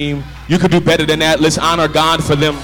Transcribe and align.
You 0.00 0.22
could 0.60 0.70
do 0.70 0.80
better 0.80 1.04
than 1.04 1.18
that. 1.18 1.40
Let's 1.40 1.58
honor 1.58 1.88
God 1.88 2.22
for 2.22 2.36
them. 2.36 2.56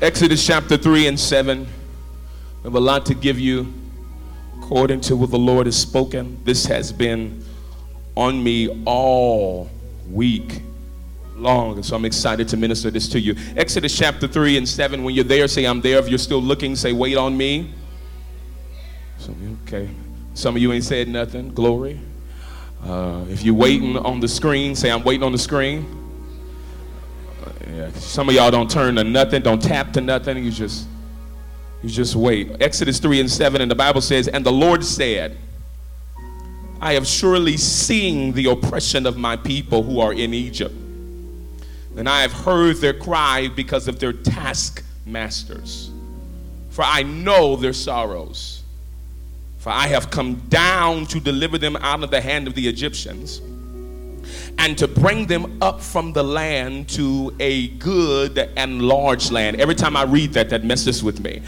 Exodus 0.00 0.46
chapter 0.46 0.78
3 0.78 1.08
and 1.08 1.20
7. 1.20 1.60
We 1.60 1.66
have 2.64 2.74
a 2.74 2.80
lot 2.80 3.04
to 3.04 3.14
give 3.14 3.38
you 3.38 3.70
according 4.56 5.02
to 5.02 5.14
what 5.14 5.30
the 5.30 5.38
Lord 5.38 5.66
has 5.66 5.76
spoken. 5.76 6.42
This 6.44 6.64
has 6.64 6.90
been 6.90 7.44
on 8.16 8.42
me 8.42 8.82
all 8.86 9.68
week 10.10 10.62
long. 11.36 11.74
And 11.74 11.84
so 11.84 11.94
I'm 11.94 12.06
excited 12.06 12.48
to 12.48 12.56
minister 12.56 12.90
this 12.90 13.10
to 13.10 13.20
you. 13.20 13.36
Exodus 13.58 13.94
chapter 13.94 14.26
3 14.26 14.56
and 14.56 14.66
7. 14.66 15.04
When 15.04 15.14
you're 15.14 15.22
there, 15.22 15.48
say, 15.48 15.66
I'm 15.66 15.82
there. 15.82 15.98
If 15.98 16.08
you're 16.08 16.16
still 16.16 16.40
looking, 16.40 16.74
say, 16.74 16.94
wait 16.94 17.18
on 17.18 17.36
me. 17.36 17.74
Okay. 19.66 19.90
Some 20.32 20.56
of 20.56 20.62
you 20.62 20.72
ain't 20.72 20.84
said 20.84 21.08
nothing. 21.08 21.52
Glory. 21.52 22.00
Uh, 22.84 23.24
if 23.28 23.42
you're 23.42 23.54
waiting 23.54 23.96
on 23.96 24.20
the 24.20 24.28
screen, 24.28 24.74
say, 24.74 24.90
I'm 24.90 25.04
waiting 25.04 25.22
on 25.22 25.32
the 25.32 25.38
screen. 25.38 25.86
Uh, 27.44 27.50
yeah. 27.70 27.90
Some 27.92 28.28
of 28.28 28.34
y'all 28.34 28.50
don't 28.50 28.70
turn 28.70 28.96
to 28.96 29.04
nothing, 29.04 29.42
don't 29.42 29.62
tap 29.62 29.92
to 29.94 30.00
nothing. 30.00 30.42
You 30.44 30.50
just, 30.50 30.86
you 31.82 31.88
just 31.88 32.14
wait. 32.16 32.60
Exodus 32.60 32.98
3 32.98 33.20
and 33.20 33.30
7, 33.30 33.60
and 33.60 33.70
the 33.70 33.74
Bible 33.74 34.00
says, 34.00 34.28
And 34.28 34.44
the 34.44 34.52
Lord 34.52 34.84
said, 34.84 35.36
I 36.80 36.92
have 36.94 37.06
surely 37.06 37.56
seen 37.56 38.32
the 38.32 38.50
oppression 38.50 39.06
of 39.06 39.16
my 39.16 39.36
people 39.36 39.82
who 39.82 40.00
are 40.00 40.12
in 40.12 40.32
Egypt 40.32 40.74
and 41.98 42.08
I 42.08 42.22
have 42.22 42.32
heard 42.32 42.76
their 42.76 42.94
cry 42.94 43.48
because 43.48 43.88
of 43.88 43.98
their 43.98 44.12
taskmasters. 44.12 45.90
For 46.70 46.84
I 46.84 47.02
know 47.02 47.56
their 47.56 47.72
sorrows. 47.72 48.57
For 49.68 49.74
I 49.74 49.88
have 49.88 50.08
come 50.08 50.36
down 50.48 51.04
to 51.08 51.20
deliver 51.20 51.58
them 51.58 51.76
out 51.76 52.02
of 52.02 52.10
the 52.10 52.22
hand 52.22 52.46
of 52.48 52.54
the 52.54 52.66
Egyptians 52.66 53.42
and 54.56 54.78
to 54.78 54.88
bring 54.88 55.26
them 55.26 55.58
up 55.60 55.82
from 55.82 56.14
the 56.14 56.22
land 56.22 56.88
to 56.88 57.36
a 57.38 57.68
good 57.68 58.38
and 58.56 58.80
large 58.80 59.30
land. 59.30 59.60
Every 59.60 59.74
time 59.74 59.94
I 59.94 60.04
read 60.04 60.32
that, 60.32 60.48
that 60.48 60.64
messes 60.64 61.04
with 61.04 61.20
me 61.20 61.42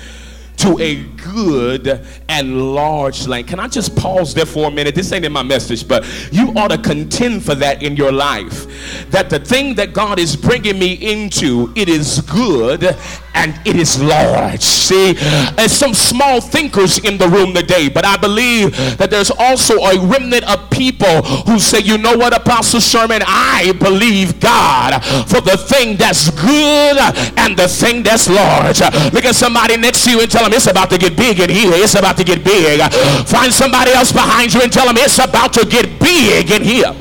to 0.59 0.79
a 0.79 1.03
good 1.17 2.07
and 2.29 2.75
large 2.75 3.27
land. 3.27 3.49
Can 3.49 3.59
I 3.59 3.67
just 3.67 3.97
pause 3.97 4.35
there 4.35 4.45
for 4.45 4.69
a 4.69 4.71
minute? 4.71 4.95
This 4.95 5.11
ain't 5.13 5.25
in 5.25 5.33
my 5.33 5.43
message, 5.43 5.89
but 5.89 6.05
you 6.31 6.53
ought 6.55 6.69
to 6.73 6.77
contend 6.77 7.43
for 7.43 7.55
that 7.55 7.83
in 7.83 7.97
your 7.97 8.13
life. 8.13 9.11
That 9.11 9.31
the 9.31 9.39
thing 9.39 9.75
that 9.77 9.95
God 9.95 10.19
is 10.19 10.37
bringing 10.37 10.79
me 10.79 10.93
into, 10.93 11.73
it 11.75 11.89
is 11.89 12.21
good 12.21 12.95
and 13.35 13.59
it 13.65 13.77
is 13.77 14.03
large. 14.03 14.61
See, 14.61 15.13
there's 15.13 15.73
some 15.73 15.95
small 15.95 16.41
thinkers 16.41 16.99
in 16.99 17.19
the 17.19 17.29
room 17.29 17.55
today, 17.55 17.89
but 17.89 18.05
I 18.05 18.17
believe 18.17 18.77
that 18.99 19.11
there's 19.11 19.31
also 19.31 19.79
a 19.79 19.99
remnant 19.99 20.45
of 20.49 20.69
people 20.71 21.23
who 21.47 21.59
say, 21.59 21.81
you 21.81 21.99
know 21.99 22.17
what, 22.17 22.37
Apostle 22.37 22.81
Sherman, 22.81 23.23
I 23.27 23.73
believe 23.79 24.41
God 24.41 25.03
for 25.29 25.41
the 25.41 25.57
thing 25.57 25.97
that's 25.97 26.31
good 26.31 26.99
and 27.39 27.57
the 27.57 27.69
thing 27.69 28.03
that's 28.03 28.29
large. 28.29 28.81
Look 29.13 29.25
at 29.25 29.35
somebody 29.35 29.77
next 29.77 30.05
to 30.05 30.11
you 30.11 30.21
and 30.21 30.31
tell 30.31 30.45
them 30.45 30.53
it's 30.53 30.67
about 30.67 30.91
to 30.91 30.99
get 30.99 31.17
big 31.17 31.41
in 31.41 31.51
here. 31.51 31.73
It's 31.75 31.95
about 31.95 32.17
to 32.19 32.25
get 32.25 32.45
big. 32.45 32.81
Find 33.27 33.53
somebody 33.53 33.93
else 33.93 34.13
behind 34.13 34.53
you 34.53 34.63
and 34.63 34.73
tell 34.73 34.87
them 34.87 34.97
it's 34.99 35.19
about 35.19 35.53
to 35.55 35.67
get 35.67 35.99
big 36.01 36.51
in 36.51 36.63
here. 36.63 36.95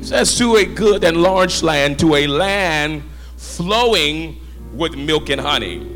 It 0.00 0.04
says 0.04 0.36
to 0.38 0.56
a 0.56 0.64
good 0.64 1.02
and 1.02 1.16
large 1.16 1.62
land, 1.62 1.98
to 2.00 2.14
a 2.14 2.26
land 2.26 3.02
flowing 3.36 4.40
with 4.74 4.96
milk 4.96 5.30
and 5.30 5.40
honey 5.40 5.86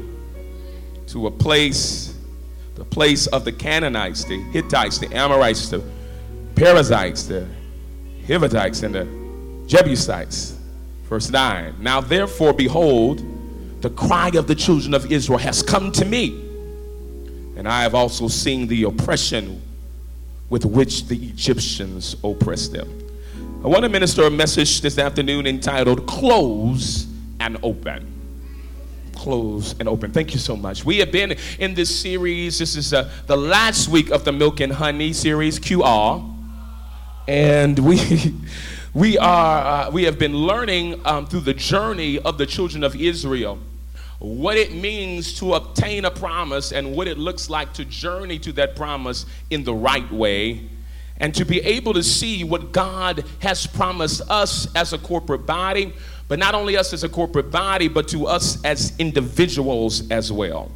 to 1.09 1.27
a 1.27 1.31
place, 1.31 2.15
the 2.75 2.85
place 2.85 3.27
of 3.29 3.45
the 3.45 3.53
Canaanites, 3.53 4.25
the 4.25 4.41
Hittites, 4.53 4.98
the 4.98 5.15
Amorites, 5.15 5.69
the 5.69 5.83
Perizzites, 6.55 7.25
the 7.25 7.47
Hivites, 8.27 8.83
and 8.83 8.95
the 8.95 9.65
Jebusites. 9.67 10.59
Verse 11.05 11.31
9. 11.31 11.77
Now 11.81 12.01
therefore, 12.01 12.53
behold, 12.53 13.23
the 13.81 13.91
cry 13.91 14.31
of 14.35 14.47
the 14.47 14.55
children 14.55 14.92
of 14.92 15.11
Israel 15.11 15.39
has 15.39 15.63
come 15.63 15.91
to 15.92 16.05
me, 16.05 16.31
and 17.57 17.67
I 17.67 17.83
have 17.83 17.95
also 17.95 18.29
seen 18.29 18.67
the 18.67 18.85
oppression 18.85 19.63
with 20.51 20.64
which 20.64 21.07
the 21.07 21.17
Egyptians 21.17 22.17
oppress 22.23 22.69
them. 22.69 22.89
I 23.64 23.69
want 23.69 23.83
to 23.83 23.89
minister 23.89 24.25
a 24.25 24.31
message 24.31 24.83
this 24.83 24.98
afternoon 24.98 25.47
entitled 25.47 26.07
Close 26.07 27.07
and 27.41 27.57
Open 27.63 28.17
close 29.28 29.74
and 29.78 29.86
open. 29.90 30.11
Thank 30.11 30.33
you 30.33 30.40
so 30.40 30.56
much. 30.56 30.86
We 30.86 30.96
have 31.00 31.12
been 31.12 31.36
in 31.58 31.74
this 31.74 31.94
series. 31.94 32.58
This 32.61 32.77
is 32.77 32.94
uh, 32.94 33.11
the 33.27 33.36
last 33.36 33.89
week 33.89 34.08
of 34.08 34.24
the 34.24 34.33
Milk 34.33 34.61
and 34.61 34.72
Honey 34.72 35.12
series, 35.12 35.61
QR. 35.61 36.34
And 37.28 37.78
we. 37.78 37.98
We, 38.94 39.18
are, 39.18 39.89
uh, 39.89 39.90
we 39.90 40.05
have 40.05 40.18
been 40.18 40.34
learning 40.34 41.02
um, 41.05 41.27
through 41.27 41.40
the 41.40 41.55
journey 41.55 42.18
of 42.18 42.36
the 42.36 42.46
children 42.46 42.83
of 42.83 42.96
Israel 42.96 43.58
what 44.18 44.56
it 44.56 44.72
means 44.72 45.39
to 45.39 45.55
obtain 45.55 46.06
a 46.06 46.10
promise 46.10 46.72
and 46.72 46.96
what 46.96 47.06
it 47.06 47.18
looks 47.18 47.50
like 47.50 47.72
to 47.74 47.84
journey 47.84 48.39
to 48.40 48.50
that 48.52 48.74
promise 48.74 49.27
in 49.50 49.62
the 49.62 49.74
right 49.74 50.10
way 50.10 50.68
and 51.18 51.34
to 51.34 51.45
be 51.45 51.60
able 51.60 51.92
to 51.95 52.02
see 52.02 52.42
what 52.45 52.72
God 52.72 53.24
has 53.40 53.66
promised 53.66 54.22
us 54.28 54.74
as 54.74 54.92
a 54.95 54.98
corporate 54.98 55.46
body 55.46 55.92
but 56.28 56.39
not 56.39 56.55
only 56.55 56.77
us 56.77 56.92
as 56.92 57.05
a 57.05 57.08
corporate 57.08 57.50
body, 57.50 57.89
but 57.89 58.06
to 58.08 58.27
us 58.27 58.62
as 58.64 58.94
individuals 58.98 60.08
as 60.11 60.30
well. 60.30 60.70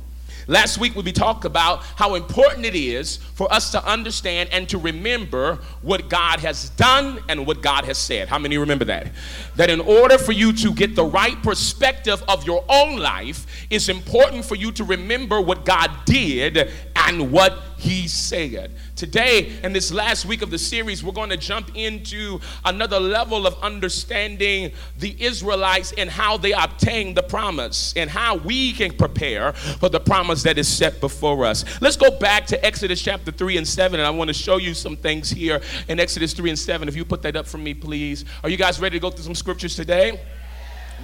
Last 0.48 0.78
week, 0.78 0.96
we 0.96 1.12
talked 1.12 1.44
about 1.44 1.84
how 1.84 2.16
important 2.16 2.66
it 2.66 2.74
is 2.74 3.18
for 3.18 3.52
us 3.52 3.70
to 3.70 3.84
understand 3.86 4.48
and 4.50 4.68
to 4.70 4.78
remember 4.78 5.60
what 5.82 6.08
God 6.08 6.40
has 6.40 6.70
done 6.70 7.20
and 7.28 7.46
what 7.46 7.62
God 7.62 7.84
has 7.84 7.96
said. 7.96 8.28
How 8.28 8.38
many 8.38 8.58
remember 8.58 8.84
that? 8.86 9.12
That 9.54 9.70
in 9.70 9.80
order 9.80 10.18
for 10.18 10.32
you 10.32 10.52
to 10.54 10.72
get 10.72 10.96
the 10.96 11.04
right 11.04 11.40
perspective 11.44 12.24
of 12.26 12.44
your 12.44 12.64
own 12.68 12.98
life, 12.98 13.46
it's 13.70 13.88
important 13.88 14.44
for 14.44 14.56
you 14.56 14.72
to 14.72 14.84
remember 14.84 15.40
what 15.40 15.64
God 15.64 15.90
did 16.06 16.72
and 16.96 17.30
what 17.30 17.71
He 17.82 18.06
said. 18.06 18.76
Today, 18.94 19.58
in 19.64 19.72
this 19.72 19.92
last 19.92 20.24
week 20.24 20.42
of 20.42 20.52
the 20.52 20.58
series, 20.58 21.02
we're 21.02 21.12
going 21.12 21.30
to 21.30 21.36
jump 21.36 21.72
into 21.74 22.38
another 22.64 23.00
level 23.00 23.44
of 23.44 23.60
understanding 23.60 24.70
the 25.00 25.20
Israelites 25.20 25.92
and 25.98 26.08
how 26.08 26.36
they 26.36 26.52
obtained 26.52 27.16
the 27.16 27.24
promise 27.24 27.92
and 27.96 28.08
how 28.08 28.36
we 28.36 28.72
can 28.72 28.92
prepare 28.92 29.52
for 29.52 29.88
the 29.88 29.98
promise 29.98 30.44
that 30.44 30.58
is 30.58 30.68
set 30.68 31.00
before 31.00 31.44
us. 31.44 31.64
Let's 31.80 31.96
go 31.96 32.16
back 32.20 32.46
to 32.46 32.64
Exodus 32.64 33.02
chapter 33.02 33.32
3 33.32 33.56
and 33.56 33.66
7, 33.66 33.98
and 33.98 34.06
I 34.06 34.10
want 34.10 34.28
to 34.28 34.34
show 34.34 34.58
you 34.58 34.74
some 34.74 34.96
things 34.96 35.28
here 35.28 35.60
in 35.88 35.98
Exodus 35.98 36.34
3 36.34 36.50
and 36.50 36.58
7. 36.58 36.86
If 36.86 36.94
you 36.94 37.04
put 37.04 37.20
that 37.22 37.34
up 37.34 37.48
for 37.48 37.58
me, 37.58 37.74
please. 37.74 38.24
Are 38.44 38.48
you 38.48 38.56
guys 38.56 38.78
ready 38.78 38.96
to 38.96 39.02
go 39.02 39.10
through 39.10 39.24
some 39.24 39.34
scriptures 39.34 39.74
today? 39.74 40.20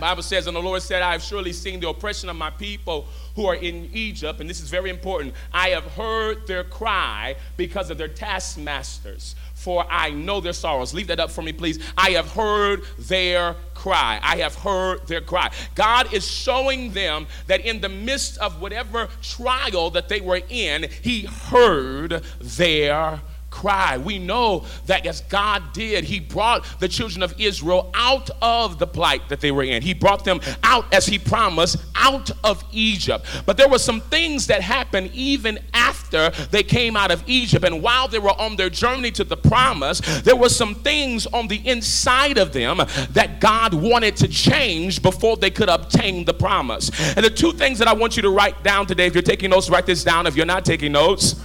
Bible 0.00 0.22
says, 0.22 0.47
and 0.47 0.56
the 0.56 0.62
Lord 0.62 0.82
said, 0.82 1.03
I 1.03 1.12
have 1.12 1.22
surely 1.22 1.53
seen 1.53 1.81
the 1.81 1.88
oppression 1.88 2.28
of 2.28 2.36
my 2.36 2.50
people 2.50 3.06
who 3.34 3.47
are 3.47 3.54
in 3.54 3.91
Egypt, 3.92 4.41
and 4.41 4.48
this 4.48 4.60
is 4.60 4.70
very 4.70 4.91
important. 4.91 5.34
I 5.53 5.70
have 5.70 5.84
heard 5.84 6.47
their 6.47 6.64
cry 6.64 7.36
because 7.56 7.91
of 7.91 7.98
their 7.98 8.09
taskmasters, 8.09 9.36
for 9.54 9.86
I 9.91 10.10
know 10.10 10.41
their 10.41 10.53
sorrows. 10.53 10.94
Leave 10.94 11.06
that 11.09 11.20
up 11.20 11.31
for 11.31 11.42
me, 11.42 11.53
please. 11.53 11.78
I 11.97 12.10
have 12.10 12.32
heard 12.32 12.82
their 12.98 13.54
cry. 13.75 14.19
I 14.22 14.36
have 14.38 14.54
heard 14.56 15.06
their 15.06 15.20
cry. 15.20 15.50
God 15.75 16.12
is 16.12 16.26
showing 16.26 16.92
them 16.92 17.26
that 17.47 17.60
in 17.65 17.80
the 17.80 17.88
midst 17.88 18.38
of 18.38 18.60
whatever 18.60 19.09
trial 19.22 19.91
that 19.91 20.09
they 20.09 20.20
were 20.20 20.41
in, 20.48 20.88
He 21.03 21.22
heard 21.22 22.22
their 22.41 23.20
cry. 23.59 23.99
We 23.99 24.19
know 24.19 24.65
that 24.87 25.05
as 25.05 25.23
God 25.23 25.73
did, 25.73 26.05
He 26.05 26.21
brought 26.21 26.65
the 26.79 26.89
children 26.89 27.23
of 27.23 27.39
Israel 27.41 27.91
out 27.95 28.31
of 28.41 28.79
the 28.79 28.87
plight 28.87 29.29
that 29.29 29.41
they 29.41 29.51
were 29.51 29.65
in. 29.65 29.83
He 29.83 29.95
brought 29.95 30.25
them 30.25 30.41
out, 30.63 30.93
as 30.95 31.07
He 31.07 31.19
promised, 31.19 31.77
out 31.97 32.31
of 32.45 32.65
Egypt. 32.73 33.27
But 33.47 33.57
there 33.57 33.69
were 33.69 33.79
some 33.79 34.01
things 34.01 34.47
that 34.47 34.63
happened 34.63 35.11
even 35.13 35.59
after 35.75 36.31
they 36.51 36.63
came 36.63 36.97
out 36.97 37.11
of 37.11 37.23
Egypt. 37.27 37.65
And 37.65 37.83
while 37.83 38.07
they 38.07 38.21
were 38.21 38.39
on 38.41 38.57
their 38.57 38.71
journey 38.71 39.11
to 39.13 39.25
the 39.25 39.37
promise, 39.37 40.01
there 40.23 40.37
were 40.37 40.49
some 40.49 40.75
things 40.77 41.27
on 41.27 41.49
the 41.49 41.67
inside 41.69 42.39
of 42.39 42.53
them 42.53 42.79
that 43.11 43.41
God 43.41 43.75
wanted 43.75 44.16
to 44.16 44.28
change 44.28 45.03
before 45.03 45.37
they 45.37 45.51
could 45.51 45.69
obtain 45.69 46.25
the 46.25 46.34
promise. 46.34 46.91
And 47.16 47.25
the 47.25 47.31
two 47.31 47.53
things 47.53 47.78
that 47.81 47.89
I 47.89 47.93
want 47.93 48.16
you 48.16 48.22
to 48.22 48.31
write 48.31 48.63
down 48.63 48.87
today, 48.87 49.07
if 49.07 49.15
you're 49.15 49.22
taking 49.22 49.51
notes, 49.51 49.69
write 49.69 49.87
this 49.87 50.04
down. 50.04 50.27
If 50.27 50.37
you're 50.37 50.47
not 50.47 50.65
taking 50.65 50.93
notes, 50.93 51.43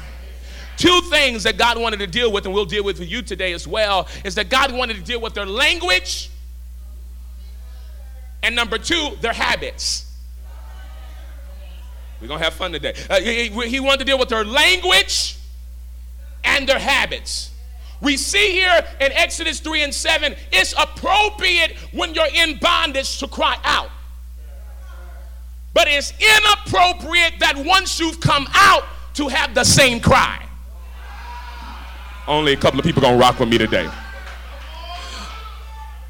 Two 0.77 1.01
things 1.09 1.43
that 1.43 1.57
God 1.57 1.79
wanted 1.79 1.99
to 1.99 2.07
deal 2.07 2.31
with, 2.31 2.45
and 2.45 2.53
we'll 2.53 2.65
deal 2.65 2.83
with 2.83 2.97
for 2.97 3.03
you 3.03 3.21
today 3.21 3.53
as 3.53 3.67
well, 3.67 4.07
is 4.25 4.35
that 4.35 4.49
God 4.49 4.73
wanted 4.73 4.95
to 4.95 5.03
deal 5.03 5.21
with 5.21 5.33
their 5.33 5.45
language, 5.45 6.29
and 8.41 8.55
number 8.55 8.77
two, 8.77 9.11
their 9.21 9.33
habits. 9.33 10.11
We're 12.19 12.27
going 12.27 12.39
to 12.39 12.43
have 12.45 12.53
fun 12.53 12.71
today. 12.71 12.93
Uh, 13.09 13.19
he, 13.19 13.49
he 13.67 13.79
wanted 13.79 13.99
to 13.99 14.05
deal 14.05 14.17
with 14.17 14.29
their 14.29 14.45
language 14.45 15.37
and 16.43 16.67
their 16.67 16.79
habits. 16.79 17.51
We 18.01 18.17
see 18.17 18.51
here 18.51 18.85
in 18.99 19.11
Exodus 19.13 19.59
3 19.61 19.83
and 19.83 19.93
7, 19.93 20.35
it's 20.51 20.73
appropriate 20.77 21.77
when 21.93 22.13
you're 22.13 22.33
in 22.33 22.57
bondage 22.57 23.19
to 23.19 23.27
cry 23.27 23.57
out. 23.63 23.89
But 25.73 25.87
it's 25.87 26.11
inappropriate 26.11 27.39
that 27.39 27.55
once 27.57 27.99
you've 27.99 28.19
come 28.19 28.47
out 28.53 28.83
to 29.15 29.27
have 29.29 29.55
the 29.55 29.63
same 29.63 29.99
cry. 29.99 30.42
Only 32.27 32.53
a 32.53 32.57
couple 32.57 32.79
of 32.79 32.85
people 32.85 33.01
gonna 33.01 33.17
rock 33.17 33.39
with 33.39 33.49
me 33.49 33.57
today. 33.57 33.89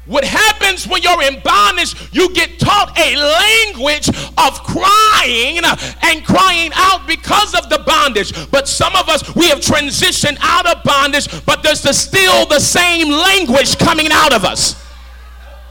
What 0.06 0.22
happens 0.22 0.86
when 0.86 1.02
you're 1.02 1.22
in 1.22 1.40
bondage, 1.40 1.94
you 2.12 2.32
get 2.34 2.58
taught 2.58 2.92
a 2.98 3.16
language 3.16 4.08
of 4.08 4.62
crying 4.62 5.60
and 6.02 6.24
crying 6.26 6.72
out 6.74 7.06
because 7.06 7.54
of 7.54 7.70
the 7.70 7.78
bondage. 7.86 8.50
But 8.50 8.68
some 8.68 8.94
of 8.96 9.08
us, 9.08 9.34
we 9.34 9.48
have 9.48 9.60
transitioned 9.60 10.36
out 10.42 10.66
of 10.66 10.82
bondage, 10.84 11.26
but 11.46 11.62
there's 11.62 11.80
the, 11.80 11.94
still 11.94 12.44
the 12.46 12.60
same 12.60 13.10
language 13.10 13.78
coming 13.78 14.08
out 14.12 14.34
of 14.34 14.44
us. 14.44 14.76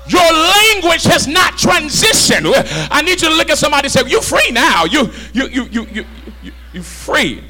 Your 0.08 0.34
language 0.34 1.04
has 1.04 1.28
not 1.28 1.54
transitioned. 1.54 2.52
I 2.92 3.02
need 3.04 3.22
you 3.22 3.30
to 3.30 3.36
look 3.36 3.52
at 3.52 3.60
somebody 3.60 3.86
and 3.86 3.92
say, 3.92 4.02
You 4.08 4.22
free 4.22 4.52
now. 4.52 4.84
You 4.86 5.10
you 5.32 5.48
you 5.48 5.64
you 5.66 5.86
you 5.86 6.06
you, 6.42 6.52
you 6.74 6.84
free. 6.84 7.44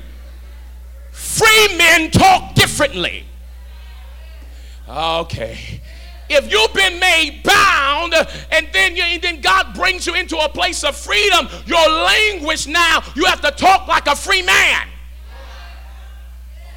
Free 1.39 1.77
men 1.77 2.12
talk 2.12 2.53
differently. 2.56 3.25
Okay 4.88 5.81
if 6.30 6.51
you've 6.51 6.74
been 6.74 7.00
made 7.00 7.44
bound 7.44 8.13
and 8.51 8.68
then, 8.74 8.95
you, 8.95 9.03
and 9.03 9.21
then 9.21 9.41
God 9.41 9.74
brings 9.74 10.07
you 10.07 10.15
into 10.15 10.38
a 10.38 10.50
place 10.50 10.83
of 10.83 10.95
freedom, 10.95 11.47
your 11.65 11.88
language 11.89 12.68
now, 12.68 13.03
you 13.15 13.25
have 13.25 13.41
to 13.41 13.51
talk 13.51 13.88
like 13.88 14.07
a 14.07 14.15
free 14.15 14.41
man. 14.41 14.88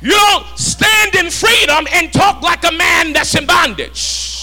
You 0.01 0.11
don't 0.11 0.47
stand 0.59 1.15
in 1.15 1.31
freedom 1.31 1.87
and 1.93 2.13
talk 2.13 2.43
like 2.43 2.65
a 2.65 2.73
man 2.73 3.13
that's 3.13 3.35
in 3.35 3.47
bondage. 3.47 4.36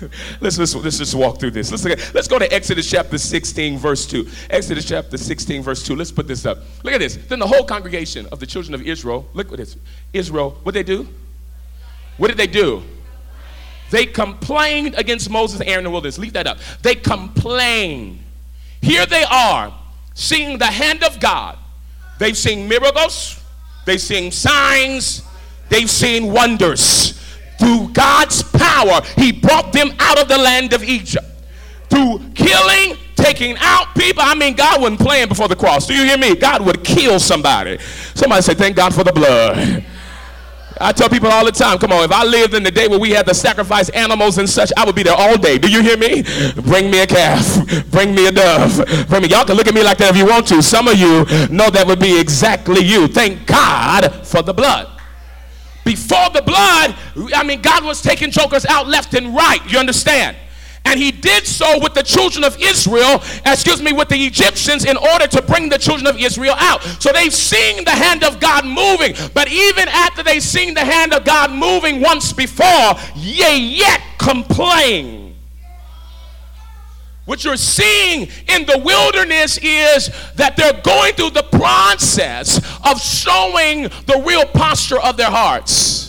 let's, 0.40 0.58
let's, 0.58 0.74
let's 0.74 0.98
just 0.98 1.14
walk 1.14 1.40
through 1.40 1.52
this. 1.52 1.70
Let's, 1.70 2.14
let's 2.14 2.28
go 2.28 2.38
to 2.38 2.52
Exodus 2.52 2.90
chapter 2.90 3.18
16, 3.18 3.78
verse 3.78 4.06
2. 4.06 4.28
Exodus 4.50 4.84
chapter 4.84 5.16
16, 5.16 5.62
verse 5.62 5.82
2. 5.84 5.96
Let's 5.96 6.12
put 6.12 6.26
this 6.26 6.46
up. 6.46 6.58
Look 6.82 6.94
at 6.94 7.00
this. 7.00 7.16
Then 7.16 7.38
the 7.38 7.46
whole 7.46 7.64
congregation 7.64 8.26
of 8.32 8.40
the 8.40 8.46
children 8.46 8.74
of 8.74 8.82
Israel, 8.82 9.26
look 9.34 9.50
at 9.52 9.58
this. 9.58 9.76
Israel, 10.12 10.58
what 10.62 10.74
they 10.74 10.82
do? 10.82 11.08
What 12.16 12.28
did 12.28 12.36
they 12.36 12.46
do? 12.46 12.82
They 13.90 14.06
complained 14.06 14.94
against 14.96 15.30
Moses 15.30 15.60
and 15.60 15.68
Aaron 15.68 15.80
in 15.80 15.84
the 15.84 15.90
wilderness. 15.90 16.18
Leave 16.18 16.32
that 16.32 16.46
up. 16.46 16.58
They 16.82 16.94
complained. 16.94 18.20
Here 18.82 19.06
they 19.06 19.24
are, 19.24 19.72
seeing 20.14 20.58
the 20.58 20.66
hand 20.66 21.04
of 21.04 21.20
God. 21.20 21.58
They've 22.18 22.36
seen 22.36 22.68
miracles, 22.68 23.42
they've 23.84 24.00
seen 24.00 24.32
signs, 24.32 25.22
they've 25.68 25.90
seen 25.90 26.32
wonders. 26.32 27.12
Through 27.58 27.90
God's 27.92 28.42
power, 28.76 29.00
He 29.16 29.32
brought 29.32 29.72
them 29.72 29.90
out 29.98 30.20
of 30.20 30.28
the 30.28 30.38
land 30.38 30.72
of 30.72 30.82
Egypt. 30.82 31.26
Through 31.88 32.18
killing, 32.34 32.96
taking 33.14 33.56
out 33.60 33.94
people. 33.94 34.22
I 34.24 34.34
mean, 34.34 34.54
God 34.54 34.80
wasn't 34.80 35.00
playing 35.00 35.28
before 35.28 35.48
the 35.48 35.56
cross. 35.56 35.86
Do 35.86 35.94
you 35.94 36.04
hear 36.04 36.18
me? 36.18 36.34
God 36.34 36.64
would 36.64 36.84
kill 36.84 37.18
somebody. 37.20 37.78
Somebody 38.14 38.42
say, 38.42 38.54
Thank 38.54 38.76
God 38.76 38.94
for 38.94 39.04
the 39.04 39.12
blood. 39.12 39.84
I 40.78 40.92
tell 40.92 41.08
people 41.08 41.30
all 41.30 41.44
the 41.44 41.52
time, 41.52 41.78
come 41.78 41.90
on, 41.90 42.04
if 42.04 42.12
I 42.12 42.22
lived 42.22 42.52
in 42.52 42.62
the 42.62 42.70
day 42.70 42.86
where 42.86 42.98
we 42.98 43.08
had 43.10 43.24
to 43.28 43.34
sacrifice 43.34 43.88
animals 43.90 44.36
and 44.36 44.46
such, 44.46 44.70
I 44.76 44.84
would 44.84 44.94
be 44.94 45.02
there 45.02 45.14
all 45.16 45.38
day. 45.38 45.56
Do 45.56 45.70
you 45.70 45.80
hear 45.80 45.96
me? 45.96 46.22
Bring 46.54 46.90
me 46.90 47.00
a 47.00 47.06
calf. 47.06 47.90
Bring 47.90 48.14
me 48.14 48.26
a 48.26 48.32
dove. 48.32 48.84
Bring 49.08 49.22
me. 49.22 49.28
Y'all 49.28 49.46
can 49.46 49.56
look 49.56 49.68
at 49.68 49.74
me 49.74 49.82
like 49.82 49.96
that 49.98 50.10
if 50.10 50.16
you 50.18 50.26
want 50.26 50.46
to. 50.48 50.62
Some 50.62 50.86
of 50.88 50.98
you 50.98 51.24
know 51.48 51.70
that 51.70 51.84
would 51.86 52.00
be 52.00 52.20
exactly 52.20 52.82
you. 52.82 53.08
Thank 53.08 53.46
God 53.46 54.26
for 54.26 54.42
the 54.42 54.52
blood. 54.52 54.95
Before 55.86 56.28
the 56.30 56.42
blood, 56.42 56.96
I 57.32 57.44
mean, 57.44 57.62
God 57.62 57.84
was 57.84 58.02
taking 58.02 58.32
jokers 58.32 58.66
out 58.66 58.88
left 58.88 59.14
and 59.14 59.32
right. 59.36 59.60
You 59.70 59.78
understand? 59.78 60.36
And 60.84 60.98
he 60.98 61.12
did 61.12 61.46
so 61.46 61.78
with 61.80 61.94
the 61.94 62.02
children 62.02 62.42
of 62.42 62.60
Israel, 62.60 63.22
excuse 63.44 63.80
me, 63.80 63.92
with 63.92 64.08
the 64.08 64.16
Egyptians 64.16 64.84
in 64.84 64.96
order 64.96 65.28
to 65.28 65.42
bring 65.42 65.68
the 65.68 65.78
children 65.78 66.08
of 66.08 66.18
Israel 66.18 66.56
out. 66.58 66.82
So 67.00 67.12
they've 67.12 67.32
seen 67.32 67.84
the 67.84 67.92
hand 67.92 68.24
of 68.24 68.40
God 68.40 68.64
moving. 68.66 69.14
But 69.32 69.48
even 69.48 69.86
after 69.88 70.24
they've 70.24 70.42
seen 70.42 70.74
the 70.74 70.84
hand 70.84 71.14
of 71.14 71.24
God 71.24 71.52
moving 71.52 72.00
once 72.00 72.32
before, 72.32 72.94
ye 73.14 73.76
yet 73.78 74.00
complain. 74.18 75.25
What 77.26 77.44
you're 77.44 77.56
seeing 77.56 78.28
in 78.48 78.66
the 78.66 78.80
wilderness 78.84 79.58
is 79.58 80.10
that 80.36 80.56
they're 80.56 80.80
going 80.80 81.14
through 81.14 81.30
the 81.30 81.42
process 81.42 82.58
of 82.84 83.00
showing 83.00 83.82
the 83.82 84.22
real 84.24 84.46
posture 84.46 85.00
of 85.00 85.16
their 85.16 85.30
hearts. 85.30 86.06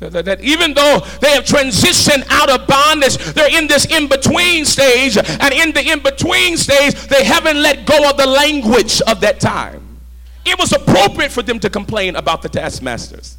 That, 0.00 0.24
that, 0.24 0.40
even 0.40 0.74
though 0.74 1.00
they 1.20 1.30
have 1.30 1.44
transitioned 1.44 2.26
out 2.30 2.50
of 2.50 2.66
bondage, 2.66 3.16
they're 3.18 3.56
in 3.56 3.68
this 3.68 3.84
in 3.84 4.08
between 4.08 4.64
stage. 4.64 5.16
And 5.18 5.52
in 5.54 5.72
the 5.72 5.88
in 5.88 6.00
between 6.00 6.56
stage, 6.56 6.94
they 6.94 7.22
haven't 7.22 7.62
let 7.62 7.86
go 7.86 8.08
of 8.08 8.16
the 8.16 8.26
language 8.26 9.00
of 9.02 9.20
that 9.20 9.40
time. 9.40 9.98
It 10.44 10.58
was 10.58 10.72
appropriate 10.72 11.30
for 11.30 11.42
them 11.42 11.60
to 11.60 11.70
complain 11.70 12.16
about 12.16 12.42
the 12.42 12.48
taskmasters. 12.48 13.36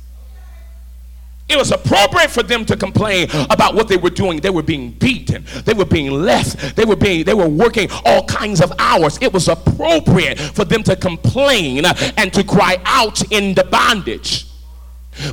It 1.50 1.58
was 1.58 1.72
appropriate 1.72 2.32
for 2.32 2.44
them 2.44 2.64
to 2.66 2.78
complain 2.78 3.28
about 3.50 3.76
what 3.76 3.90
they 3.90 3.98
were 3.98 4.10
doing. 4.10 4.40
They 4.40 4.50
were 4.50 4.64
being 4.64 4.92
beaten. 4.92 5.46
They 5.66 5.74
were 5.74 5.86
being 5.86 6.12
left. 6.12 6.76
They 6.78 6.86
were 6.86 6.96
being 6.96 7.26
they 7.26 7.34
were 7.34 7.50
working 7.50 7.90
all 8.06 8.26
kinds 8.26 8.62
of 8.62 8.72
hours. 8.80 9.18
It 9.22 9.34
was 9.34 9.50
appropriate 9.50 10.40
for 10.40 10.64
them 10.64 10.82
to 10.84 10.96
complain 10.96 11.86
and 11.86 12.32
to 12.34 12.44
cry 12.44 12.78
out 12.86 13.32
in 13.32 13.54
the 13.54 13.66
bondage. 13.66 14.48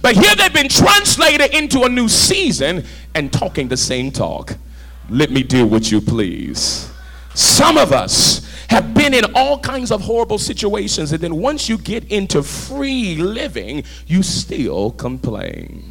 But 0.02 0.16
here 0.16 0.34
they've 0.34 0.52
been 0.52 0.68
translated 0.68 1.54
into 1.54 1.82
a 1.82 1.88
new 1.88 2.08
season 2.08 2.84
and 3.14 3.32
talking 3.32 3.68
the 3.68 3.76
same 3.76 4.10
talk. 4.10 4.56
Let 5.08 5.30
me 5.30 5.42
deal 5.42 5.66
with 5.66 5.92
you, 5.92 6.00
please. 6.00 6.90
Some 7.34 7.78
of 7.78 7.92
us 7.92 8.44
have 8.68 8.92
been 8.92 9.14
in 9.14 9.24
all 9.34 9.58
kinds 9.60 9.90
of 9.90 10.02
horrible 10.02 10.38
situations, 10.38 11.12
and 11.12 11.20
then 11.22 11.36
once 11.36 11.68
you 11.68 11.78
get 11.78 12.10
into 12.10 12.42
free 12.42 13.16
living, 13.16 13.84
you 14.06 14.22
still 14.22 14.90
complain. 14.90 15.87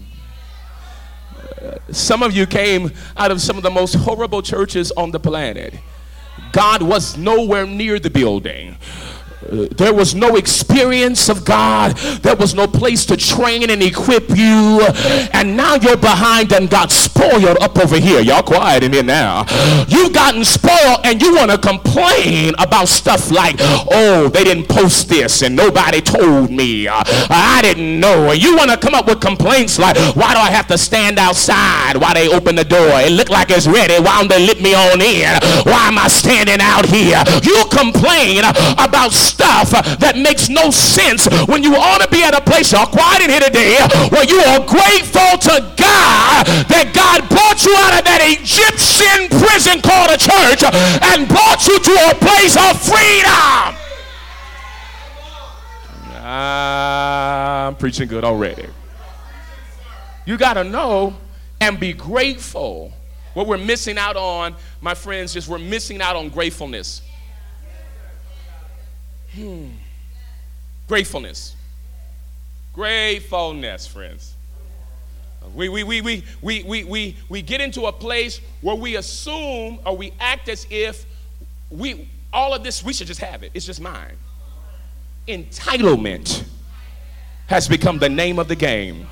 Some 1.91 2.23
of 2.23 2.35
you 2.35 2.45
came 2.45 2.91
out 3.15 3.31
of 3.31 3.41
some 3.41 3.57
of 3.57 3.63
the 3.63 3.71
most 3.71 3.95
horrible 3.95 4.41
churches 4.41 4.91
on 4.91 5.11
the 5.11 5.19
planet. 5.19 5.73
God 6.51 6.81
was 6.81 7.17
nowhere 7.17 7.65
near 7.65 7.99
the 7.99 8.09
building 8.09 8.77
there 9.41 9.93
was 9.93 10.15
no 10.15 10.35
experience 10.35 11.29
of 11.29 11.45
God. 11.45 11.95
There 11.97 12.35
was 12.35 12.55
no 12.55 12.67
place 12.67 13.05
to 13.05 13.17
train 13.17 13.69
and 13.69 13.81
equip 13.83 14.29
you. 14.29 14.81
And 15.33 15.55
now 15.55 15.75
you're 15.75 15.97
behind 15.97 16.51
and 16.53 16.69
got 16.69 16.91
spoiled 16.91 17.57
up 17.61 17.77
over 17.77 17.99
here. 17.99 18.19
Y'all 18.21 18.43
quiet 18.43 18.83
in 18.83 18.93
here 18.93 19.03
now. 19.03 19.45
You've 19.87 20.13
gotten 20.13 20.43
spoiled 20.43 21.01
and 21.03 21.21
you 21.21 21.35
want 21.35 21.51
to 21.51 21.57
complain 21.57 22.55
about 22.57 22.87
stuff 22.87 23.31
like, 23.31 23.55
oh, 23.59 24.29
they 24.33 24.43
didn't 24.43 24.67
post 24.67 25.07
this 25.09 25.41
and 25.43 25.55
nobody 25.55 26.01
told 26.01 26.51
me. 26.51 26.87
I 26.87 27.59
didn't 27.61 27.99
know. 27.99 28.31
And 28.31 28.41
you 28.41 28.55
want 28.57 28.71
to 28.71 28.77
come 28.77 28.95
up 28.95 29.07
with 29.07 29.21
complaints 29.21 29.77
like, 29.77 29.97
why 30.15 30.33
do 30.33 30.39
I 30.39 30.49
have 30.49 30.67
to 30.67 30.77
stand 30.77 31.19
outside 31.19 31.97
while 31.97 32.13
they 32.13 32.27
open 32.27 32.55
the 32.55 32.65
door? 32.65 32.89
It 33.01 33.11
looked 33.11 33.31
like 33.31 33.51
it's 33.51 33.67
ready. 33.67 34.01
Why 34.03 34.17
don't 34.19 34.29
they 34.29 34.45
let 34.45 34.61
me 34.61 34.73
on 34.73 35.01
in? 35.01 35.29
Why 35.63 35.87
am 35.87 35.97
I 35.97 36.07
standing 36.07 36.59
out 36.59 36.85
here? 36.85 37.23
You 37.43 37.63
complain 37.71 38.43
about 38.77 39.11
stuff 39.27 39.71
that 39.99 40.15
makes 40.15 40.47
no 40.47 40.71
sense 40.71 41.27
when 41.51 41.61
you 41.63 41.75
ought 41.75 41.99
to 41.99 42.07
be 42.07 42.23
at 42.23 42.33
a 42.33 42.41
place, 42.41 42.71
y'all 42.71 42.87
quiet 42.87 43.23
in 43.23 43.29
here 43.29 43.43
today, 43.43 43.75
where 44.09 44.23
you 44.23 44.39
are 44.47 44.63
grateful 44.63 45.35
to 45.51 45.55
God 45.75 46.47
that 46.71 46.95
God 46.95 47.27
brought 47.27 47.59
you 47.67 47.75
out 47.75 47.99
of 47.99 48.03
that 48.07 48.23
Egyptian 48.23 49.27
prison 49.27 49.83
called 49.83 50.15
a 50.15 50.19
church 50.19 50.63
and 50.63 51.27
brought 51.27 51.67
you 51.67 51.75
to 51.75 51.93
a 52.07 52.15
place 52.15 52.55
of 52.55 52.79
freedom. 52.79 53.75
I'm 56.23 57.75
preaching 57.75 58.07
good 58.07 58.23
already. 58.23 58.67
You 60.25 60.37
got 60.37 60.55
to 60.55 60.63
know 60.63 61.15
and 61.61 61.79
be 61.79 61.93
grateful. 61.93 62.91
What 63.33 63.47
we're 63.47 63.57
missing 63.57 63.97
out 63.97 64.17
on, 64.17 64.55
my 64.81 64.93
friends, 64.93 65.35
is 65.35 65.47
we're 65.47 65.57
missing 65.57 66.01
out 66.01 66.15
on 66.15 66.29
gratefulness. 66.29 67.01
Hmm. 69.37 69.67
Gratefulness. 70.87 71.55
Gratefulness, 72.73 73.85
friends. 73.85 74.33
We, 75.53 75.69
we, 75.69 75.83
we, 75.83 76.01
we, 76.01 76.23
we, 76.41 76.63
we, 76.63 76.83
we, 76.83 77.15
we 77.29 77.41
get 77.43 77.61
into 77.61 77.85
a 77.85 77.91
place 77.91 78.41
where 78.61 78.75
we 78.75 78.95
assume 78.95 79.79
or 79.85 79.95
we 79.95 80.11
act 80.19 80.49
as 80.49 80.65
if 80.71 81.05
we 81.69 82.09
all 82.33 82.53
of 82.53 82.63
this 82.63 82.83
we 82.83 82.93
should 82.93 83.07
just 83.07 83.21
have 83.21 83.43
it. 83.43 83.51
It's 83.53 83.65
just 83.65 83.79
mine. 83.79 84.17
Entitlement 85.27 86.43
has 87.45 87.67
become 87.67 87.99
the 87.99 88.09
name 88.09 88.39
of 88.39 88.47
the 88.47 88.55
game. 88.55 89.07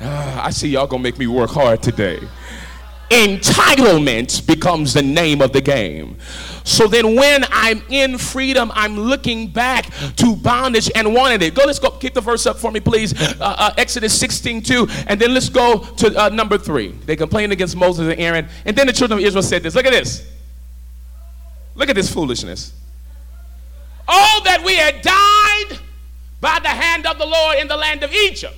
Uh, 0.00 0.40
I 0.42 0.50
see 0.50 0.68
y'all 0.68 0.86
gonna 0.86 1.02
make 1.02 1.18
me 1.18 1.26
work 1.26 1.50
hard 1.50 1.82
today. 1.82 2.20
Entitlement 3.10 4.46
becomes 4.46 4.92
the 4.92 5.02
name 5.02 5.40
of 5.40 5.52
the 5.52 5.60
game. 5.60 6.16
So 6.64 6.88
then, 6.88 7.14
when 7.14 7.44
I'm 7.52 7.80
in 7.88 8.18
freedom, 8.18 8.72
I'm 8.74 8.98
looking 8.98 9.46
back 9.46 9.92
to 10.16 10.34
bondage 10.34 10.90
and 10.96 11.14
wanting 11.14 11.40
it. 11.42 11.54
Go, 11.54 11.62
let's 11.64 11.78
go. 11.78 11.90
Keep 11.90 12.14
the 12.14 12.20
verse 12.20 12.44
up 12.46 12.56
for 12.56 12.72
me, 12.72 12.80
please. 12.80 13.14
Uh, 13.20 13.36
uh, 13.40 13.74
Exodus 13.78 14.18
16 14.18 14.62
2. 14.62 14.88
And 15.06 15.20
then 15.20 15.32
let's 15.32 15.48
go 15.48 15.78
to 15.78 16.20
uh, 16.20 16.28
number 16.30 16.58
three. 16.58 16.88
They 16.88 17.14
complained 17.14 17.52
against 17.52 17.76
Moses 17.76 18.08
and 18.10 18.20
Aaron. 18.20 18.48
And 18.64 18.76
then 18.76 18.88
the 18.88 18.92
children 18.92 19.20
of 19.20 19.24
Israel 19.24 19.44
said 19.44 19.62
this. 19.62 19.76
Look 19.76 19.86
at 19.86 19.92
this. 19.92 20.28
Look 21.76 21.88
at 21.88 21.94
this 21.94 22.12
foolishness. 22.12 22.72
Oh, 24.08 24.40
that 24.44 24.64
we 24.64 24.74
had 24.74 25.02
died 25.02 25.78
by 26.40 26.58
the 26.60 26.68
hand 26.68 27.06
of 27.06 27.18
the 27.18 27.26
Lord 27.26 27.58
in 27.58 27.68
the 27.68 27.76
land 27.76 28.02
of 28.02 28.12
Egypt 28.12 28.56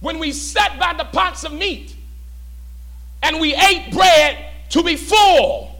when 0.00 0.18
we 0.18 0.32
sat 0.32 0.78
by 0.78 0.94
the 0.94 1.04
pots 1.04 1.44
of 1.44 1.52
meat 1.52 1.94
and 3.22 3.40
we 3.40 3.54
ate 3.54 3.92
bread 3.92 4.44
to 4.70 4.82
be 4.82 4.96
full. 4.96 5.74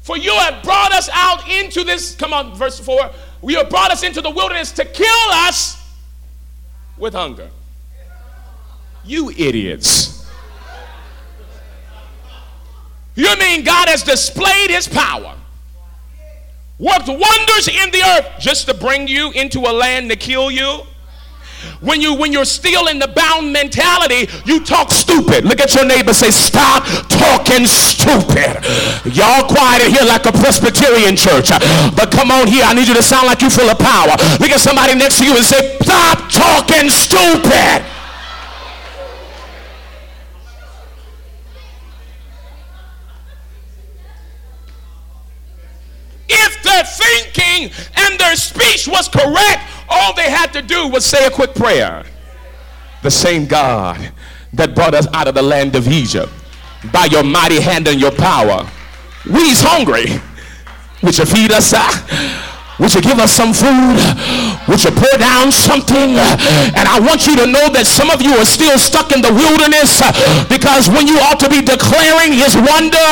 For 0.00 0.16
you 0.16 0.32
have 0.32 0.62
brought 0.64 0.92
us 0.92 1.08
out 1.12 1.48
into 1.48 1.84
this, 1.84 2.14
come 2.16 2.32
on, 2.32 2.54
verse 2.54 2.80
4. 2.80 3.10
You 3.44 3.58
have 3.58 3.70
brought 3.70 3.90
us 3.90 4.02
into 4.02 4.20
the 4.20 4.30
wilderness 4.30 4.72
to 4.72 4.84
kill 4.84 5.28
us 5.30 5.80
with 6.98 7.14
hunger. 7.14 7.50
You 9.04 9.30
idiots. 9.30 10.12
You 13.14 13.36
mean 13.36 13.62
God 13.62 13.88
has 13.88 14.02
displayed 14.02 14.70
his 14.70 14.88
power, 14.88 15.36
worked 16.78 17.08
wonders 17.08 17.68
in 17.68 17.90
the 17.90 18.02
earth 18.02 18.40
just 18.40 18.66
to 18.68 18.74
bring 18.74 19.06
you 19.06 19.30
into 19.32 19.60
a 19.60 19.72
land 19.72 20.10
to 20.10 20.16
kill 20.16 20.50
you? 20.50 20.82
When 21.82 22.00
you 22.00 22.14
when 22.14 22.32
you're 22.32 22.44
still 22.44 22.86
in 22.86 23.00
the 23.00 23.08
bound 23.08 23.52
mentality, 23.52 24.30
you 24.46 24.62
talk 24.64 24.92
stupid. 24.92 25.44
Look 25.44 25.60
at 25.60 25.74
your 25.74 25.84
neighbor, 25.84 26.14
say, 26.14 26.30
stop 26.30 26.86
talking 27.08 27.66
stupid. 27.66 28.62
Y'all 29.10 29.42
quiet 29.48 29.90
here 29.90 30.06
like 30.06 30.24
a 30.26 30.32
Presbyterian 30.32 31.16
church. 31.16 31.50
But 31.96 32.12
come 32.12 32.30
on 32.30 32.46
here, 32.46 32.62
I 32.64 32.72
need 32.72 32.86
you 32.86 32.94
to 32.94 33.02
sound 33.02 33.26
like 33.26 33.40
you're 33.42 33.50
full 33.50 33.68
of 33.68 33.78
power. 33.80 34.14
Look 34.38 34.50
at 34.50 34.60
somebody 34.60 34.94
next 34.94 35.18
to 35.18 35.24
you 35.24 35.34
and 35.34 35.44
say, 35.44 35.76
stop 35.82 36.30
talking 36.30 36.88
stupid. 36.88 37.82
If 46.28 46.62
their 46.62 46.84
thinking 46.84 47.72
and 47.96 48.20
their 48.20 48.36
speech 48.36 48.86
was 48.86 49.08
correct, 49.08 49.66
all 49.92 50.14
they 50.14 50.30
had 50.30 50.52
to 50.54 50.62
do 50.62 50.88
was 50.88 51.04
say 51.04 51.26
a 51.26 51.30
quick 51.30 51.54
prayer. 51.54 52.04
The 53.02 53.10
same 53.10 53.46
God 53.46 54.12
that 54.52 54.74
brought 54.74 54.94
us 54.94 55.06
out 55.12 55.28
of 55.28 55.34
the 55.34 55.42
land 55.42 55.76
of 55.76 55.88
Egypt 55.88 56.32
by 56.92 57.06
your 57.06 57.22
mighty 57.22 57.60
hand 57.60 57.88
and 57.88 58.00
your 58.00 58.12
power. 58.12 58.68
We's 59.26 59.60
hungry. 59.62 60.20
Would 61.02 61.18
you 61.18 61.24
feed 61.24 61.52
us? 61.52 61.72
Uh? 61.74 62.48
Would 62.82 62.98
you 62.98 63.00
give 63.00 63.22
us 63.22 63.30
some 63.30 63.54
food? 63.54 63.94
Would 64.66 64.82
you 64.82 64.90
pour 64.90 65.14
down 65.14 65.54
something? 65.54 66.18
And 66.74 66.84
I 66.90 66.98
want 66.98 67.30
you 67.30 67.38
to 67.38 67.46
know 67.46 67.70
that 67.70 67.86
some 67.86 68.10
of 68.10 68.18
you 68.18 68.34
are 68.34 68.44
still 68.44 68.74
stuck 68.74 69.14
in 69.14 69.22
the 69.22 69.30
wilderness 69.30 70.02
because 70.50 70.90
when 70.90 71.06
you 71.06 71.14
ought 71.22 71.38
to 71.46 71.48
be 71.48 71.62
declaring 71.62 72.34
his 72.34 72.58
wonder 72.58 73.10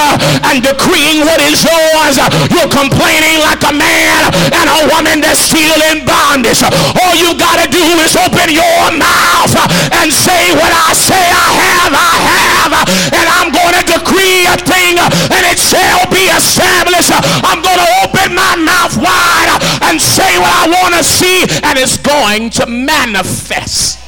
and 0.51 0.59
decreeing 0.59 1.23
what 1.23 1.39
is 1.47 1.63
yours, 1.63 2.19
you're 2.51 2.67
complaining 2.67 3.39
like 3.47 3.63
a 3.63 3.71
man 3.71 4.21
and 4.51 4.67
a 4.67 4.81
woman 4.91 5.23
that's 5.23 5.39
still 5.39 5.79
in 5.95 6.03
bondage. 6.03 6.67
All 6.99 7.15
you 7.15 7.31
got 7.39 7.63
to 7.63 7.71
do 7.71 7.83
is 8.03 8.19
open 8.19 8.51
your 8.51 8.83
mouth 8.99 9.55
and 10.03 10.11
say 10.11 10.51
what 10.59 10.75
I 10.75 10.91
say 10.99 11.25
I 11.31 11.47
have, 11.63 11.95
I 11.95 12.15
have. 12.27 12.40
And 12.73 13.27
I'm 13.39 13.51
going 13.53 13.75
to 13.79 13.85
decree 13.87 14.47
a 14.47 14.57
thing 14.57 14.99
and 14.99 15.43
it 15.49 15.59
shall 15.59 16.07
be 16.11 16.31
established. 16.31 17.11
I'm 17.45 17.63
going 17.63 17.79
to 17.79 17.91
open 18.05 18.35
my 18.35 18.57
mouth 18.57 18.97
wide 18.97 19.59
and 19.91 20.01
say 20.01 20.39
what 20.39 20.53
I 20.53 20.69
want 20.69 20.95
to 20.95 21.05
see, 21.05 21.43
and 21.65 21.79
it's 21.79 21.97
going 21.97 22.51
to 22.51 22.67
manifest. 22.67 23.99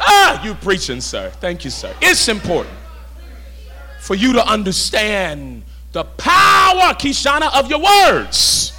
Ah, 0.00 0.42
you 0.44 0.54
preaching, 0.54 1.00
sir. 1.00 1.30
Thank 1.40 1.64
you, 1.64 1.70
sir. 1.70 1.94
It's 2.00 2.28
important 2.28 2.74
for 4.00 4.14
you 4.14 4.32
to 4.34 4.46
understand 4.46 5.64
the 5.92 6.04
power, 6.04 6.94
Kishana, 6.94 7.58
of 7.58 7.68
your 7.70 7.80
words. 7.80 8.72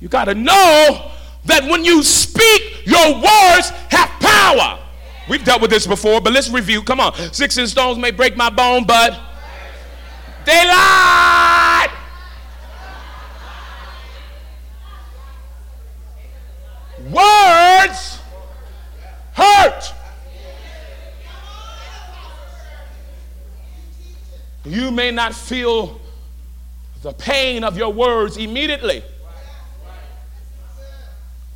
You 0.00 0.08
got 0.08 0.26
to 0.26 0.34
know 0.34 1.10
that 1.46 1.64
when 1.64 1.84
you 1.84 2.02
speak, 2.02 2.86
your 2.86 3.14
words 3.14 3.70
have 3.90 4.10
power. 4.20 4.83
We've 5.28 5.44
dealt 5.44 5.62
with 5.62 5.70
this 5.70 5.86
before, 5.86 6.20
but 6.20 6.32
let's 6.32 6.50
review. 6.50 6.82
Come 6.82 7.00
on. 7.00 7.14
Six 7.32 7.56
and 7.56 7.68
stones 7.68 7.98
may 7.98 8.10
break 8.10 8.36
my 8.36 8.50
bone, 8.50 8.84
but 8.84 9.18
they 10.44 10.66
lied. 10.66 11.90
Words 17.10 18.18
hurt. 19.32 19.92
You 24.64 24.90
may 24.90 25.10
not 25.10 25.34
feel 25.34 26.00
the 27.02 27.12
pain 27.12 27.64
of 27.64 27.76
your 27.76 27.92
words 27.92 28.38
immediately. 28.38 29.04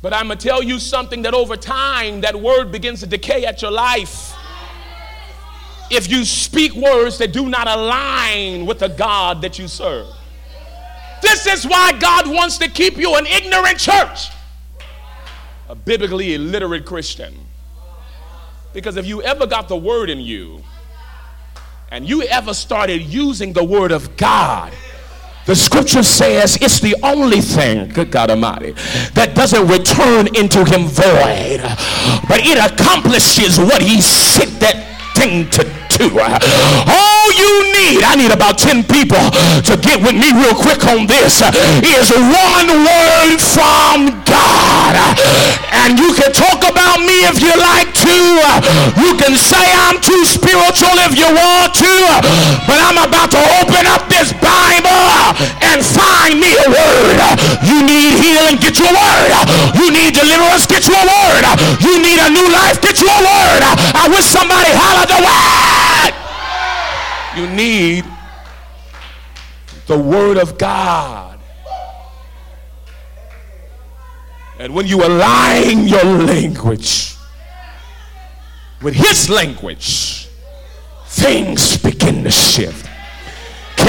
But 0.01 0.13
I'm 0.13 0.27
going 0.27 0.37
to 0.37 0.47
tell 0.47 0.63
you 0.63 0.79
something 0.79 1.23
that 1.23 1.33
over 1.33 1.57
time, 1.57 2.21
that 2.21 2.39
word 2.39 2.71
begins 2.71 3.01
to 3.01 3.07
decay 3.07 3.45
at 3.45 3.61
your 3.61 3.71
life. 3.71 4.33
If 5.91 6.09
you 6.09 6.23
speak 6.23 6.73
words 6.73 7.17
that 7.17 7.33
do 7.33 7.49
not 7.49 7.67
align 7.67 8.65
with 8.65 8.79
the 8.79 8.89
God 8.89 9.41
that 9.41 9.59
you 9.59 9.67
serve. 9.67 10.07
This 11.21 11.47
is 11.47 11.65
why 11.65 11.91
God 11.99 12.27
wants 12.27 12.57
to 12.59 12.69
keep 12.69 12.95
you 12.97 13.15
an 13.15 13.25
ignorant 13.25 13.77
church 13.77 14.29
a 15.69 15.75
biblically 15.75 16.33
illiterate 16.33 16.83
Christian. 16.83 17.45
Because 18.73 18.97
if 18.97 19.05
you 19.05 19.21
ever 19.21 19.45
got 19.45 19.67
the 19.67 19.77
word 19.77 20.09
in 20.09 20.19
you 20.19 20.63
and 21.91 22.09
you 22.09 22.23
ever 22.23 22.55
started 22.55 23.01
using 23.01 23.53
the 23.53 23.63
word 23.63 23.91
of 23.91 24.17
God, 24.17 24.73
the 25.49 25.55
scripture 25.55 26.03
says 26.03 26.59
it's 26.61 26.79
the 26.79 26.95
only 27.01 27.41
thing, 27.41 27.89
good 27.89 28.11
God 28.11 28.29
Almighty, 28.29 28.73
that 29.15 29.33
doesn't 29.33 29.65
return 29.65 30.27
into 30.35 30.63
him 30.63 30.85
void, 30.85 31.65
but 32.29 32.41
it 32.45 32.59
accomplishes 32.61 33.57
what 33.57 33.81
he 33.81 33.99
sent 33.99 34.59
that 34.59 34.85
thing 35.15 35.49
to 35.49 35.63
do. 35.63 35.78
Uh, 35.99 36.39
all 36.87 37.27
you 37.35 37.75
need, 37.75 37.99
I 38.07 38.15
need 38.15 38.31
about 38.31 38.55
10 38.55 38.87
people 38.87 39.19
to 39.67 39.75
get 39.83 39.99
with 39.99 40.15
me 40.15 40.31
real 40.31 40.55
quick 40.55 40.79
on 40.87 41.03
this, 41.11 41.43
uh, 41.43 41.51
is 41.83 42.07
one 42.15 42.69
word 42.87 43.35
from 43.35 44.15
God. 44.23 44.95
And 45.75 45.99
you 45.99 46.15
can 46.15 46.31
talk 46.31 46.63
about 46.63 47.03
me 47.03 47.27
if 47.27 47.43
you 47.43 47.51
like 47.51 47.91
to. 48.07 48.15
You 48.95 49.11
can 49.19 49.35
say 49.35 49.59
I'm 49.59 49.99
too 49.99 50.23
spiritual 50.23 50.95
if 51.03 51.19
you 51.19 51.27
want 51.27 51.75
to. 51.83 51.93
But 52.63 52.79
I'm 52.79 52.95
about 53.03 53.35
to 53.35 53.41
open 53.59 53.83
up 53.83 54.07
this 54.07 54.31
Bible 54.39 55.35
and 55.59 55.83
find 55.83 56.39
me 56.39 56.55
a 56.63 56.67
word. 56.71 57.19
You 57.67 57.83
need 57.83 58.15
healing, 58.23 58.55
get 58.63 58.79
your 58.79 58.91
word. 58.95 59.31
You 59.75 59.91
need 59.91 60.15
deliverance, 60.15 60.63
get 60.63 60.87
your 60.87 61.03
word. 61.03 61.43
You 61.83 61.99
need 61.99 62.23
a 62.23 62.31
new 62.31 62.47
life, 62.55 62.79
get 62.79 63.03
your 63.03 63.19
word. 63.19 63.61
I 63.99 64.07
wish 64.07 64.23
somebody 64.31 64.71
hollered 64.71 65.11
the 65.11 65.19
word. 65.27 65.78
You 67.39 67.47
need 67.47 68.03
the 69.87 69.97
Word 69.97 70.37
of 70.37 70.57
God. 70.57 71.39
And 74.59 74.73
when 74.75 74.87
you 74.87 75.05
align 75.05 75.87
your 75.87 76.03
language 76.03 77.15
with 78.81 78.93
His 78.93 79.29
language, 79.29 80.27
things 81.05 81.77
begin 81.77 82.25
to 82.25 82.31
shift. 82.31 82.88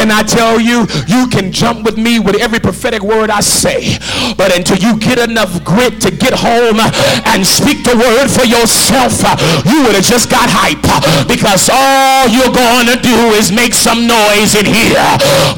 Can 0.01 0.09
I 0.09 0.25
tell 0.25 0.57
you, 0.57 0.89
you 1.05 1.29
can 1.29 1.53
jump 1.53 1.85
with 1.85 2.01
me 2.01 2.17
with 2.17 2.41
every 2.41 2.57
prophetic 2.57 3.05
word 3.05 3.29
I 3.29 3.45
say, 3.45 4.01
but 4.33 4.49
until 4.49 4.81
you 4.81 4.97
get 4.97 5.21
enough 5.21 5.53
grit 5.61 6.01
to 6.01 6.11
get 6.11 6.33
home 6.33 6.81
and 7.29 7.45
speak 7.45 7.85
the 7.85 7.93
word 8.01 8.33
for 8.33 8.49
yourself, 8.49 9.21
you 9.69 9.85
would 9.85 9.93
have 9.93 10.09
just 10.09 10.33
got 10.33 10.49
hype 10.49 10.81
because 11.29 11.69
all 11.69 12.25
you're 12.33 12.49
going 12.49 12.89
to 12.89 12.97
do 13.05 13.37
is 13.37 13.53
make 13.53 13.77
some 13.77 14.09
noise 14.09 14.57
in 14.57 14.65
here. 14.65 15.05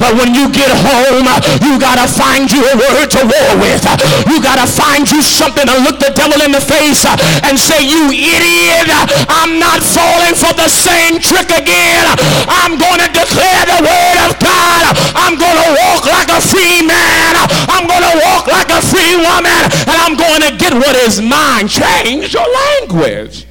But 0.02 0.18
when 0.18 0.34
you 0.34 0.50
get 0.50 0.74
home, 0.74 1.30
you 1.62 1.78
got 1.78 2.02
to 2.02 2.10
find 2.10 2.50
you 2.50 2.66
a 2.66 2.74
word 2.74 3.14
to 3.14 3.22
war 3.22 3.50
with. 3.62 3.86
You 4.26 4.42
got 4.42 4.58
to 4.58 4.66
find 4.66 5.06
you 5.06 5.22
something 5.22 5.70
to 5.70 5.76
look 5.86 6.02
the 6.02 6.10
devil 6.18 6.42
in 6.42 6.50
the 6.50 6.58
face 6.58 7.06
and 7.46 7.54
say, 7.54 7.78
you 7.78 8.10
idiot, 8.10 8.90
I'm 9.30 9.62
not 9.62 9.86
falling 9.86 10.34
for 10.34 10.50
the 10.58 10.66
same 10.66 11.22
trick 11.22 11.46
again. 11.54 12.10
I'm 12.50 12.74
going 12.74 13.06
to 13.06 13.10
declare 13.14 13.70
the 13.70 13.86
word 13.86 14.18
of 14.26 14.31
God, 14.38 14.96
I'm 15.14 15.38
going 15.38 15.58
to 15.64 15.70
walk 15.82 16.06
like 16.06 16.28
a 16.28 16.40
free 16.40 16.86
man. 16.86 17.36
I'm 17.68 17.86
going 17.86 18.02
to 18.02 18.16
walk 18.24 18.46
like 18.46 18.70
a 18.70 18.80
free 18.80 19.16
woman. 19.16 19.62
And 19.88 19.96
I'm 19.98 20.16
going 20.16 20.42
to 20.42 20.56
get 20.56 20.74
what 20.74 20.96
is 20.96 21.20
mine. 21.20 21.68
Change 21.68 22.34
your 22.34 22.46
language. 22.48 23.46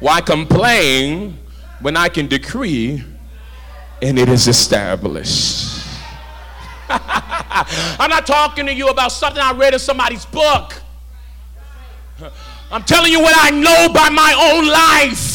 Why 0.00 0.20
complain 0.20 1.38
when 1.80 1.96
I 1.96 2.08
can 2.08 2.26
decree 2.26 3.04
and 4.00 4.18
it 4.18 4.28
is 4.28 4.48
established? 4.48 5.86
I'm 6.88 8.10
not 8.10 8.26
talking 8.26 8.66
to 8.66 8.74
you 8.74 8.88
about 8.88 9.12
something 9.12 9.40
I 9.40 9.52
read 9.52 9.74
in 9.74 9.78
somebody's 9.78 10.26
book. 10.26 10.74
I'm 12.70 12.82
telling 12.84 13.12
you 13.12 13.20
what 13.20 13.34
I 13.36 13.50
know 13.50 13.92
by 13.92 14.08
my 14.08 14.34
own 14.52 14.66
life 14.66 15.31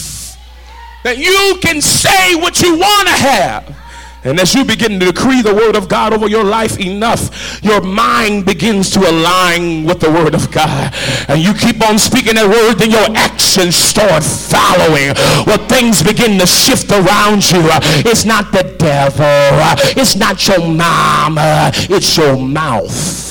that 1.03 1.17
you 1.17 1.57
can 1.61 1.81
say 1.81 2.35
what 2.35 2.61
you 2.61 2.77
want 2.77 3.07
to 3.07 3.13
have. 3.13 3.77
And 4.23 4.39
as 4.41 4.53
you 4.53 4.65
begin 4.65 4.99
to 4.99 5.05
decree 5.05 5.41
the 5.41 5.53
word 5.53 5.77
of 5.77 5.87
God 5.87 6.11
over 6.11 6.27
your 6.27 6.43
life 6.43 6.79
enough, 6.79 7.63
your 7.63 7.81
mind 7.81 8.45
begins 8.45 8.89
to 8.91 8.99
align 8.99 9.85
with 9.85 10.01
the 10.01 10.11
word 10.11 10.35
of 10.35 10.51
God. 10.51 10.93
And 11.29 11.41
you 11.41 11.53
keep 11.53 11.81
on 11.87 11.97
speaking 11.97 12.35
that 12.35 12.49
word, 12.49 12.79
then 12.79 12.91
your 12.91 13.15
actions 13.15 13.75
start 13.75 14.23
following. 14.23 15.13
Well, 15.45 15.65
things 15.69 16.03
begin 16.03 16.37
to 16.39 16.45
shift 16.45 16.91
around 16.91 17.49
you. 17.51 17.59
Uh, 17.59 17.79
it's 18.03 18.25
not 18.25 18.51
the 18.51 18.63
devil. 18.77 19.23
Uh, 19.23 19.75
it's 19.95 20.17
not 20.17 20.45
your 20.47 20.59
mama. 20.59 21.71
It's 21.89 22.17
your 22.17 22.35
mouth. 22.35 23.26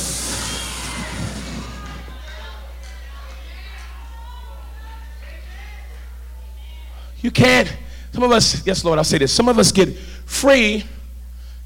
You 7.27 7.33
can't. 7.33 7.77
Some 8.13 8.23
of 8.23 8.31
us, 8.31 8.65
yes, 8.65 8.85
Lord, 8.85 8.99
I'll 8.99 9.05
say 9.05 9.19
this. 9.19 9.33
Some 9.33 9.49
of 9.49 9.59
us 9.59 9.73
get 9.73 9.99
free. 9.99 10.85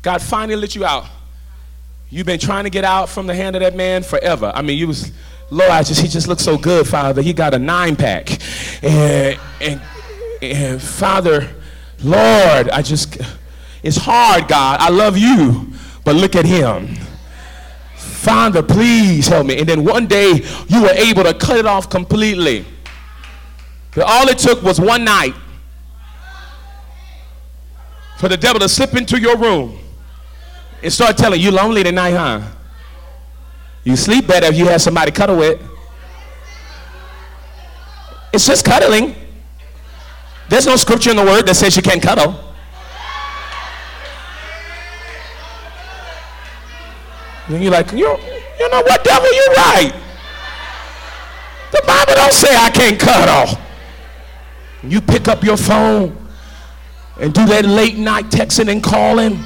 God 0.00 0.22
finally 0.22 0.56
let 0.56 0.74
you 0.74 0.86
out. 0.86 1.04
You've 2.08 2.24
been 2.24 2.40
trying 2.40 2.64
to 2.64 2.70
get 2.70 2.82
out 2.82 3.10
from 3.10 3.26
the 3.26 3.34
hand 3.34 3.56
of 3.56 3.60
that 3.60 3.76
man 3.76 4.02
forever. 4.02 4.50
I 4.54 4.62
mean, 4.62 4.78
you 4.78 4.86
was, 4.86 5.12
Lord, 5.50 5.70
I 5.70 5.82
just, 5.82 6.00
he 6.00 6.08
just 6.08 6.28
looks 6.28 6.42
so 6.42 6.56
good, 6.56 6.88
Father. 6.88 7.20
He 7.20 7.34
got 7.34 7.52
a 7.52 7.58
nine 7.58 7.94
pack. 7.94 8.30
And, 8.82 9.38
and, 9.60 9.82
and 10.40 10.80
Father, 10.80 11.54
Lord, 12.02 12.70
I 12.70 12.80
just, 12.80 13.18
it's 13.82 13.98
hard, 13.98 14.48
God. 14.48 14.80
I 14.80 14.88
love 14.88 15.18
you, 15.18 15.74
but 16.06 16.16
look 16.16 16.36
at 16.36 16.46
him. 16.46 16.96
Father, 17.96 18.62
please 18.62 19.26
help 19.26 19.46
me. 19.46 19.58
And 19.58 19.68
then 19.68 19.84
one 19.84 20.06
day 20.06 20.42
you 20.68 20.80
were 20.80 20.94
able 20.94 21.24
to 21.24 21.34
cut 21.34 21.58
it 21.58 21.66
off 21.66 21.90
completely. 21.90 22.64
But 23.94 24.04
all 24.04 24.26
it 24.28 24.38
took 24.38 24.62
was 24.62 24.80
one 24.80 25.04
night 25.04 25.34
for 28.20 28.28
the 28.28 28.36
devil 28.36 28.60
to 28.60 28.68
slip 28.68 28.94
into 28.94 29.18
your 29.18 29.34
room 29.38 29.78
and 30.82 30.92
start 30.92 31.16
telling 31.16 31.40
you 31.40 31.50
lonely 31.50 31.82
tonight, 31.82 32.10
huh? 32.10 32.42
You 33.82 33.96
sleep 33.96 34.26
better 34.26 34.48
if 34.48 34.58
you 34.58 34.66
have 34.66 34.82
somebody 34.82 35.10
cuddle 35.10 35.38
with. 35.38 35.58
It's 38.30 38.46
just 38.46 38.62
cuddling. 38.62 39.14
There's 40.50 40.66
no 40.66 40.76
scripture 40.76 41.08
in 41.08 41.16
the 41.16 41.24
word 41.24 41.46
that 41.46 41.54
says 41.54 41.74
you 41.74 41.82
can't 41.82 42.02
cuddle. 42.02 42.38
And 47.48 47.62
you're 47.62 47.72
like, 47.72 47.90
you, 47.92 48.00
you 48.00 48.68
know 48.68 48.82
what, 48.82 49.02
devil, 49.02 49.32
you're 49.32 49.54
right. 49.54 49.94
The 51.72 51.82
Bible 51.86 52.12
don't 52.16 52.34
say 52.34 52.54
I 52.54 52.68
can't 52.68 53.00
cuddle. 53.00 53.58
You 54.82 55.00
pick 55.00 55.26
up 55.26 55.42
your 55.42 55.56
phone 55.56 56.19
and 57.20 57.34
do 57.34 57.44
that 57.46 57.64
late 57.68 57.98
night 57.98 58.32
texting 58.32 58.72
and 58.72 58.82
calling, 58.82 59.36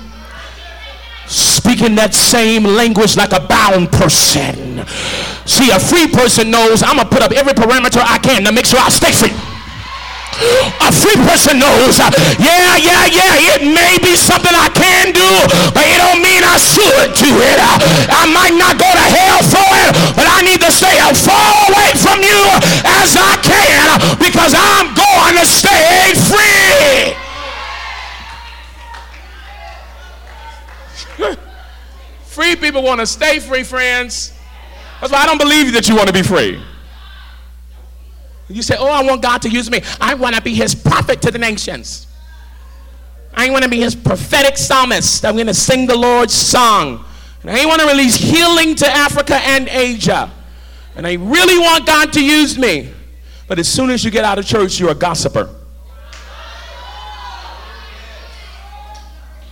speaking 1.27 1.99
that 1.99 2.15
same 2.15 2.63
language 2.63 3.17
like 3.19 3.35
a 3.35 3.43
bound 3.43 3.91
person. 3.91 4.87
See, 5.43 5.75
a 5.75 5.79
free 5.83 6.07
person 6.07 6.55
knows 6.55 6.87
I'm 6.87 6.97
going 6.97 7.09
to 7.09 7.13
put 7.13 7.23
up 7.27 7.33
every 7.35 7.53
parameter 7.53 7.99
I 7.99 8.23
can 8.23 8.47
to 8.47 8.53
make 8.55 8.65
sure 8.65 8.79
I 8.79 8.89
stay 8.95 9.11
free. 9.11 9.35
A 10.83 10.91
free 10.91 11.15
person 11.27 11.63
knows, 11.63 11.99
uh, 12.03 12.11
yeah, 12.43 12.75
yeah, 12.79 13.07
yeah, 13.07 13.55
it 13.55 13.63
may 13.63 13.99
be 14.03 14.19
something 14.19 14.51
I 14.51 14.67
can 14.71 15.15
do, 15.15 15.31
but 15.71 15.83
it 15.87 15.99
don't 15.99 16.23
mean 16.23 16.43
I 16.43 16.59
should 16.59 17.15
do 17.15 17.31
it. 17.31 17.59
Uh, 17.59 17.79
I 18.11 18.27
might 18.35 18.55
not 18.55 18.75
go 18.75 18.87
to 18.87 19.07
hell 19.15 19.43
for 19.47 19.71
it, 19.87 19.91
but 20.19 20.27
I 20.27 20.43
need 20.43 20.59
to 20.63 20.71
stay 20.75 20.99
as 21.07 21.23
far 21.23 21.39
away 21.71 21.91
from 22.03 22.19
you 22.23 22.43
as 22.83 23.15
I 23.15 23.39
can 23.47 24.19
because 24.19 24.55
I'm 24.59 24.91
going 24.95 25.39
to 25.39 25.47
stay 25.47 26.15
free. 26.19 27.24
Free 32.35 32.57
people 32.57 32.83
want 32.83 33.01
to 33.01 33.07
stay 33.07 33.39
free, 33.39 33.63
friends. 33.63 34.33
That's 35.01 35.13
why 35.13 35.21
I 35.21 35.27
don't 35.27 35.39
believe 35.39 35.73
that 35.73 35.89
you 35.89 35.95
want 35.95 36.09
to 36.09 36.13
be 36.13 36.23
free. 36.23 36.61
You 38.49 38.63
say, 38.63 38.77
Oh, 38.79 38.89
I 38.89 39.03
want 39.03 39.23
God 39.23 39.41
to 39.43 39.49
use 39.49 39.71
me. 39.71 39.81
I 40.01 40.15
want 40.15 40.35
to 40.35 40.43
be 40.43 40.55
his 40.55 40.75
prophet 40.75 41.23
to 41.23 41.31
the 41.31 41.39
nations. 41.39 42.07
I 43.33 43.51
want 43.51 43.65
to 43.65 43.71
be 43.71 43.81
his 43.81 43.95
prophetic 43.95 44.57
psalmist. 44.57 45.25
I'm 45.25 45.35
going 45.35 45.47
to 45.47 45.55
sing 45.55 45.87
the 45.87 45.97
Lord's 45.97 46.35
song. 46.35 47.05
And 47.43 47.51
I 47.51 47.67
want 47.67 47.81
to 47.81 47.87
release 47.87 48.17
healing 48.17 48.75
to 48.77 48.87
Africa 48.87 49.37
and 49.37 49.69
Asia. 49.69 50.31
And 50.97 51.07
I 51.07 51.15
really 51.15 51.59
want 51.59 51.87
God 51.87 52.13
to 52.15 52.25
use 52.25 52.59
me. 52.59 52.93
But 53.49 53.59
as 53.59 53.69
soon 53.69 53.91
as 53.91 54.05
you 54.05 54.11
get 54.11 54.25
out 54.25 54.39
of 54.39 54.47
church, 54.47 54.79
you're 54.79 54.91
a 54.91 54.95
gossiper. 54.95 55.55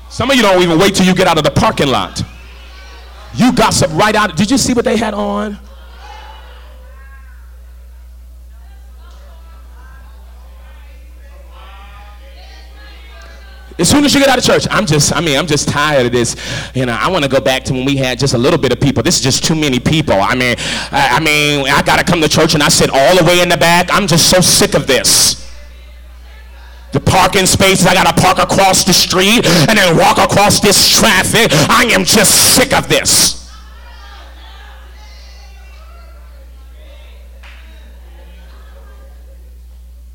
Some 0.08 0.30
of 0.30 0.36
you 0.36 0.42
don't 0.42 0.62
even 0.62 0.78
wait 0.78 0.94
till 0.94 1.06
you 1.06 1.14
get 1.14 1.26
out 1.26 1.38
of 1.38 1.44
the 1.44 1.50
parking 1.50 1.88
lot. 1.88 2.22
You 3.34 3.52
gossip 3.52 3.90
right 3.92 4.14
out. 4.14 4.36
Did 4.36 4.50
you 4.50 4.58
see 4.58 4.74
what 4.74 4.84
they 4.84 4.96
had 4.96 5.14
on? 5.14 5.58
As 13.78 13.88
soon 13.88 14.04
as 14.04 14.14
you 14.14 14.20
get 14.20 14.28
out 14.28 14.38
of 14.38 14.44
church, 14.44 14.66
I'm 14.70 14.86
just, 14.86 15.12
I 15.12 15.20
mean, 15.20 15.36
I'm 15.36 15.46
just 15.46 15.68
tired 15.68 16.06
of 16.06 16.12
this. 16.12 16.36
You 16.74 16.86
know, 16.86 16.92
I 16.92 17.10
want 17.10 17.24
to 17.24 17.30
go 17.30 17.40
back 17.40 17.64
to 17.64 17.72
when 17.72 17.84
we 17.84 17.96
had 17.96 18.18
just 18.18 18.34
a 18.34 18.38
little 18.38 18.58
bit 18.58 18.70
of 18.70 18.78
people. 18.78 19.02
This 19.02 19.16
is 19.16 19.22
just 19.22 19.44
too 19.44 19.56
many 19.56 19.80
people. 19.80 20.14
I 20.14 20.34
mean, 20.34 20.54
I, 20.92 21.16
I 21.16 21.20
mean, 21.20 21.66
I 21.68 21.82
got 21.82 21.98
to 21.98 22.04
come 22.04 22.20
to 22.20 22.28
church 22.28 22.54
and 22.54 22.62
I 22.62 22.68
sit 22.68 22.90
all 22.92 23.16
the 23.16 23.24
way 23.24 23.40
in 23.40 23.48
the 23.48 23.56
back. 23.56 23.88
I'm 23.90 24.06
just 24.06 24.30
so 24.30 24.40
sick 24.40 24.74
of 24.74 24.86
this. 24.86 25.41
The 26.92 27.00
parking 27.00 27.46
spaces, 27.46 27.86
I 27.86 27.94
got 27.94 28.14
to 28.14 28.22
park 28.22 28.38
across 28.38 28.84
the 28.84 28.92
street 28.92 29.46
and 29.68 29.78
then 29.78 29.96
walk 29.96 30.18
across 30.18 30.60
this 30.60 30.88
traffic. 30.88 31.48
I 31.70 31.84
am 31.92 32.04
just 32.04 32.54
sick 32.54 32.72
of 32.72 32.88
this. 32.88 33.40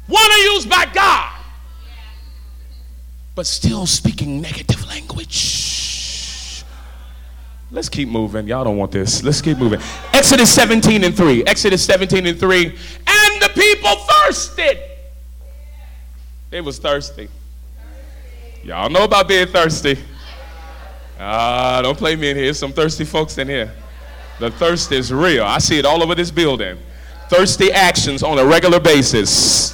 One 0.08 0.32
are 0.32 0.38
used 0.38 0.70
by 0.70 0.86
God 0.94 1.38
but 3.38 3.46
still 3.46 3.86
speaking 3.86 4.42
negative 4.42 4.84
language. 4.88 6.64
Let's 7.70 7.88
keep 7.88 8.10
moving. 8.10 8.48
Y'all 8.48 8.64
don't 8.64 8.78
want 8.78 8.92
this. 8.92 9.22
Let's 9.22 9.42
keep 9.42 9.60
moving. 9.60 9.80
Exodus 10.12 10.52
17 10.56 11.04
and 11.04 11.16
3. 11.16 11.46
Exodus 11.46 11.86
17 11.86 12.26
and 12.26 12.40
3. 12.40 12.66
And 12.66 13.42
the 13.42 13.52
people 13.54 13.96
thirsted. 13.96 14.80
They 16.50 16.62
was 16.62 16.80
thirsty. 16.80 17.28
Y'all 18.64 18.90
know 18.90 19.04
about 19.04 19.28
being 19.28 19.48
thirsty. 19.48 19.98
Ah, 21.20 21.78
uh, 21.78 21.82
don't 21.82 21.98
play 21.98 22.16
me 22.16 22.30
in 22.30 22.38
here. 22.38 22.54
Some 22.54 22.72
thirsty 22.72 23.04
folks 23.04 23.38
in 23.38 23.48
here. 23.48 23.74
The 24.40 24.52
thirst 24.52 24.92
is 24.92 25.12
real. 25.12 25.44
I 25.44 25.58
see 25.58 25.80
it 25.80 25.86
all 25.86 26.02
over 26.02 26.16
this 26.16 26.32
building. 26.32 26.78
Thirsty 27.30 27.72
actions 27.72 28.24
on 28.24 28.38
a 28.38 28.46
regular 28.46 28.80
basis. 28.80 29.74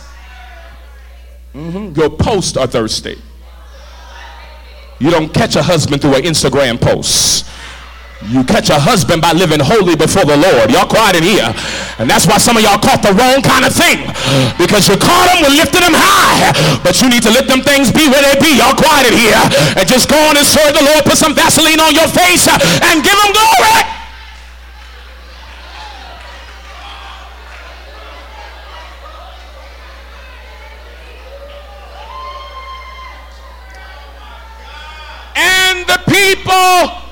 Mm-hmm. 1.53 1.99
Your 1.99 2.09
posts 2.09 2.57
are 2.57 2.65
thirsty. 2.65 3.21
You 4.99 5.12
don't 5.12 5.33
catch 5.33 5.55
a 5.55 5.62
husband 5.62 6.01
through 6.01 6.15
an 6.15 6.23
Instagram 6.23 6.79
post. 6.79 7.45
You 8.31 8.43
catch 8.43 8.69
a 8.71 8.79
husband 8.79 9.21
by 9.21 9.33
living 9.36 9.59
holy 9.59 9.95
before 9.95 10.23
the 10.23 10.38
Lord. 10.38 10.71
Y'all 10.71 10.88
quiet 10.88 11.19
in 11.19 11.23
here. 11.23 11.51
And 11.99 12.07
that's 12.09 12.25
why 12.25 12.39
some 12.39 12.55
of 12.55 12.63
y'all 12.63 12.79
caught 12.79 13.03
the 13.03 13.12
wrong 13.12 13.43
kind 13.43 13.67
of 13.67 13.75
thing. 13.75 14.07
Because 14.55 14.88
you 14.88 14.95
caught 14.95 15.27
them 15.27 15.43
with 15.43 15.51
lifting 15.59 15.83
them 15.83 15.91
high. 15.91 16.55
But 16.81 17.01
you 17.03 17.09
need 17.12 17.21
to 17.27 17.31
let 17.31 17.51
them 17.51 17.59
things 17.59 17.91
be 17.91 18.07
where 18.07 18.23
they 18.23 18.39
be. 18.39 18.55
Y'all 18.57 18.79
quiet 18.79 19.12
in 19.12 19.19
here. 19.19 19.43
And 19.75 19.83
just 19.83 20.07
go 20.07 20.15
on 20.31 20.38
and 20.39 20.47
serve 20.47 20.71
the 20.71 20.83
Lord. 20.83 21.03
Put 21.03 21.19
some 21.19 21.36
Vaseline 21.36 21.79
on 21.83 21.91
your 21.91 22.07
face 22.07 22.47
uh, 22.47 22.55
and 22.88 23.03
give 23.03 23.17
them 23.19 23.31
glory. 23.36 23.83
And 35.36 35.83
the 35.86 35.99
people 36.07 37.02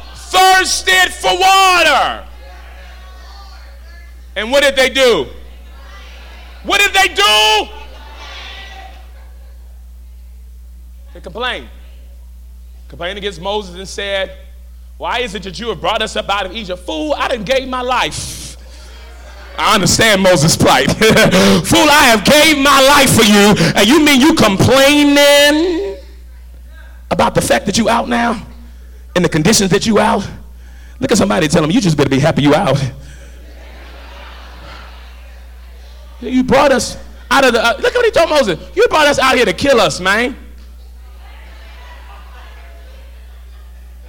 thirsted 0.61 1.13
for 1.13 1.31
water. 1.37 2.23
And 4.35 4.51
what 4.51 4.63
did 4.63 4.75
they 4.75 4.89
do? 4.89 5.27
What 6.63 6.79
did 6.79 6.93
they 6.93 7.13
do? 7.13 7.71
They 11.13 11.19
complained. 11.19 11.67
Complained 12.87 13.17
against 13.17 13.41
Moses 13.41 13.75
and 13.75 13.87
said, 13.87 14.37
Why 14.97 15.19
is 15.19 15.33
it 15.35 15.43
that 15.43 15.59
you 15.59 15.69
have 15.69 15.81
brought 15.81 16.01
us 16.01 16.15
up 16.15 16.29
out 16.29 16.45
of 16.45 16.55
Egypt? 16.55 16.79
Fool, 16.83 17.13
I 17.17 17.27
didn't 17.27 17.45
gave 17.45 17.67
my 17.67 17.81
life. 17.81 18.57
I 19.57 19.75
understand 19.75 20.21
Moses' 20.21 20.55
plight. 20.55 20.87
Fool, 20.91 21.89
I 21.89 22.13
have 22.15 22.23
gave 22.23 22.57
my 22.57 22.81
life 22.87 23.13
for 23.13 23.23
you, 23.23 23.73
and 23.75 23.87
you 23.87 24.03
mean 24.03 24.21
you 24.21 24.33
complaining 24.35 25.97
about 27.09 27.35
the 27.35 27.41
fact 27.41 27.65
that 27.65 27.77
you 27.77 27.89
out 27.89 28.07
now? 28.07 28.47
in 29.15 29.23
the 29.23 29.29
conditions 29.29 29.71
that 29.71 29.85
you 29.85 29.99
out, 29.99 30.27
look 31.01 31.11
at 31.11 31.17
somebody 31.17 31.47
tell 31.47 31.63
them, 31.63 31.71
you 31.71 31.81
just 31.81 31.97
better 31.97 32.09
be 32.09 32.19
happy 32.19 32.43
you 32.43 32.53
out. 32.53 32.79
You 36.21 36.43
brought 36.43 36.71
us 36.71 36.95
out 37.31 37.43
of 37.43 37.53
the, 37.53 37.65
uh, 37.65 37.73
look 37.79 37.95
what 37.95 38.05
he 38.05 38.11
told 38.11 38.29
Moses. 38.29 38.59
You 38.75 38.87
brought 38.87 39.07
us 39.07 39.17
out 39.17 39.35
here 39.35 39.45
to 39.45 39.53
kill 39.53 39.81
us, 39.81 39.99
man. 39.99 40.37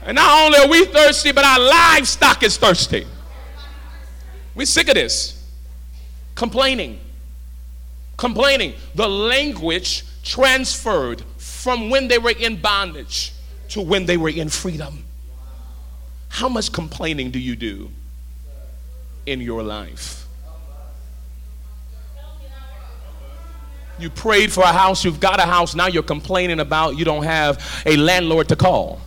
And 0.05 0.17
not 0.17 0.45
only 0.45 0.59
are 0.59 0.69
we 0.69 0.85
thirsty, 0.85 1.33
but 1.33 1.45
our 1.45 1.59
livestock 1.59 2.43
is 2.43 2.59
thirsty. 2.59 3.07
We're 4.55 4.67
sick 4.67 4.89
of 4.89 4.95
this. 4.95 5.43
Complaining. 6.35 7.01
Complaining. 8.19 8.75
The 8.95 9.09
language 9.09 10.05
transferred 10.23 11.23
from 11.39 11.89
when 11.89 12.09
they 12.09 12.19
were 12.19 12.35
in 12.39 12.61
bondage 12.61 13.33
to 13.71 13.81
when 13.81 14.05
they 14.05 14.19
were 14.19 14.29
in 14.29 14.51
freedom. 14.51 15.05
How 16.33 16.49
much 16.49 16.73
complaining 16.73 17.31
do 17.31 17.39
you 17.39 17.55
do 17.55 17.91
in 19.27 19.43
your 19.43 19.63
life? 19.63 20.27
You 23.99 24.09
prayed 24.09 24.51
for 24.51 24.63
a 24.63 24.73
house, 24.73 25.05
you've 25.05 25.21
got 25.21 25.41
a 25.41 25.43
house, 25.45 25.75
now 25.75 25.89
you're 25.89 26.03
complaining 26.03 26.59
about 26.59 26.97
you 26.97 27.05
don't 27.05 27.23
have 27.25 27.83
a 27.85 27.97
landlord 27.99 28.49
to 28.49 28.57
call. 28.57 28.99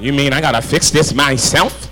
You 0.00 0.14
mean 0.14 0.32
I 0.32 0.40
gotta 0.40 0.62
fix 0.62 0.88
this 0.90 1.12
myself? 1.12 1.90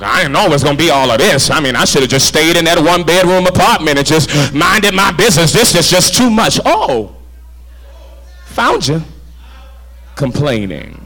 I 0.00 0.22
didn't 0.22 0.34
know 0.34 0.46
it 0.46 0.50
was 0.50 0.62
gonna 0.62 0.78
be 0.78 0.90
all 0.90 1.10
of 1.10 1.18
this. 1.18 1.50
I 1.50 1.58
mean, 1.58 1.74
I 1.74 1.84
should 1.84 2.02
have 2.02 2.10
just 2.10 2.28
stayed 2.28 2.56
in 2.56 2.64
that 2.66 2.78
one 2.78 3.02
bedroom 3.02 3.48
apartment 3.48 3.98
and 3.98 4.06
just 4.06 4.54
minded 4.54 4.94
my 4.94 5.10
business. 5.10 5.52
This 5.52 5.74
is 5.74 5.90
just 5.90 6.14
too 6.14 6.30
much. 6.30 6.60
Oh, 6.64 7.17
found 8.48 8.86
you 8.88 9.02
complaining. 10.16 11.04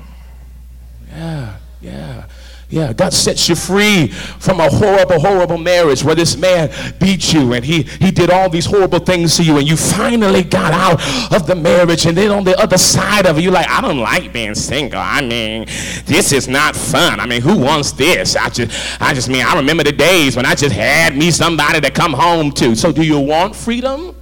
Yeah, 1.11 1.57
yeah. 1.81 2.27
Yeah, 2.73 2.95
God 2.95 3.13
sets 3.13 3.51
you 3.51 3.55
free 3.55 4.07
from 4.07 4.59
a 4.59 4.71
horrible, 4.71 5.21
horrible 5.21 5.59
marriage 5.59 6.03
where 6.03 6.15
this 6.15 6.39
man 6.39 6.71
beat 6.99 7.31
you 7.31 7.53
and 7.53 7.63
he, 7.63 7.83
he 7.83 8.11
did 8.11 8.31
all 8.31 8.49
these 8.49 8.65
horrible 8.65 8.99
things 8.99 9.37
to 9.37 9.45
you 9.45 9.59
and 9.59 9.69
you 9.69 9.77
finally 9.77 10.43
got 10.43 10.73
out 10.73 11.35
of 11.35 11.47
the 11.47 11.55
marriage 11.55 12.07
and 12.07 12.17
then 12.17 12.31
on 12.31 12.45
the 12.45 12.59
other 12.59 12.79
side 12.79 13.27
of 13.27 13.37
it, 13.37 13.43
you're 13.43 13.53
like, 13.53 13.69
I 13.69 13.83
don't 13.83 13.99
like 13.99 14.33
being 14.33 14.55
single. 14.55 14.99
I 14.99 15.21
mean, 15.21 15.67
this 16.07 16.33
is 16.33 16.49
not 16.49 16.75
fun. 16.75 17.21
I 17.21 17.27
mean, 17.27 17.43
who 17.43 17.59
wants 17.59 17.93
this? 17.93 18.37
I 18.37 18.49
just, 18.49 19.03
I 19.03 19.13
just 19.13 19.29
mean, 19.29 19.45
I 19.45 19.55
remember 19.55 19.85
the 19.85 19.93
days 19.93 20.35
when 20.35 20.47
I 20.47 20.55
just 20.55 20.75
had 20.75 21.15
me 21.15 21.31
somebody 21.31 21.79
to 21.79 21.91
come 21.91 22.15
home 22.15 22.53
to. 22.53 22.75
So 22.75 22.91
do 22.91 23.03
you 23.03 23.21
want 23.21 23.55
freedom? 23.55 24.17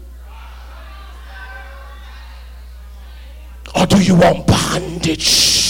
Or 3.75 3.87
do 3.87 4.03
you 4.03 4.15
want 4.15 4.47
bondage? 4.47 5.61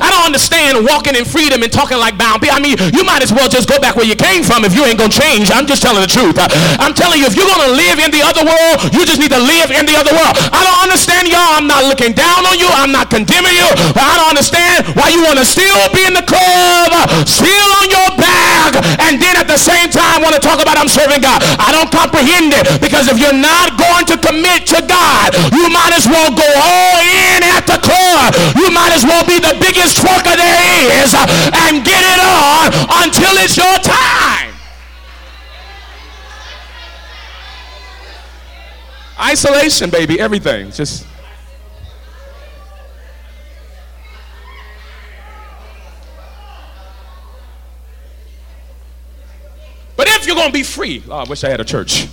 I 0.00 0.08
don't 0.10 0.26
understand 0.26 0.84
walking 0.84 1.14
in 1.14 1.24
freedom 1.24 1.62
and 1.62 1.70
talking 1.70 1.98
like 1.98 2.16
bound. 2.16 2.44
I 2.44 2.58
mean, 2.58 2.76
you 2.92 3.04
might 3.04 3.22
as 3.22 3.32
well 3.32 3.48
just 3.48 3.68
go 3.68 3.78
back 3.78 3.96
where 3.96 4.06
you 4.06 4.16
came 4.16 4.42
from 4.42 4.64
if 4.64 4.74
you 4.74 4.84
ain't 4.84 4.98
gonna 4.98 5.12
change. 5.12 5.50
I'm 5.50 5.66
just 5.66 5.82
telling 5.82 6.02
the 6.02 6.10
truth. 6.10 6.36
I'm 6.80 6.94
telling 6.94 7.20
you, 7.20 7.26
if 7.26 7.36
you're 7.36 7.48
gonna 7.48 7.72
live 7.72 7.98
in 8.00 8.10
the 8.10 8.22
other 8.24 8.44
world, 8.44 8.92
you 8.92 9.04
just 9.04 9.20
need 9.20 9.30
to 9.30 9.40
live 9.40 9.70
in 9.70 9.86
the 9.86 9.96
other 9.96 10.12
world. 10.12 10.34
I 10.50 10.60
don't 10.64 10.80
understand 10.82 11.28
y'all. 11.28 11.56
I'm 11.56 11.66
not 11.66 11.84
looking 11.86 12.12
down 12.12 12.44
on 12.46 12.58
you. 12.58 12.68
I'm 12.68 12.92
not 12.92 13.10
condemning 13.10 13.54
you. 13.54 13.68
But 13.94 14.02
I 14.02 14.14
don't 14.18 14.30
understand 14.32 14.92
why 14.98 15.12
you 15.12 15.22
want 15.22 15.38
to 15.38 15.46
still 15.46 15.80
be 15.92 16.04
in 16.06 16.14
the 16.14 16.26
club, 16.26 16.90
still 17.28 17.68
on 17.82 17.86
your 17.88 18.08
and 19.02 19.18
then 19.18 19.34
at 19.34 19.48
the 19.50 19.58
same 19.58 19.90
time 19.90 20.22
want 20.22 20.34
to 20.34 20.42
talk 20.42 20.62
about 20.62 20.78
I'm 20.78 20.88
serving 20.90 21.22
God. 21.22 21.42
I 21.58 21.74
don't 21.74 21.90
comprehend 21.90 22.54
it 22.54 22.64
because 22.78 23.10
if 23.10 23.18
you're 23.18 23.34
not 23.34 23.74
going 23.78 24.06
to 24.12 24.16
commit 24.18 24.66
to 24.70 24.80
God, 24.86 25.34
you 25.50 25.66
might 25.70 25.94
as 25.94 26.06
well 26.06 26.30
go 26.30 26.46
all 26.46 26.98
in 27.02 27.42
at 27.42 27.66
the 27.66 27.78
club. 27.82 28.34
You 28.54 28.70
might 28.70 28.94
as 28.94 29.02
well 29.02 29.24
be 29.26 29.38
the 29.42 29.58
biggest 29.58 29.98
trucker 29.98 30.34
there 30.38 30.62
is 31.02 31.14
and 31.14 31.82
get 31.82 32.02
it 32.02 32.20
on 32.22 32.70
until 33.02 33.34
it's 33.42 33.56
your 33.58 33.76
time. 33.82 34.54
Isolation, 39.18 39.90
baby, 39.90 40.18
everything. 40.18 40.70
Just. 40.70 41.11
Going 50.42 50.52
to 50.52 50.58
be 50.58 50.64
free, 50.64 51.02
oh, 51.08 51.18
I 51.18 51.24
wish 51.28 51.44
I 51.44 51.50
had 51.50 51.60
a 51.60 51.64
church 51.64 52.08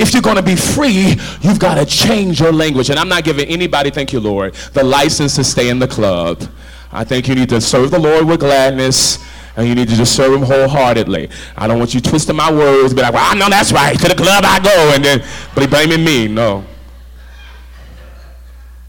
if 0.00 0.14
you're 0.14 0.22
going 0.22 0.36
to 0.36 0.42
be 0.42 0.56
free, 0.56 1.14
you've 1.42 1.58
got 1.58 1.74
to 1.74 1.84
change 1.84 2.40
your 2.40 2.52
language. 2.52 2.88
And 2.88 2.98
I'm 2.98 3.08
not 3.08 3.22
giving 3.22 3.46
anybody, 3.48 3.90
thank 3.90 4.14
you, 4.14 4.20
Lord, 4.20 4.54
the 4.72 4.82
license 4.82 5.36
to 5.36 5.44
stay 5.44 5.68
in 5.68 5.78
the 5.78 5.86
club. 5.86 6.42
I 6.90 7.04
think 7.04 7.28
you 7.28 7.34
need 7.34 7.50
to 7.50 7.60
serve 7.60 7.90
the 7.90 7.98
Lord 7.98 8.26
with 8.26 8.40
gladness 8.40 9.18
and 9.56 9.68
you 9.68 9.74
need 9.74 9.88
to 9.88 9.96
just 9.96 10.16
serve 10.16 10.32
him 10.32 10.42
wholeheartedly. 10.42 11.28
I 11.54 11.66
don't 11.66 11.78
want 11.78 11.92
you 11.92 12.00
twisting 12.00 12.34
my 12.34 12.50
words, 12.50 12.94
be 12.94 13.02
like, 13.02 13.12
well, 13.12 13.30
I 13.30 13.38
know 13.38 13.50
that's 13.50 13.72
right. 13.72 13.98
To 13.98 14.08
the 14.08 14.14
club 14.14 14.42
I 14.46 14.58
go, 14.58 14.92
and 14.94 15.04
then 15.04 15.22
but 15.54 15.60
he 15.62 15.66
blaming 15.66 16.02
me. 16.02 16.28
No. 16.28 16.64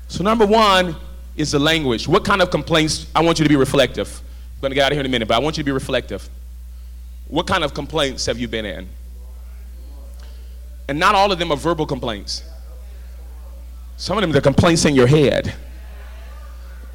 So 0.08 0.24
number 0.24 0.45
one 0.45 0.95
is 1.36 1.52
the 1.52 1.60
language. 1.60 2.08
What 2.08 2.24
kind 2.24 2.41
of 2.41 2.52
complaints? 2.52 3.08
I 3.13 3.21
want 3.21 3.38
you 3.38 3.43
to 3.43 3.50
be 3.50 3.58
reflective. 3.58 4.21
I'm 4.56 4.62
going 4.62 4.71
to 4.71 4.76
get 4.76 4.86
out 4.86 4.91
of 4.91 4.95
here 4.95 5.02
in 5.02 5.06
a 5.06 5.10
minute, 5.10 5.28
but 5.28 5.36
I 5.36 5.39
want 5.39 5.58
you 5.58 5.63
to 5.63 5.65
be 5.65 5.71
reflective. 5.71 6.30
What 7.32 7.48
kind 7.48 7.63
of 7.63 7.74
complaints 7.74 8.26
have 8.26 8.38
you 8.38 8.50
been 8.50 8.65
in? 8.65 8.89
And 10.89 11.00
not 11.00 11.15
all 11.15 11.32
of 11.32 11.39
them 11.39 11.50
are 11.50 11.58
verbal 11.58 11.86
complaints. 11.86 12.44
Some 13.96 14.17
of 14.17 14.22
them 14.22 14.36
are 14.36 14.41
complaints 14.41 14.84
in 14.84 14.96
your 14.96 15.08
head. 15.08 15.54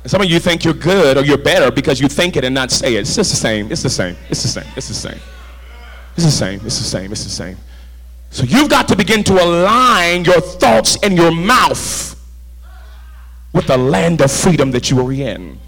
Some 0.04 0.20
of 0.20 0.28
you 0.28 0.38
think 0.38 0.62
you're 0.62 0.74
good 0.74 1.16
or 1.16 1.22
you're 1.22 1.38
better 1.38 1.70
because 1.70 2.00
you 2.00 2.06
think 2.06 2.36
it 2.36 2.44
and 2.44 2.54
not 2.54 2.70
say 2.70 2.96
it. 2.96 3.00
It's 3.00 3.16
just 3.16 3.30
the 3.30 3.36
same. 3.36 3.72
It's 3.72 3.82
the 3.82 3.88
same. 3.88 4.14
It's 4.28 4.42
the 4.42 4.48
same. 4.48 4.66
It's 4.76 4.88
the 4.88 4.94
same. 4.94 5.18
It's 6.16 6.24
the 6.26 6.30
same. 6.30 6.60
It's 6.66 6.78
the 6.78 6.84
same. 6.84 7.12
It's 7.12 7.24
the 7.24 7.30
same. 7.30 7.56
So 8.28 8.44
you've 8.44 8.68
got 8.68 8.88
to 8.88 8.96
begin 8.96 9.24
to 9.24 9.42
align 9.42 10.26
your 10.26 10.42
thoughts 10.42 10.98
and 11.02 11.16
your 11.16 11.32
mouth 11.32 12.14
with 13.54 13.66
the 13.68 13.78
land 13.78 14.20
of 14.20 14.30
freedom 14.30 14.70
that 14.72 14.90
you 14.90 15.00
are 15.00 15.10
in. 15.10 15.58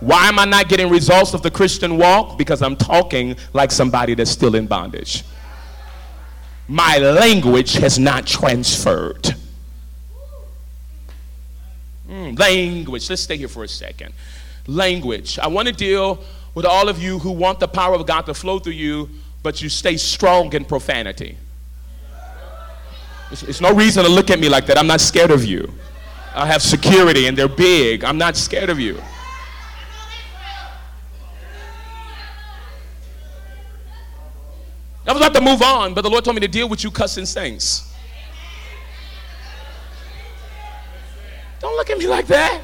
Why 0.00 0.28
am 0.28 0.38
I 0.38 0.44
not 0.44 0.68
getting 0.68 0.90
results 0.90 1.32
of 1.34 1.42
the 1.42 1.50
Christian 1.50 1.96
walk? 1.96 2.36
Because 2.36 2.62
I'm 2.62 2.76
talking 2.76 3.36
like 3.52 3.70
somebody 3.70 4.14
that's 4.14 4.30
still 4.30 4.54
in 4.54 4.66
bondage 4.66 5.24
my 6.68 6.98
language 6.98 7.74
has 7.74 7.98
not 7.98 8.26
transferred. 8.26 9.34
Mm, 12.08 12.38
language. 12.38 13.08
Let's 13.08 13.22
stay 13.22 13.36
here 13.36 13.48
for 13.48 13.64
a 13.64 13.68
second. 13.68 14.12
Language. 14.66 15.38
I 15.38 15.46
want 15.46 15.68
to 15.68 15.74
deal 15.74 16.22
with 16.54 16.64
all 16.64 16.88
of 16.88 17.00
you 17.00 17.18
who 17.18 17.30
want 17.30 17.60
the 17.60 17.68
power 17.68 17.94
of 17.94 18.06
God 18.06 18.22
to 18.22 18.34
flow 18.34 18.58
through 18.58 18.72
you, 18.72 19.08
but 19.42 19.62
you 19.62 19.68
stay 19.68 19.96
strong 19.96 20.52
in 20.54 20.64
profanity. 20.64 21.36
It's, 23.30 23.42
it's 23.42 23.60
no 23.60 23.72
reason 23.72 24.04
to 24.04 24.10
look 24.10 24.30
at 24.30 24.38
me 24.38 24.48
like 24.48 24.66
that. 24.66 24.78
I'm 24.78 24.86
not 24.86 25.00
scared 25.00 25.30
of 25.30 25.44
you. 25.44 25.72
I 26.34 26.46
have 26.46 26.62
security 26.62 27.26
and 27.26 27.36
they're 27.36 27.48
big. 27.48 28.04
I'm 28.04 28.18
not 28.18 28.36
scared 28.36 28.70
of 28.70 28.78
you. 28.78 29.00
I 35.06 35.12
was 35.12 35.22
about 35.22 35.34
to 35.34 35.40
move 35.40 35.62
on, 35.62 35.94
but 35.94 36.02
the 36.02 36.10
Lord 36.10 36.24
told 36.24 36.34
me 36.34 36.40
to 36.40 36.48
deal 36.48 36.68
with 36.68 36.82
you 36.82 36.90
cussing 36.90 37.26
saints. 37.26 37.92
Don't 41.60 41.76
look 41.76 41.90
at 41.90 41.98
me 41.98 42.06
like 42.06 42.26
that. 42.26 42.60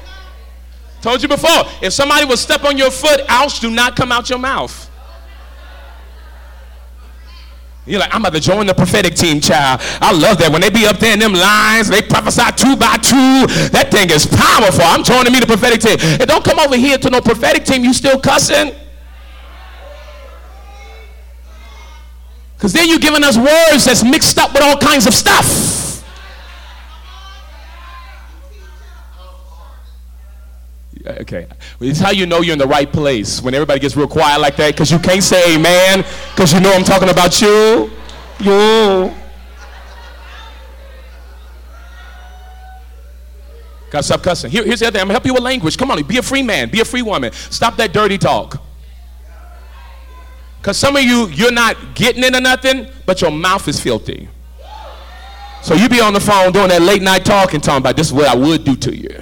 Told 1.01 1.21
you 1.21 1.27
before, 1.27 1.65
if 1.81 1.93
somebody 1.93 2.25
will 2.25 2.37
step 2.37 2.63
on 2.63 2.77
your 2.77 2.91
foot, 2.91 3.21
ouch, 3.27 3.59
do 3.59 3.69
not 3.69 3.95
come 3.95 4.11
out 4.11 4.29
your 4.29 4.39
mouth. 4.39 4.89
You're 7.85 7.99
like, 7.99 8.15
I'm 8.15 8.21
about 8.21 8.33
to 8.33 8.39
join 8.39 8.65
the 8.65 8.73
prophetic 8.73 9.15
team, 9.15 9.41
child. 9.41 9.81
I 9.99 10.13
love 10.13 10.37
that. 10.37 10.49
When 10.51 10.61
they 10.61 10.69
be 10.69 10.85
up 10.85 10.99
there 10.99 11.13
in 11.13 11.19
them 11.19 11.33
lines, 11.33 11.89
they 11.89 12.01
prophesy 12.01 12.43
two 12.55 12.77
by 12.77 12.95
two. 12.97 13.47
That 13.75 13.89
thing 13.91 14.09
is 14.09 14.25
powerful. 14.25 14.85
I'm 14.85 15.03
joining 15.03 15.33
me 15.33 15.39
the 15.41 15.47
prophetic 15.47 15.81
team. 15.81 15.97
And 15.99 16.27
don't 16.27 16.43
come 16.43 16.59
over 16.59 16.77
here 16.77 16.97
to 16.97 17.09
no 17.09 17.19
prophetic 17.19 17.65
team. 17.65 17.83
You 17.83 17.93
still 17.93 18.19
cussing? 18.19 18.73
Because 22.63 22.71
then 22.71 22.87
you're 22.87 22.97
giving 22.97 23.25
us 23.25 23.35
words 23.35 23.83
that's 23.83 24.05
mixed 24.05 24.37
up 24.37 24.53
with 24.53 24.63
all 24.63 24.77
kinds 24.77 25.05
of 25.05 25.13
stuff. 25.13 26.01
Okay. 31.05 31.45
It's 31.81 31.99
how 31.99 32.11
you 32.11 32.25
know 32.25 32.39
you're 32.39 32.53
in 32.53 32.59
the 32.59 32.65
right 32.65 32.89
place 32.89 33.41
when 33.41 33.53
everybody 33.53 33.81
gets 33.81 33.97
real 33.97 34.07
quiet 34.07 34.39
like 34.39 34.55
that 34.55 34.71
because 34.71 34.89
you 34.89 34.99
can't 34.99 35.21
say 35.21 35.55
amen 35.55 36.05
because 36.33 36.53
you 36.53 36.61
know 36.61 36.71
I'm 36.71 36.85
talking 36.85 37.09
about 37.09 37.41
you. 37.41 37.91
You. 38.39 39.13
Gotta 43.91 44.03
stop 44.03 44.23
cussing. 44.23 44.51
Here, 44.51 44.63
here's 44.63 44.79
the 44.79 44.87
other 44.87 44.93
thing. 44.93 45.01
I'm 45.01 45.07
gonna 45.07 45.15
help 45.15 45.25
you 45.25 45.33
with 45.33 45.43
language. 45.43 45.77
Come 45.77 45.91
on, 45.91 46.01
be 46.03 46.17
a 46.17 46.23
free 46.23 46.43
man, 46.43 46.69
be 46.69 46.79
a 46.79 46.85
free 46.85 47.01
woman. 47.01 47.33
Stop 47.33 47.75
that 47.75 47.91
dirty 47.91 48.17
talk. 48.17 48.63
Because 50.63 50.77
some 50.77 50.95
of 50.95 51.03
you, 51.03 51.27
you're 51.27 51.51
not 51.51 51.93
getting 51.93 52.23
into 52.23 52.39
nothing, 52.39 52.87
but 53.05 53.19
your 53.19 53.31
mouth 53.31 53.67
is 53.67 53.81
filthy. 53.81 54.29
So 55.61 55.73
you 55.73 55.89
be 55.89 55.99
on 55.99 56.13
the 56.13 56.21
phone 56.21 56.53
doing 56.53 56.69
that 56.69 56.81
late 56.81 57.01
night 57.01 57.25
talking, 57.25 57.59
talking 57.59 57.79
about 57.79 57.97
this 57.97 58.07
is 58.07 58.13
what 58.13 58.29
I 58.29 58.35
would 58.35 58.63
do 58.63 58.77
to 58.77 58.95
you. 58.95 59.21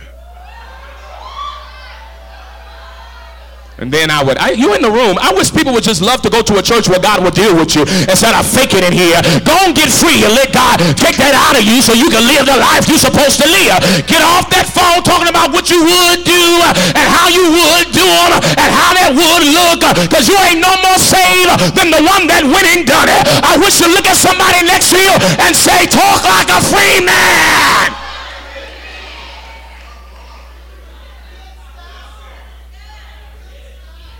And 3.81 3.89
then 3.89 4.13
I 4.13 4.21
would, 4.21 4.37
I, 4.37 4.53
you 4.53 4.77
in 4.77 4.85
the 4.85 4.93
room. 4.93 5.17
I 5.17 5.33
wish 5.33 5.49
people 5.49 5.73
would 5.73 5.81
just 5.81 6.05
love 6.05 6.21
to 6.21 6.29
go 6.29 6.45
to 6.45 6.61
a 6.61 6.63
church 6.63 6.85
where 6.85 7.01
God 7.01 7.25
would 7.25 7.33
deal 7.33 7.57
with 7.57 7.73
you 7.73 7.81
instead 8.05 8.37
of 8.37 8.45
faking 8.45 8.85
it 8.85 8.93
here. 8.93 9.17
Go 9.41 9.57
and 9.65 9.73
get 9.73 9.89
free 9.89 10.21
and 10.21 10.37
let 10.37 10.53
God 10.53 10.77
take 10.93 11.17
that 11.17 11.33
out 11.33 11.57
of 11.57 11.65
you 11.65 11.81
so 11.81 11.97
you 11.97 12.05
can 12.13 12.21
live 12.29 12.45
the 12.45 12.61
life 12.61 12.85
you're 12.85 13.01
supposed 13.01 13.41
to 13.41 13.49
live. 13.49 13.81
Get 14.05 14.21
off 14.21 14.53
that 14.53 14.69
phone 14.69 15.01
talking 15.01 15.33
about 15.33 15.49
what 15.49 15.73
you 15.73 15.81
would 15.81 16.21
do 16.21 16.45
and 16.93 17.05
how 17.09 17.25
you 17.33 17.41
would 17.41 17.89
do 17.89 18.05
them 18.05 18.37
and 18.61 18.69
how 18.69 18.93
that 19.01 19.17
would 19.17 19.43
look 19.49 19.81
because 19.97 20.29
you 20.29 20.37
ain't 20.45 20.61
no 20.61 20.77
more 20.85 21.01
saved 21.01 21.49
than 21.73 21.89
the 21.89 22.05
one 22.05 22.29
that 22.29 22.45
went 22.45 22.69
and 22.69 22.85
done 22.85 23.09
it. 23.09 23.25
I 23.41 23.57
wish 23.57 23.81
you 23.81 23.89
look 23.89 24.05
at 24.05 24.13
somebody 24.13 24.61
next 24.61 24.93
to 24.93 25.01
you 25.01 25.15
and 25.41 25.57
say, 25.57 25.89
talk 25.89 26.21
like 26.21 26.53
a 26.53 26.61
free 26.69 27.01
man. 27.01 28.00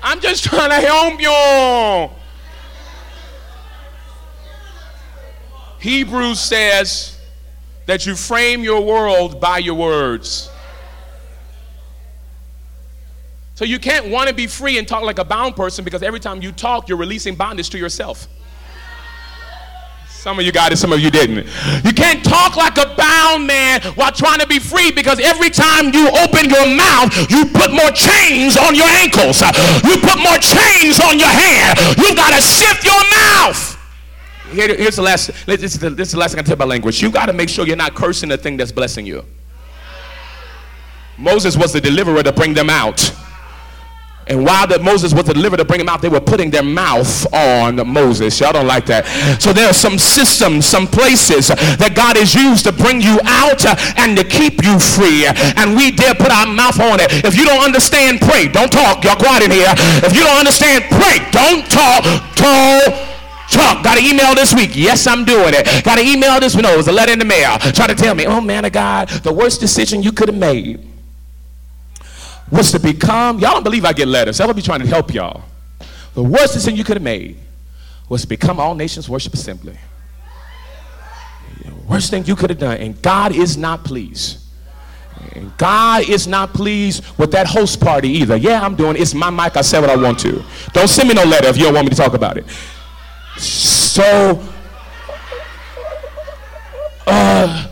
I'm 0.04 0.20
just 0.20 0.44
trying 0.44 0.70
to 0.70 0.76
help 0.76 1.22
you. 1.22 2.18
Hebrews 5.80 6.40
says 6.40 7.20
that 7.88 8.06
you 8.06 8.16
frame 8.16 8.64
your 8.64 8.82
world 8.82 9.40
by 9.42 9.58
your 9.58 9.76
words. 9.76 10.50
So 13.56 13.66
you 13.66 13.80
can't 13.80 14.08
want 14.08 14.28
to 14.28 14.34
be 14.34 14.48
free 14.48 14.80
and 14.80 14.88
talk 14.88 15.04
like 15.04 15.20
a 15.20 15.24
bound 15.24 15.56
person 15.56 15.86
because 15.86 16.02
every 16.02 16.20
time 16.20 16.42
you 16.42 16.52
talk, 16.52 16.90
you're 16.90 16.98
releasing 16.98 17.36
bondage 17.36 17.70
to 17.72 17.78
yourself. 17.78 18.28
Some 20.22 20.38
of 20.38 20.46
you 20.46 20.52
got 20.52 20.72
it, 20.72 20.78
some 20.78 20.94
of 20.94 21.00
you 21.00 21.10
didn't. 21.10 21.48
You 21.84 21.94
can't 21.94 22.24
talk 22.24 22.56
like 22.56 22.78
a 22.78 22.94
bound 22.96 23.48
man 23.48 23.82
while 23.96 24.12
trying 24.12 24.38
to 24.38 24.46
be 24.46 24.60
free 24.60 24.92
because 24.92 25.20
every 25.20 25.50
time 25.50 25.92
you 25.96 26.08
open 26.10 26.48
your 26.48 26.68
mouth, 26.78 27.10
you 27.32 27.44
put 27.46 27.72
more 27.74 27.90
chains 27.90 28.56
on 28.56 28.76
your 28.76 28.86
ankles. 28.86 29.42
You 29.82 29.98
put 29.98 30.22
more 30.22 30.38
chains 30.38 31.00
on 31.00 31.18
your 31.18 31.26
hand. 31.28 31.80
You 31.98 32.16
got 32.16 32.36
to 32.36 32.40
shift 32.40 32.86
your 32.86 33.02
mouth. 33.10 33.80
Here, 34.52 34.68
here's 34.76 34.98
the 34.98 35.02
last. 35.02 35.32
This 35.48 35.64
is 35.64 35.80
the, 35.80 35.90
this 35.90 36.10
is 36.10 36.12
the 36.12 36.20
last 36.20 36.34
thing 36.34 36.40
I 36.40 36.44
tell 36.44 36.54
about 36.54 36.68
language. 36.68 37.02
You 37.02 37.10
got 37.10 37.26
to 37.26 37.34
make 37.34 37.50
sure 37.50 37.66
you're 37.66 37.76
not 37.76 37.96
cursing 37.96 38.30
the 38.30 38.38
thing 38.38 38.58
that's 38.58 38.72
blessing 38.72 39.08
you. 39.08 39.26
Moses 41.18 41.58
was 41.58 41.74
the 41.74 41.82
deliverer 41.82 42.22
to 42.22 42.32
bring 42.32 42.54
them 42.54 42.70
out. 42.70 43.12
And 44.32 44.46
while 44.46 44.66
that 44.68 44.80
Moses 44.80 45.14
was 45.14 45.28
delivered 45.28 45.58
to 45.60 45.66
bring 45.66 45.84
him 45.84 45.90
out, 45.90 46.02
they 46.02 46.08
were 46.08 46.24
putting 46.24 46.50
their 46.50 46.64
mouth 46.64 47.28
on 47.36 47.76
Moses. 47.84 48.40
Y'all 48.40 48.56
don't 48.56 48.66
like 48.66 48.86
that. 48.88 49.04
So 49.44 49.52
there 49.52 49.68
are 49.68 49.76
some 49.76 50.00
systems, 50.00 50.64
some 50.64 50.88
places 50.88 51.52
that 51.52 51.92
God 52.00 52.16
has 52.16 52.32
used 52.32 52.64
to 52.64 52.72
bring 52.72 53.04
you 53.04 53.20
out 53.28 53.60
and 54.00 54.16
to 54.16 54.24
keep 54.24 54.64
you 54.64 54.80
free. 54.80 55.28
And 55.60 55.76
we 55.76 55.92
dare 55.92 56.16
put 56.16 56.32
our 56.32 56.48
mouth 56.48 56.80
on 56.80 57.04
it. 57.04 57.12
If 57.28 57.36
you 57.36 57.44
don't 57.44 57.60
understand, 57.60 58.24
pray. 58.24 58.48
Don't 58.48 58.72
talk. 58.72 59.04
Y'all 59.04 59.20
quiet 59.20 59.44
in 59.44 59.52
here. 59.52 59.76
If 60.00 60.16
you 60.16 60.24
don't 60.24 60.40
understand, 60.40 60.88
pray. 60.88 61.20
Don't 61.36 61.68
talk. 61.68 62.08
Talk. 62.40 62.88
Talk. 63.52 63.84
Got 63.84 64.00
an 64.00 64.08
email 64.08 64.32
this 64.32 64.56
week. 64.56 64.80
Yes, 64.80 65.12
I'm 65.12 65.28
doing 65.28 65.52
it. 65.52 65.68
Got 65.84 66.00
an 66.00 66.08
email 66.08 66.40
this 66.40 66.56
week. 66.56 66.64
No, 66.64 66.72
it 66.72 66.80
was 66.80 66.88
a 66.88 66.96
letter 66.96 67.12
in 67.12 67.20
the 67.20 67.28
mail. 67.28 67.60
Try 67.76 67.92
to 67.92 67.96
tell 68.00 68.16
me, 68.16 68.32
oh 68.32 68.40
man 68.40 68.64
of 68.64 68.72
God, 68.72 69.12
the 69.28 69.34
worst 69.34 69.60
decision 69.60 70.00
you 70.00 70.16
could 70.16 70.32
have 70.32 70.40
made 70.40 70.91
was 72.52 72.72
to 72.72 72.80
become, 72.80 73.40
y'all 73.40 73.54
don't 73.54 73.64
believe 73.64 73.86
I 73.86 73.94
get 73.94 74.08
letters. 74.08 74.40
I 74.40 74.46
will 74.46 74.54
be 74.54 74.62
trying 74.62 74.82
to 74.82 74.88
help 74.88 75.14
y'all. 75.14 75.44
The 76.14 76.24
worst 76.24 76.54
decision 76.54 76.76
you 76.76 76.84
could 76.84 76.98
have 76.98 77.04
made 77.04 77.38
was 78.10 78.24
to 78.24 78.28
become 78.28 78.60
All 78.60 78.76
Nations 78.76 79.10
Worship 79.10 79.34
Assembly. 79.34 79.78
The 81.64 81.74
worst 81.88 82.10
thing 82.10 82.26
you 82.26 82.36
could 82.36 82.50
have 82.50 82.60
done, 82.60 82.78
and 82.78 83.02
God 83.02 83.34
is 83.34 83.56
not 83.56 83.86
pleased. 83.86 84.40
And 85.34 85.56
God 85.58 86.10
is 86.10 86.28
not 86.28 86.54
pleased 86.54 87.06
with 87.18 87.32
that 87.32 87.48
host 87.48 87.80
party 87.80 88.10
either. 88.10 88.36
Yeah, 88.36 88.62
I'm 88.66 88.76
doing 88.76 88.98
it's 88.98 89.14
my 89.14 89.30
mic. 89.30 89.56
I 89.56 89.62
said 89.62 89.80
what 89.80 89.90
I 89.90 89.96
want 89.96 90.20
to. 90.20 90.44
Don't 90.74 90.88
send 90.88 91.08
me 91.10 91.16
no 91.16 91.24
letter 91.24 91.48
if 91.48 91.58
you 91.58 91.64
don't 91.64 91.76
want 91.76 91.86
me 91.86 91.92
to 91.92 91.96
talk 91.96 92.14
about 92.14 92.38
it. 92.38 92.46
So, 93.38 94.44
uh, 97.08 97.68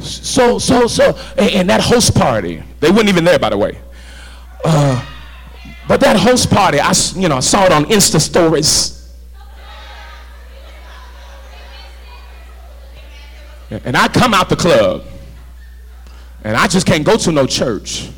so, 0.00 0.58
so, 0.58 0.86
so, 0.86 1.18
and, 1.36 1.50
and 1.50 1.70
that 1.70 1.80
host 1.80 2.14
party, 2.14 2.62
they 2.80 2.90
weren't 2.90 3.08
even 3.08 3.24
there, 3.24 3.38
by 3.38 3.50
the 3.50 3.58
way. 3.58 3.80
Uh, 4.64 5.04
but 5.86 6.00
that 6.00 6.16
host 6.16 6.50
party, 6.50 6.80
I, 6.80 6.92
you 7.14 7.28
know, 7.28 7.40
saw 7.40 7.66
it 7.66 7.72
on 7.72 7.84
Insta 7.84 8.20
stories. 8.20 8.92
And 13.70 13.96
I 13.96 14.08
come 14.08 14.34
out 14.34 14.48
the 14.48 14.56
club, 14.56 15.04
and 16.44 16.56
I 16.56 16.68
just 16.68 16.86
can't 16.86 17.04
go 17.04 17.16
to 17.16 17.32
no 17.32 17.46
church 17.46 18.08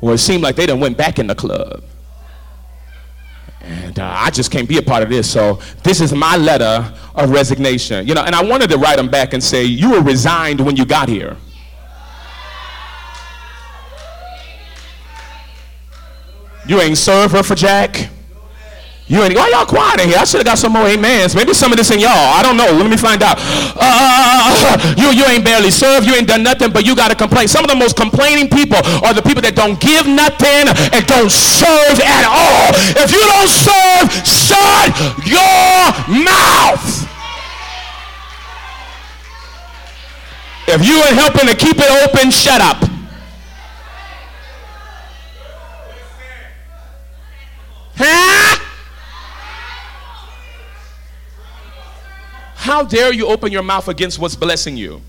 where 0.00 0.14
it 0.14 0.18
seemed 0.18 0.42
like 0.42 0.56
they 0.56 0.66
done 0.66 0.80
went 0.80 0.96
back 0.96 1.18
in 1.18 1.26
the 1.26 1.34
club. 1.34 1.82
And 3.62 3.98
uh, 3.98 4.12
I 4.14 4.30
just 4.30 4.50
can't 4.50 4.68
be 4.68 4.78
a 4.78 4.82
part 4.82 5.02
of 5.02 5.08
this. 5.08 5.30
So 5.30 5.60
this 5.82 6.00
is 6.00 6.12
my 6.12 6.36
letter 6.36 6.92
of 7.14 7.30
resignation. 7.30 8.06
You 8.06 8.14
know, 8.14 8.22
and 8.22 8.34
I 8.34 8.42
wanted 8.42 8.68
to 8.70 8.78
write 8.78 8.96
them 8.96 9.08
back 9.08 9.32
and 9.32 9.42
say, 9.42 9.64
you 9.64 9.92
were 9.92 10.02
resigned 10.02 10.60
when 10.60 10.76
you 10.76 10.84
got 10.84 11.08
here. 11.08 11.36
You 16.66 16.80
ain't 16.80 16.98
serve 16.98 17.32
her 17.32 17.42
for 17.42 17.54
Jack. 17.54 18.08
You 19.12 19.20
ain't, 19.20 19.34
why 19.34 19.50
y'all 19.50 19.66
quiet 19.66 20.00
in 20.00 20.08
here? 20.08 20.16
I 20.16 20.24
should 20.24 20.38
have 20.38 20.46
got 20.46 20.58
some 20.58 20.72
more 20.72 20.86
amens. 20.86 21.34
Maybe 21.34 21.52
some 21.52 21.72
of 21.72 21.76
this 21.76 21.90
in 21.90 21.98
y'all. 21.98 22.32
I 22.32 22.40
don't 22.42 22.56
know. 22.56 22.70
Let 22.70 22.88
me 22.88 22.96
find 22.96 23.20
out. 23.22 23.36
Uh, 23.36 23.82
uh, 23.82 23.84
uh, 23.84 24.78
uh 24.78 24.94
you, 24.96 25.10
you 25.10 25.26
ain't 25.26 25.44
barely 25.44 25.70
served. 25.70 26.06
You 26.06 26.14
ain't 26.14 26.28
done 26.28 26.42
nothing, 26.42 26.72
but 26.72 26.86
you 26.86 26.94
got 26.94 27.10
to 27.10 27.16
complain. 27.16 27.48
Some 27.48 27.64
of 27.64 27.70
the 27.70 27.76
most 27.76 27.96
complaining 27.96 28.48
people 28.48 28.78
are 29.02 29.12
the 29.12 29.20
people 29.20 29.42
that 29.42 29.52
don't 29.58 29.76
give 29.80 30.06
nothing 30.06 30.70
and 30.94 31.02
don't 31.04 31.28
serve 31.28 31.98
at 31.98 32.24
all. 32.24 32.72
If 32.94 33.10
you 33.10 33.20
don't 33.26 33.50
serve, 33.50 34.06
shut 34.22 34.94
your 35.26 35.82
mouth. 36.08 37.10
If 40.72 40.86
you 40.86 40.96
ain't 41.04 41.18
helping 41.18 41.50
to 41.50 41.56
keep 41.58 41.76
it 41.76 41.90
open, 42.06 42.30
shut 42.30 42.62
up. 42.62 42.91
How 52.54 52.84
dare 52.84 53.12
you 53.12 53.26
open 53.26 53.52
your 53.52 53.62
mouth 53.62 53.88
against 53.88 54.18
what's 54.18 54.36
blessing 54.36 54.76
you? 54.76 55.02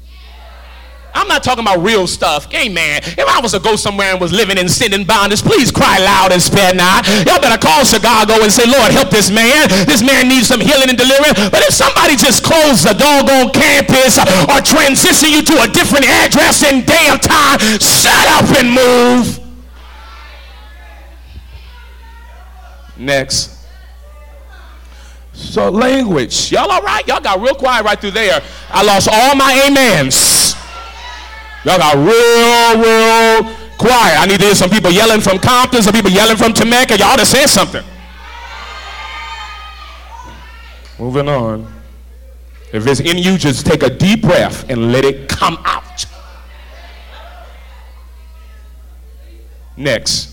I'm 1.13 1.27
not 1.27 1.43
talking 1.43 1.63
about 1.63 1.85
real 1.85 2.07
stuff. 2.07 2.51
Man, 2.51 3.01
if 3.05 3.27
I 3.27 3.39
was 3.39 3.53
to 3.53 3.59
go 3.59 3.75
somewhere 3.75 4.11
and 4.11 4.19
was 4.19 4.33
living 4.33 4.57
in 4.57 4.67
sin 4.67 4.93
and 4.93 5.05
bondage, 5.05 5.43
please 5.43 5.71
cry 5.71 5.99
loud 5.99 6.31
and 6.31 6.41
spare 6.41 6.73
not. 6.73 7.05
Y'all 7.25 7.39
better 7.39 7.61
call 7.61 7.85
Chicago 7.85 8.41
and 8.41 8.51
say, 8.51 8.65
Lord, 8.65 8.91
help 8.91 9.09
this 9.09 9.29
man. 9.29 9.69
This 9.85 10.01
man 10.01 10.27
needs 10.27 10.47
some 10.47 10.59
healing 10.59 10.89
and 10.89 10.97
deliverance. 10.97 11.37
But 11.53 11.61
if 11.69 11.73
somebody 11.73 12.15
just 12.15 12.43
closed 12.43 12.87
the 12.87 12.97
doggone 12.97 13.53
campus 13.53 14.17
or 14.49 14.59
transition 14.65 15.29
you 15.29 15.43
to 15.43 15.61
a 15.61 15.67
different 15.69 16.05
address 16.09 16.63
in 16.63 16.81
of 16.81 17.21
time, 17.21 17.59
shut 17.77 18.25
up 18.33 18.49
and 18.57 18.73
move. 18.73 19.42
Next. 22.97 23.65
So 25.33 25.69
language. 25.69 26.51
Y'all 26.51 26.71
all 26.71 26.81
right? 26.81 27.05
Y'all 27.07 27.19
got 27.19 27.39
real 27.39 27.55
quiet 27.55 27.83
right 27.83 27.99
through 27.99 28.11
there. 28.11 28.41
I 28.69 28.83
lost 28.83 29.09
all 29.11 29.35
my 29.35 29.63
amens. 29.65 30.55
Y'all 31.65 31.77
got 31.77 31.95
real, 31.95 32.77
real 32.77 33.55
quiet. 33.77 34.19
I 34.19 34.25
need 34.27 34.39
to 34.39 34.45
hear 34.45 34.55
some 34.55 34.69
people 34.69 34.91
yelling 34.91 35.21
from 35.21 35.39
Compton, 35.39 35.81
some 35.81 35.93
people 35.93 36.11
yelling 36.11 36.37
from 36.37 36.53
Temecula. 36.53 36.99
Y'all 36.99 37.17
to 37.17 37.25
say 37.25 37.45
something. 37.45 37.83
Moving 40.99 41.27
on. 41.27 41.67
If 42.71 42.87
it's 42.87 42.99
in 42.99 43.17
you, 43.17 43.37
just 43.37 43.65
take 43.65 43.83
a 43.83 43.89
deep 43.89 44.21
breath 44.21 44.69
and 44.69 44.91
let 44.91 45.05
it 45.05 45.29
come 45.29 45.57
out. 45.63 46.05
Next. 49.75 50.32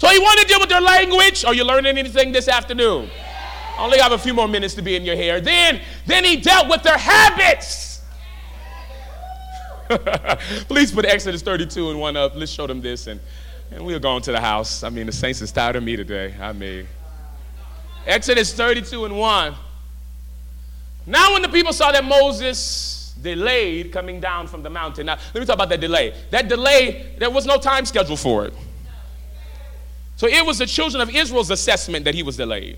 So 0.00 0.10
you 0.10 0.22
want 0.22 0.40
to 0.40 0.46
deal 0.46 0.58
with 0.58 0.70
their 0.70 0.80
language? 0.80 1.44
Are 1.44 1.52
you 1.52 1.62
learning 1.62 1.98
anything 1.98 2.32
this 2.32 2.48
afternoon? 2.48 3.10
I 3.78 3.84
only 3.84 3.98
have 3.98 4.12
a 4.12 4.18
few 4.18 4.32
more 4.32 4.48
minutes 4.48 4.72
to 4.76 4.82
be 4.82 4.96
in 4.96 5.04
your 5.04 5.14
hair. 5.14 5.42
Then, 5.42 5.78
then 6.06 6.24
he 6.24 6.38
dealt 6.38 6.70
with 6.70 6.82
their 6.82 6.96
habits. 6.96 8.00
Please 10.68 10.90
put 10.90 11.04
Exodus 11.04 11.42
32 11.42 11.90
and 11.90 12.00
1 12.00 12.16
up. 12.16 12.34
Let's 12.34 12.50
show 12.50 12.66
them 12.66 12.80
this 12.80 13.08
and, 13.08 13.20
and 13.70 13.84
we'll 13.84 14.00
go 14.00 14.18
to 14.18 14.32
the 14.32 14.40
house. 14.40 14.82
I 14.82 14.88
mean, 14.88 15.04
the 15.04 15.12
saints 15.12 15.42
is 15.42 15.52
tired 15.52 15.76
of 15.76 15.82
me 15.82 15.96
today. 15.96 16.34
I 16.40 16.54
mean, 16.54 16.88
Exodus 18.06 18.54
32 18.54 19.04
and 19.04 19.18
1. 19.18 19.54
Now, 21.04 21.34
when 21.34 21.42
the 21.42 21.50
people 21.50 21.74
saw 21.74 21.92
that 21.92 22.06
Moses 22.06 23.14
delayed 23.20 23.92
coming 23.92 24.18
down 24.18 24.46
from 24.46 24.62
the 24.62 24.70
mountain, 24.70 25.04
now 25.04 25.18
let 25.34 25.40
me 25.40 25.44
talk 25.44 25.56
about 25.56 25.68
that 25.68 25.80
delay. 25.80 26.14
That 26.30 26.48
delay, 26.48 27.16
there 27.18 27.30
was 27.30 27.44
no 27.44 27.58
time 27.58 27.84
schedule 27.84 28.16
for 28.16 28.46
it. 28.46 28.54
So 30.20 30.26
it 30.26 30.44
was 30.44 30.58
the 30.58 30.66
children 30.66 31.00
of 31.00 31.08
Israel's 31.08 31.50
assessment 31.50 32.04
that 32.04 32.14
he 32.14 32.22
was 32.22 32.36
delayed. 32.36 32.76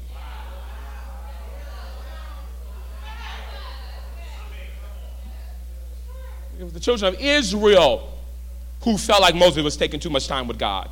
It 6.57 6.63
was 6.63 6.73
the 6.73 6.79
children 6.79 7.13
of 7.13 7.21
Israel 7.21 8.17
who 8.85 8.97
felt 8.97 9.23
like 9.23 9.35
Moses 9.35 9.65
was 9.65 9.77
taking 9.77 9.99
too 9.99 10.09
much 10.09 10.29
time 10.29 10.47
with 10.47 10.57
God. 10.57 10.89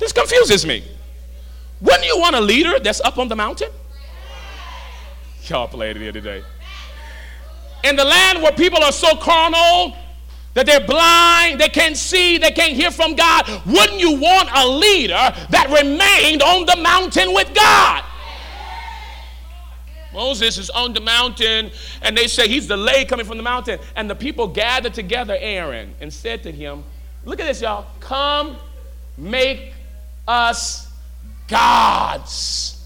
This 0.00 0.12
confuses 0.12 0.64
me. 0.64 0.82
Wouldn't 1.82 2.06
you 2.06 2.18
want 2.20 2.36
a 2.36 2.40
leader 2.40 2.78
that's 2.78 3.02
up 3.02 3.18
on 3.18 3.28
the 3.28 3.36
mountain? 3.36 3.68
Y'all 5.42 5.68
played 5.68 5.96
it 5.96 6.00
here 6.00 6.12
today. 6.12 6.42
In 7.84 7.96
the 7.96 8.04
land 8.06 8.42
where 8.42 8.52
people 8.52 8.82
are 8.82 8.92
so 8.92 9.14
carnal 9.16 9.94
that 10.56 10.64
they're 10.64 10.80
blind, 10.80 11.60
they 11.60 11.68
can't 11.68 11.98
see, 11.98 12.38
they 12.38 12.50
can't 12.50 12.72
hear 12.72 12.90
from 12.90 13.14
God, 13.14 13.46
wouldn't 13.66 14.00
you 14.00 14.18
want 14.18 14.48
a 14.54 14.66
leader 14.66 15.12
that 15.50 15.66
remained 15.68 16.42
on 16.42 16.64
the 16.64 16.76
mountain 16.82 17.34
with 17.34 17.54
God? 17.54 18.02
Moses 20.14 20.56
is 20.56 20.70
on 20.70 20.94
the 20.94 21.00
mountain, 21.02 21.70
and 22.00 22.16
they 22.16 22.26
say 22.26 22.48
he's 22.48 22.66
delayed 22.66 23.06
coming 23.06 23.26
from 23.26 23.36
the 23.36 23.42
mountain. 23.42 23.78
And 23.96 24.08
the 24.08 24.14
people 24.14 24.46
gathered 24.46 24.94
together 24.94 25.36
Aaron 25.38 25.94
and 26.00 26.10
said 26.10 26.42
to 26.44 26.50
him, 26.50 26.84
Look 27.26 27.38
at 27.38 27.46
this, 27.46 27.60
y'all. 27.60 27.86
Come 28.00 28.56
make 29.18 29.74
us 30.26 30.90
gods. 31.48 32.82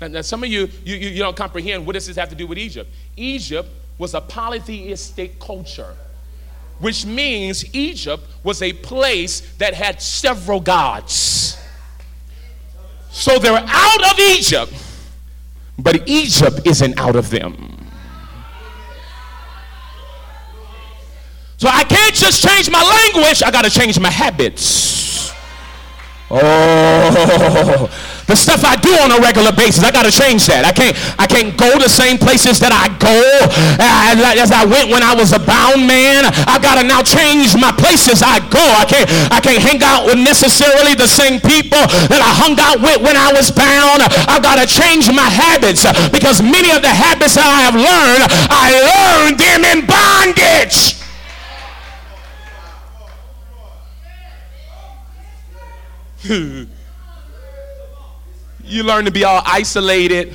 Now, 0.00 0.22
some 0.22 0.42
of 0.42 0.50
you, 0.50 0.68
you, 0.84 0.96
you 0.96 1.18
don't 1.18 1.36
comprehend 1.36 1.86
what 1.86 1.92
does 1.92 2.08
this 2.08 2.16
have 2.16 2.30
to 2.30 2.34
do 2.34 2.48
with 2.48 2.58
Egypt. 2.58 2.90
Egypt 3.16 3.68
was 4.00 4.14
a 4.14 4.20
polytheistic 4.20 5.38
culture, 5.38 5.94
which 6.78 7.04
means 7.04 7.74
Egypt 7.74 8.24
was 8.42 8.62
a 8.62 8.72
place 8.72 9.40
that 9.58 9.74
had 9.74 10.00
several 10.00 10.58
gods. 10.58 11.58
So 13.10 13.38
they're 13.38 13.62
out 13.62 14.10
of 14.10 14.18
Egypt, 14.18 14.72
but 15.78 16.08
Egypt 16.08 16.60
isn't 16.64 16.98
out 16.98 17.14
of 17.14 17.28
them. 17.28 17.76
So 21.58 21.68
I 21.68 21.84
can't 21.84 22.14
just 22.14 22.42
change 22.42 22.70
my 22.70 22.82
language, 22.82 23.42
I 23.42 23.50
got 23.50 23.66
to 23.66 23.70
change 23.70 24.00
my 24.00 24.10
habits. 24.10 24.89
Oh, 26.30 27.90
the 28.30 28.38
stuff 28.38 28.62
I 28.62 28.78
do 28.78 28.94
on 29.02 29.10
a 29.10 29.18
regular 29.18 29.50
basis, 29.50 29.82
I 29.82 29.90
got 29.90 30.06
to 30.06 30.14
change 30.14 30.46
that. 30.46 30.62
I 30.62 30.70
can't, 30.70 30.94
I 31.18 31.26
can't 31.26 31.58
go 31.58 31.66
the 31.82 31.90
same 31.90 32.22
places 32.22 32.62
that 32.62 32.70
I 32.70 32.86
go 33.02 33.10
uh, 33.10 34.38
as 34.38 34.54
I 34.54 34.62
went 34.62 34.94
when 34.94 35.02
I 35.02 35.10
was 35.10 35.34
a 35.34 35.42
bound 35.42 35.90
man. 35.90 36.30
I 36.46 36.62
got 36.62 36.78
to 36.78 36.86
now 36.86 37.02
change 37.02 37.58
my 37.58 37.74
places 37.74 38.22
I 38.22 38.38
go. 38.46 38.62
I 38.62 38.86
can't, 38.86 39.10
I 39.34 39.42
can't 39.42 39.58
hang 39.58 39.82
out 39.82 40.06
with 40.06 40.22
necessarily 40.22 40.94
the 40.94 41.10
same 41.10 41.42
people 41.42 41.82
that 42.06 42.22
I 42.22 42.30
hung 42.38 42.54
out 42.62 42.78
with 42.78 43.02
when 43.02 43.18
I 43.18 43.34
was 43.34 43.50
bound. 43.50 44.06
I 44.30 44.38
got 44.38 44.62
to 44.62 44.70
change 44.70 45.10
my 45.10 45.26
habits 45.26 45.82
because 46.14 46.38
many 46.38 46.70
of 46.70 46.86
the 46.86 46.94
habits 46.94 47.34
that 47.34 47.50
I 47.50 47.66
have 47.66 47.74
learned, 47.74 48.22
I 48.54 48.70
learned 48.70 49.34
them 49.34 49.66
in 49.66 49.78
bondage. 49.82 50.99
You 58.70 58.84
learn 58.84 59.04
to 59.06 59.10
be 59.10 59.24
all 59.24 59.42
isolated. 59.44 60.32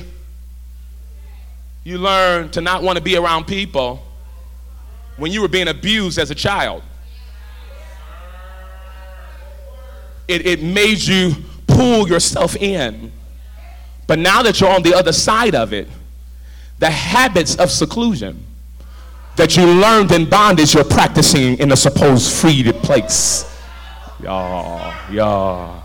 You 1.84 1.96
learn 1.96 2.50
to 2.50 2.60
not 2.60 2.82
want 2.82 2.98
to 2.98 3.02
be 3.02 3.16
around 3.16 3.46
people 3.46 4.02
when 5.16 5.32
you 5.32 5.40
were 5.40 5.48
being 5.48 5.68
abused 5.68 6.18
as 6.18 6.30
a 6.30 6.34
child. 6.34 6.82
It, 10.28 10.46
it 10.46 10.62
made 10.62 10.98
you 10.98 11.34
pull 11.66 12.08
yourself 12.08 12.56
in. 12.56 13.10
But 14.06 14.18
now 14.18 14.42
that 14.42 14.60
you're 14.60 14.70
on 14.70 14.82
the 14.82 14.94
other 14.94 15.12
side 15.12 15.54
of 15.54 15.72
it, 15.72 15.88
the 16.78 16.90
habits 16.90 17.56
of 17.56 17.70
seclusion 17.70 18.44
that 19.36 19.56
you 19.56 19.64
learned 19.64 20.12
in 20.12 20.28
bondage, 20.28 20.74
you're 20.74 20.84
practicing 20.84 21.58
in 21.58 21.72
a 21.72 21.76
supposed 21.76 22.32
free 22.32 22.70
place. 22.72 23.50
Y'all, 24.22 24.92
y'all. 25.10 25.75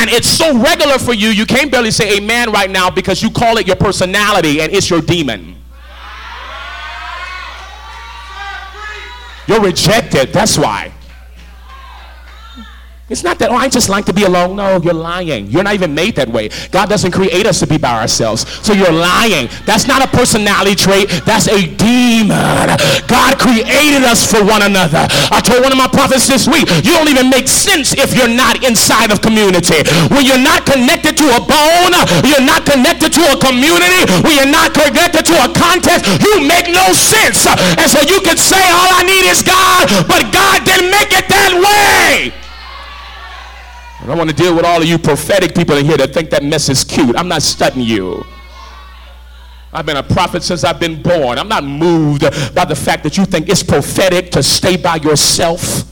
And 0.00 0.08
it's 0.08 0.28
so 0.28 0.56
regular 0.58 0.98
for 0.98 1.12
you, 1.12 1.28
you 1.28 1.44
can't 1.44 1.70
barely 1.70 1.90
say 1.90 2.16
amen 2.16 2.50
right 2.52 2.70
now 2.70 2.88
because 2.88 3.22
you 3.22 3.30
call 3.30 3.58
it 3.58 3.66
your 3.66 3.76
personality 3.76 4.62
and 4.62 4.72
it's 4.72 4.88
your 4.88 5.02
demon. 5.02 5.56
You're 9.46 9.60
rejected, 9.60 10.32
that's 10.32 10.56
why. 10.56 10.90
It's 13.10 13.26
not 13.26 13.42
that, 13.42 13.50
oh, 13.50 13.58
I 13.58 13.68
just 13.68 13.90
like 13.90 14.06
to 14.06 14.14
be 14.14 14.22
alone. 14.22 14.54
No, 14.54 14.78
you're 14.78 14.94
lying. 14.94 15.50
You're 15.50 15.66
not 15.66 15.74
even 15.74 15.94
made 15.94 16.14
that 16.14 16.30
way. 16.30 16.48
God 16.70 16.88
doesn't 16.88 17.10
create 17.10 17.44
us 17.44 17.58
to 17.58 17.66
be 17.66 17.76
by 17.76 17.98
ourselves. 17.98 18.46
So 18.62 18.72
you're 18.72 18.94
lying. 18.94 19.50
That's 19.66 19.90
not 19.90 19.98
a 19.98 20.06
personality 20.06 20.78
trait. 20.78 21.10
That's 21.26 21.50
a 21.50 21.66
demon. 21.66 22.70
God 23.10 23.34
created 23.34 24.06
us 24.06 24.22
for 24.30 24.38
one 24.46 24.62
another. 24.62 25.10
I 25.34 25.42
told 25.42 25.66
one 25.66 25.74
of 25.74 25.78
my 25.78 25.90
prophets 25.90 26.30
this 26.30 26.46
week, 26.46 26.70
you 26.86 26.94
don't 26.94 27.10
even 27.10 27.28
make 27.28 27.50
sense 27.50 27.92
if 27.98 28.14
you're 28.14 28.30
not 28.30 28.62
inside 28.62 29.10
of 29.10 29.18
community. 29.18 29.82
When 30.14 30.22
you're 30.22 30.38
not 30.38 30.62
connected 30.62 31.18
to 31.18 31.26
a 31.34 31.42
bone, 31.42 31.94
you're 32.22 32.46
not 32.46 32.62
connected 32.62 33.10
to 33.18 33.22
a 33.26 33.36
community, 33.42 34.06
when 34.22 34.38
you're 34.38 34.54
not 34.54 34.70
connected 34.70 35.26
to 35.26 35.36
a 35.42 35.50
context, 35.50 36.06
you 36.22 36.46
make 36.46 36.70
no 36.70 36.94
sense. 36.94 37.42
And 37.50 37.90
so 37.90 37.98
you 38.06 38.22
can 38.22 38.38
say 38.38 38.62
all 38.70 38.94
I 38.94 39.02
need 39.02 39.26
is 39.26 39.42
God, 39.42 39.90
but 40.06 40.30
God 40.30 40.62
didn't 40.62 40.94
make 40.94 41.10
it 41.10 41.26
that 41.26 41.52
way. 41.58 42.39
I 44.02 44.14
want 44.14 44.30
to 44.30 44.34
deal 44.36 44.56
with 44.56 44.64
all 44.64 44.80
of 44.80 44.88
you 44.88 44.98
prophetic 44.98 45.54
people 45.54 45.76
in 45.76 45.84
here 45.84 45.96
that 45.98 46.12
think 46.14 46.30
that 46.30 46.42
mess 46.42 46.68
is 46.68 46.84
cute. 46.84 47.16
I'm 47.16 47.28
not 47.28 47.42
studying 47.42 47.86
you. 47.86 48.24
I've 49.72 49.86
been 49.86 49.98
a 49.98 50.02
prophet 50.02 50.42
since 50.42 50.64
I've 50.64 50.80
been 50.80 51.00
born. 51.00 51.38
I'm 51.38 51.48
not 51.48 51.62
moved 51.62 52.22
by 52.54 52.64
the 52.64 52.74
fact 52.74 53.04
that 53.04 53.16
you 53.16 53.24
think 53.24 53.48
it's 53.48 53.62
prophetic 53.62 54.30
to 54.32 54.42
stay 54.42 54.76
by 54.76 54.96
yourself. 54.96 55.84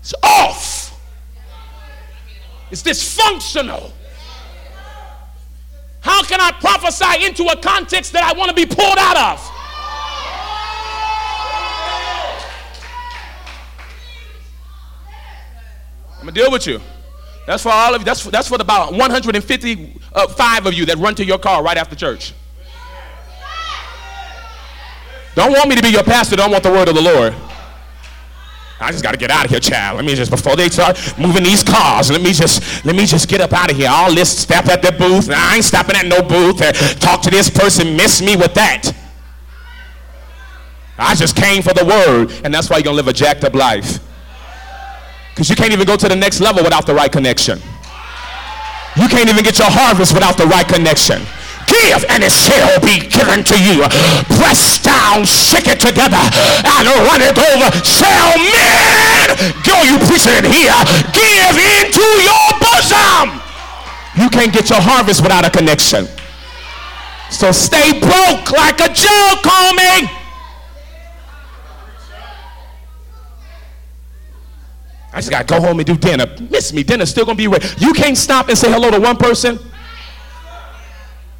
It's 0.00 0.14
off. 0.22 0.98
It's 2.70 2.82
dysfunctional. 2.82 3.92
How 6.00 6.22
can 6.24 6.40
I 6.40 6.52
prophesy 6.52 7.26
into 7.26 7.44
a 7.44 7.56
context 7.56 8.12
that 8.14 8.24
I 8.24 8.32
want 8.36 8.48
to 8.48 8.54
be 8.56 8.66
pulled 8.66 8.98
out 8.98 9.34
of? 9.34 9.59
I'm 16.20 16.26
gonna 16.26 16.32
deal 16.32 16.52
with 16.52 16.66
you. 16.66 16.80
That's 17.46 17.62
for 17.62 17.70
all 17.70 17.94
of 17.94 18.02
you. 18.02 18.04
That's 18.04 18.20
for, 18.20 18.30
that's 18.30 18.46
for 18.46 18.60
about 18.60 18.92
155 18.92 19.96
uh, 20.14 20.68
of 20.68 20.74
you 20.74 20.84
that 20.86 20.98
run 20.98 21.14
to 21.14 21.24
your 21.24 21.38
car 21.38 21.62
right 21.62 21.78
after 21.78 21.96
church. 21.96 22.34
Don't 25.34 25.52
want 25.52 25.70
me 25.70 25.76
to 25.76 25.82
be 25.82 25.88
your 25.88 26.02
pastor. 26.02 26.36
Don't 26.36 26.50
want 26.50 26.62
the 26.62 26.70
word 26.70 26.88
of 26.88 26.94
the 26.94 27.00
Lord. 27.00 27.34
I 28.78 28.90
just 28.90 29.02
got 29.02 29.12
to 29.12 29.18
get 29.18 29.30
out 29.30 29.46
of 29.46 29.50
here, 29.50 29.60
child. 29.60 29.96
Let 29.96 30.04
me 30.04 30.14
just 30.14 30.30
before 30.30 30.56
they 30.56 30.68
start 30.68 30.98
moving 31.18 31.42
these 31.42 31.62
cars. 31.62 32.10
Let 32.10 32.20
me 32.20 32.32
just 32.32 32.84
let 32.84 32.94
me 32.94 33.06
just 33.06 33.28
get 33.28 33.40
up 33.40 33.52
out 33.52 33.70
of 33.70 33.76
here. 33.76 33.88
All 33.90 34.14
this 34.14 34.38
step 34.38 34.66
at 34.66 34.82
the 34.82 34.92
booth. 34.92 35.30
I 35.30 35.56
ain't 35.56 35.64
stopping 35.64 35.96
at 35.96 36.06
no 36.06 36.22
booth. 36.22 36.60
Uh, 36.60 36.72
talk 37.00 37.22
to 37.22 37.30
this 37.30 37.48
person. 37.48 37.96
Miss 37.96 38.20
me 38.20 38.36
with 38.36 38.52
that. 38.54 38.92
I 40.98 41.14
just 41.14 41.36
came 41.36 41.62
for 41.62 41.72
the 41.72 41.84
word, 41.84 42.32
and 42.44 42.52
that's 42.52 42.68
why 42.68 42.76
you're 42.76 42.84
gonna 42.84 42.96
live 42.96 43.08
a 43.08 43.12
jacked 43.12 43.44
up 43.44 43.54
life. 43.54 43.98
Because 45.40 45.48
you 45.48 45.56
can't 45.56 45.72
even 45.72 45.88
go 45.88 45.96
to 45.96 46.04
the 46.04 46.20
next 46.20 46.44
level 46.44 46.60
without 46.62 46.84
the 46.84 46.92
right 46.92 47.10
connection. 47.10 47.56
You 48.92 49.08
can't 49.08 49.24
even 49.24 49.40
get 49.40 49.56
your 49.56 49.72
harvest 49.72 50.12
without 50.12 50.36
the 50.36 50.44
right 50.44 50.68
connection. 50.68 51.24
Give 51.64 52.04
and 52.12 52.20
it 52.20 52.28
shall 52.28 52.76
be 52.84 53.08
given 53.08 53.40
to 53.48 53.56
you. 53.56 53.80
Press 54.36 54.84
down, 54.84 55.24
shake 55.24 55.64
it 55.64 55.80
together, 55.80 56.20
and 56.60 56.84
run 57.08 57.24
it 57.24 57.40
over. 57.40 57.68
Shall 57.80 58.36
men, 58.36 59.32
go 59.64 59.80
you 59.80 59.96
preaching 60.04 60.36
in 60.36 60.44
here, 60.44 60.76
give 61.16 61.56
into 61.56 62.04
your 62.20 62.48
bosom. 62.60 63.40
You 64.20 64.28
can't 64.28 64.52
get 64.52 64.68
your 64.68 64.84
harvest 64.84 65.24
without 65.24 65.48
a 65.48 65.50
connection. 65.50 66.04
So 67.32 67.48
stay 67.48 67.96
broke 67.96 68.52
like 68.52 68.84
a 68.84 68.92
Joe 68.92 69.40
combing. 69.40 70.19
I 75.12 75.16
just 75.16 75.30
got 75.30 75.46
to 75.48 75.54
go 75.54 75.60
home 75.60 75.80
and 75.80 75.86
do 75.86 75.96
dinner. 75.96 76.26
Miss 76.50 76.72
me. 76.72 76.82
Dinner's 76.82 77.10
still 77.10 77.26
to 77.26 77.34
be 77.34 77.48
ready. 77.48 77.66
You 77.78 77.92
can't 77.92 78.16
stop 78.16 78.48
and 78.48 78.56
say 78.56 78.70
hello 78.70 78.90
to 78.90 79.00
one 79.00 79.16
person. 79.16 79.58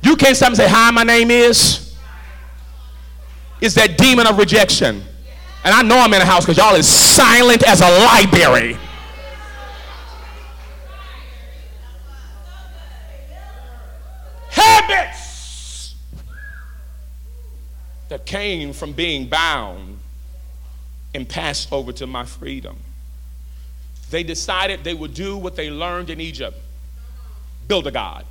You 0.03 0.17
can't 0.17 0.37
stop 0.37 0.49
and 0.49 0.57
say, 0.57 0.69
Hi, 0.69 0.91
my 0.91 1.05
name 1.05 1.31
is. 1.31 1.95
It's 3.61 3.75
that 3.75 3.97
demon 3.97 4.27
of 4.27 4.39
rejection. 4.39 5.03
And 5.63 5.75
I 5.75 5.83
know 5.83 5.99
I'm 5.99 6.13
in 6.15 6.23
a 6.23 6.25
house 6.25 6.45
because 6.45 6.57
y'all 6.57 6.75
is 6.75 6.89
silent 6.89 7.63
as 7.69 7.81
a 7.83 7.89
library. 8.07 8.79
Habits 14.49 15.95
that 18.09 18.25
came 18.25 18.73
from 18.73 18.93
being 18.93 19.29
bound 19.29 19.99
and 21.15 21.29
passed 21.29 21.71
over 21.73 21.93
to 21.93 22.07
my 22.07 22.25
freedom 22.25 22.79
they 24.11 24.23
decided 24.23 24.85
they 24.85 24.95
would 24.95 25.15
do 25.15 25.37
what 25.37 25.57
they 25.57 25.71
learned 25.71 26.11
in 26.11 26.21
Egypt 26.21 26.57
build 27.69 27.87
a 27.87 27.91
God. 27.93 28.27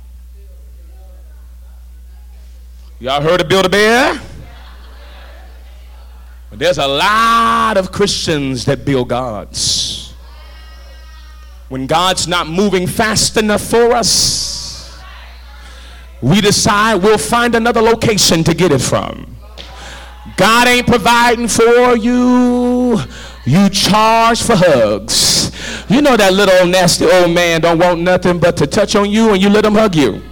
Y'all 2.98 3.22
heard 3.22 3.40
of 3.40 3.48
Build 3.48 3.64
a 3.64 3.68
Bear? 3.70 4.20
There's 6.52 6.76
a 6.76 6.86
lot 6.86 7.78
of 7.78 7.90
Christians 7.90 8.66
that 8.66 8.84
build 8.84 9.08
gods. 9.08 10.12
When 11.70 11.86
God's 11.86 12.28
not 12.28 12.48
moving 12.48 12.86
fast 12.86 13.38
enough 13.38 13.62
for 13.62 13.92
us, 13.92 15.00
we 16.20 16.42
decide 16.42 16.96
we'll 16.96 17.16
find 17.16 17.54
another 17.54 17.80
location 17.80 18.44
to 18.44 18.52
get 18.52 18.72
it 18.72 18.82
from. 18.82 19.38
God 20.36 20.68
ain't 20.68 20.86
providing 20.86 21.48
for 21.48 21.96
you. 21.96 23.00
You 23.46 23.70
charge 23.70 24.42
for 24.42 24.56
hugs. 24.56 25.39
You 25.90 26.00
know 26.00 26.16
that 26.16 26.32
little 26.32 26.66
nasty 26.66 27.04
old 27.04 27.32
man 27.34 27.62
don't 27.62 27.78
want 27.78 28.00
nothing 28.00 28.38
but 28.38 28.56
to 28.58 28.66
touch 28.68 28.94
on 28.94 29.10
you 29.10 29.32
and 29.32 29.42
you 29.42 29.48
let 29.50 29.64
him 29.64 29.74
hug 29.74 29.96
you. 29.96 30.22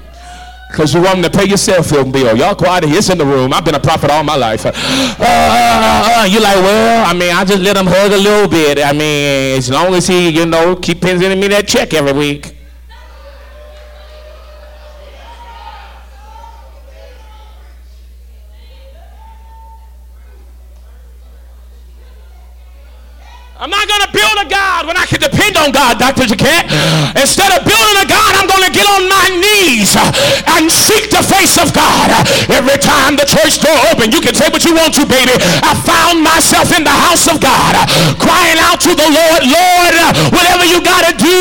Because 0.70 0.94
you 0.94 1.00
want 1.02 1.16
him 1.16 1.24
to 1.24 1.30
pay 1.30 1.46
your 1.46 1.56
cell 1.56 1.82
phone 1.82 2.12
bill. 2.12 2.36
Y'all 2.36 2.54
quiet 2.54 2.84
here. 2.84 2.98
It's 2.98 3.11
in 3.11 3.18
the 3.18 3.26
room. 3.26 3.52
I've 3.52 3.64
been 3.64 3.74
a 3.74 3.80
prophet 3.80 4.11
all 4.11 4.22
my 4.22 4.36
life. 4.36 4.66
Uh, 4.66 4.72
uh, 5.18 6.20
uh, 6.20 6.26
you 6.30 6.40
like, 6.40 6.56
well, 6.56 7.06
I 7.06 7.12
mean, 7.12 7.34
I 7.34 7.44
just 7.44 7.61
let 7.61 7.76
him 7.76 7.86
hug 7.86 8.12
a 8.12 8.16
little 8.16 8.46
bit. 8.48 8.78
I 8.78 8.92
mean, 8.92 9.59
as 9.59 9.68
long 9.68 9.94
as 9.94 10.06
he, 10.06 10.28
you 10.28 10.46
know, 10.46 10.76
keep 10.76 11.00
sending 11.00 11.40
me 11.40 11.48
that 11.48 11.66
check 11.66 11.92
every 11.92 12.12
week. 12.12 12.54
On 25.59 25.74
God, 25.74 25.98
Dr. 25.98 26.30
Jaquette. 26.30 26.70
Instead 27.18 27.50
of 27.50 27.66
building 27.66 27.98
a 27.98 28.06
God, 28.06 28.32
I'm 28.38 28.46
going 28.46 28.62
to 28.62 28.72
get 28.72 28.86
on 28.86 29.11
my 29.11 29.26
knees 29.34 29.98
and 29.98 30.70
seek 30.70 31.11
the 31.11 31.22
face 31.22 31.59
of 31.59 31.74
God. 31.74 32.14
Every 32.46 32.78
time 32.78 33.18
the 33.18 33.26
church 33.26 33.59
door 33.59 33.74
open, 33.90 34.14
you 34.14 34.22
can 34.22 34.34
say 34.34 34.46
what 34.48 34.62
you 34.64 34.74
want 34.74 34.94
to, 34.96 35.04
baby. 35.04 35.34
I 35.66 35.74
found 35.82 36.22
myself 36.22 36.70
in 36.74 36.86
the 36.86 36.94
house 36.94 37.26
of 37.26 37.42
God 37.42 37.74
crying 38.22 38.59
out 38.62 38.78
to 38.86 38.94
the 38.94 39.09
Lord, 39.11 39.42
Lord, 39.44 39.94
whatever 40.30 40.64
you 40.64 40.78
got 40.80 41.02
to 41.11 41.12
do, 41.18 41.38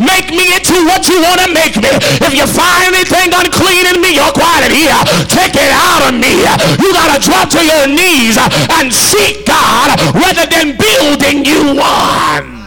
make 0.00 0.32
me 0.32 0.56
into 0.56 0.76
what 0.88 1.04
you 1.08 1.20
want 1.20 1.44
to 1.44 1.48
make 1.52 1.76
me. 1.76 1.92
If 2.24 2.32
you 2.32 2.48
find 2.48 2.96
anything 2.96 3.30
unclean 3.36 3.92
in 3.92 4.00
me, 4.00 4.16
you're 4.16 4.32
quiet 4.32 4.72
here. 4.72 4.96
Take 5.28 5.54
it 5.54 5.72
out 5.72 6.08
of 6.08 6.14
me. 6.16 6.42
You 6.80 6.88
got 6.96 7.12
to 7.12 7.18
drop 7.20 7.52
to 7.54 7.60
your 7.60 7.86
knees 7.86 8.40
and 8.40 8.88
seek 8.88 9.44
God 9.44 10.00
rather 10.16 10.48
than 10.48 10.76
building 10.80 11.44
you 11.44 11.76
one. 11.76 12.59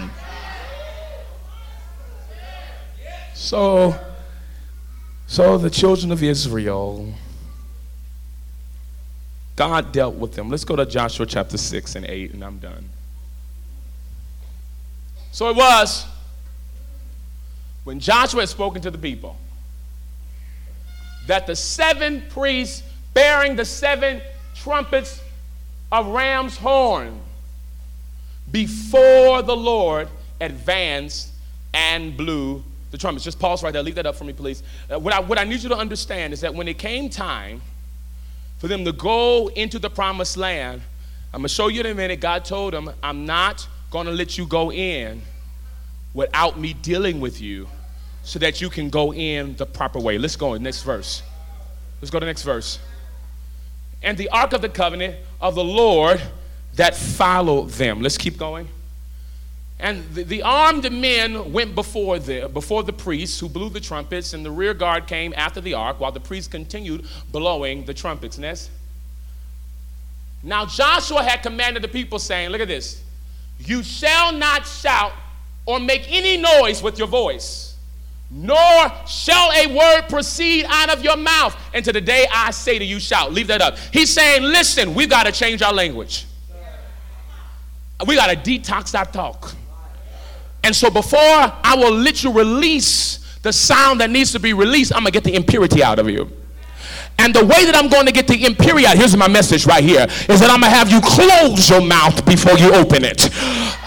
So, 3.53 3.95
so 5.27 5.59
the 5.59 5.69
children 5.69 6.11
of 6.11 6.23
Israel, 6.23 7.13
God 9.55 9.91
dealt 9.91 10.15
with 10.15 10.33
them. 10.33 10.49
Let's 10.49 10.65
go 10.65 10.75
to 10.75 10.87
Joshua 10.87 11.27
chapter 11.27 11.57
6 11.57 11.95
and 11.97 12.03
8, 12.03 12.33
and 12.33 12.43
I'm 12.43 12.57
done. 12.57 12.89
So 15.31 15.51
it 15.51 15.55
was 15.55 16.03
when 17.83 17.99
Joshua 17.99 18.39
had 18.39 18.49
spoken 18.49 18.81
to 18.81 18.89
the 18.89 18.97
people 18.97 19.37
that 21.27 21.45
the 21.45 21.55
seven 21.55 22.23
priests 22.29 22.81
bearing 23.13 23.55
the 23.55 23.65
seven 23.65 24.19
trumpets 24.55 25.21
of 25.91 26.07
ram's 26.07 26.57
horn 26.57 27.19
before 28.51 29.43
the 29.43 29.55
Lord 29.55 30.07
advanced 30.41 31.29
and 31.71 32.17
blew 32.17 32.63
the 32.93 32.97
trumpets. 32.99 33.25
Just 33.25 33.39
pause 33.39 33.63
right 33.63 33.73
there. 33.73 33.81
Leave 33.81 33.95
that 33.95 34.05
up 34.05 34.15
for 34.15 34.23
me, 34.23 34.33
please. 34.33 34.61
Uh, 34.89 34.99
what, 34.99 35.13
I, 35.15 35.19
what 35.19 35.39
I 35.39 35.43
need 35.45 35.63
you 35.63 35.69
to 35.69 35.75
understand 35.75 36.31
is 36.31 36.41
that 36.41 36.53
when 36.53 36.67
it 36.67 36.77
came 36.77 37.09
time 37.09 37.59
for 38.59 38.67
them 38.67 38.85
to 38.85 38.91
go 38.91 39.47
into 39.49 39.79
the 39.79 39.89
promised 39.89 40.37
land, 40.37 40.79
I'm 41.33 41.39
going 41.39 41.47
to 41.47 41.53
show 41.53 41.69
you 41.69 41.79
in 41.79 41.87
a 41.87 41.95
minute. 41.95 42.19
God 42.19 42.45
told 42.45 42.71
them, 42.73 42.91
I'm 43.01 43.25
not 43.25 43.67
going 43.89 44.05
to 44.05 44.11
let 44.11 44.37
you 44.37 44.45
go 44.45 44.71
in 44.71 45.23
without 46.13 46.59
me 46.59 46.73
dealing 46.73 47.19
with 47.19 47.41
you 47.41 47.67
so 48.21 48.37
that 48.37 48.61
you 48.61 48.69
can 48.69 48.91
go 48.91 49.11
in 49.11 49.55
the 49.55 49.65
proper 49.65 49.99
way. 49.99 50.19
Let's 50.19 50.35
go 50.35 50.53
in 50.53 50.61
next 50.61 50.83
verse. 50.83 51.23
Let's 51.99 52.11
go 52.11 52.19
to 52.19 52.25
the 52.25 52.29
next 52.29 52.43
verse. 52.43 52.77
And 54.03 54.19
the 54.19 54.29
ark 54.29 54.53
of 54.53 54.61
the 54.61 54.69
covenant 54.69 55.15
of 55.41 55.55
the 55.55 55.63
Lord 55.63 56.21
that 56.75 56.95
followed 56.95 57.71
them. 57.71 58.01
Let's 58.01 58.19
keep 58.19 58.37
going. 58.37 58.67
And 59.79 60.03
the, 60.13 60.23
the, 60.23 60.43
armed 60.43 60.89
men 60.91 61.51
went 61.51 61.75
before 61.75 62.19
the, 62.19 62.47
before 62.47 62.83
the 62.83 62.93
priests 62.93 63.39
who 63.39 63.49
blew 63.49 63.69
the 63.69 63.81
trumpets, 63.81 64.33
and 64.33 64.45
the 64.45 64.51
rear 64.51 64.73
guard 64.73 65.07
came 65.07 65.33
after 65.35 65.59
the 65.59 65.73
ark 65.73 65.99
while 65.99 66.11
the 66.11 66.19
priests 66.19 66.47
continued 66.47 67.05
blowing 67.31 67.83
the 67.85 67.93
trumpets. 67.93 68.37
Next. 68.37 68.69
Now 70.41 70.65
Joshua 70.65 71.23
had 71.23 71.41
commanded 71.41 71.83
the 71.83 71.87
people, 71.87 72.19
saying, 72.19 72.49
Look 72.49 72.61
at 72.61 72.67
this. 72.67 73.01
You 73.59 73.83
shall 73.83 74.31
not 74.31 74.67
shout 74.67 75.13
or 75.65 75.79
make 75.79 76.11
any 76.11 76.37
noise 76.37 76.83
with 76.83 76.97
your 76.97 77.07
voice, 77.07 77.77
nor 78.29 78.91
shall 79.07 79.51
a 79.51 79.67
word 79.75 80.09
proceed 80.09 80.65
out 80.67 80.89
of 80.89 81.03
your 81.03 81.15
mouth 81.17 81.55
until 81.73 81.93
the 81.93 82.01
day 82.01 82.27
I 82.33 82.51
say 82.51 82.77
to 82.77 82.85
you, 82.85 82.99
shout. 82.99 83.31
Leave 83.31 83.47
that 83.47 83.61
up. 83.61 83.77
He's 83.91 84.13
saying, 84.13 84.43
Listen, 84.43 84.93
we've 84.93 85.09
got 85.09 85.23
to 85.23 85.31
change 85.31 85.61
our 85.61 85.73
language. 85.73 86.25
We 88.05 88.15
got 88.15 88.27
to 88.27 88.35
detox 88.35 88.97
our 88.97 89.05
talk. 89.05 89.55
And 90.63 90.75
so 90.75 90.89
before 90.89 91.19
I 91.19 91.75
will 91.77 91.93
let 91.93 92.23
you 92.23 92.31
release 92.31 93.19
the 93.41 93.51
sound 93.51 93.99
that 93.99 94.09
needs 94.09 94.31
to 94.31 94.39
be 94.39 94.53
released, 94.53 94.93
I'm 94.93 95.03
going 95.03 95.11
to 95.11 95.11
get 95.11 95.23
the 95.23 95.35
impurity 95.35 95.83
out 95.83 95.99
of 95.99 96.09
you. 96.09 96.31
And 97.19 97.33
the 97.33 97.45
way 97.45 97.65
that 97.65 97.75
I'm 97.75 97.89
going 97.89 98.05
to 98.05 98.11
get 98.11 98.27
the 98.27 98.45
impurity 98.45 98.87
out, 98.87 98.97
here's 98.97 99.15
my 99.15 99.27
message 99.27 99.65
right 99.65 99.83
here, 99.83 100.07
is 100.29 100.39
that 100.39 100.49
I'm 100.49 100.61
going 100.61 100.71
to 100.71 100.77
have 100.77 100.89
you 100.89 100.99
close 101.01 101.69
your 101.69 101.81
mouth 101.81 102.25
before 102.25 102.57
you 102.57 102.73
open 102.73 103.03
it. 103.03 103.29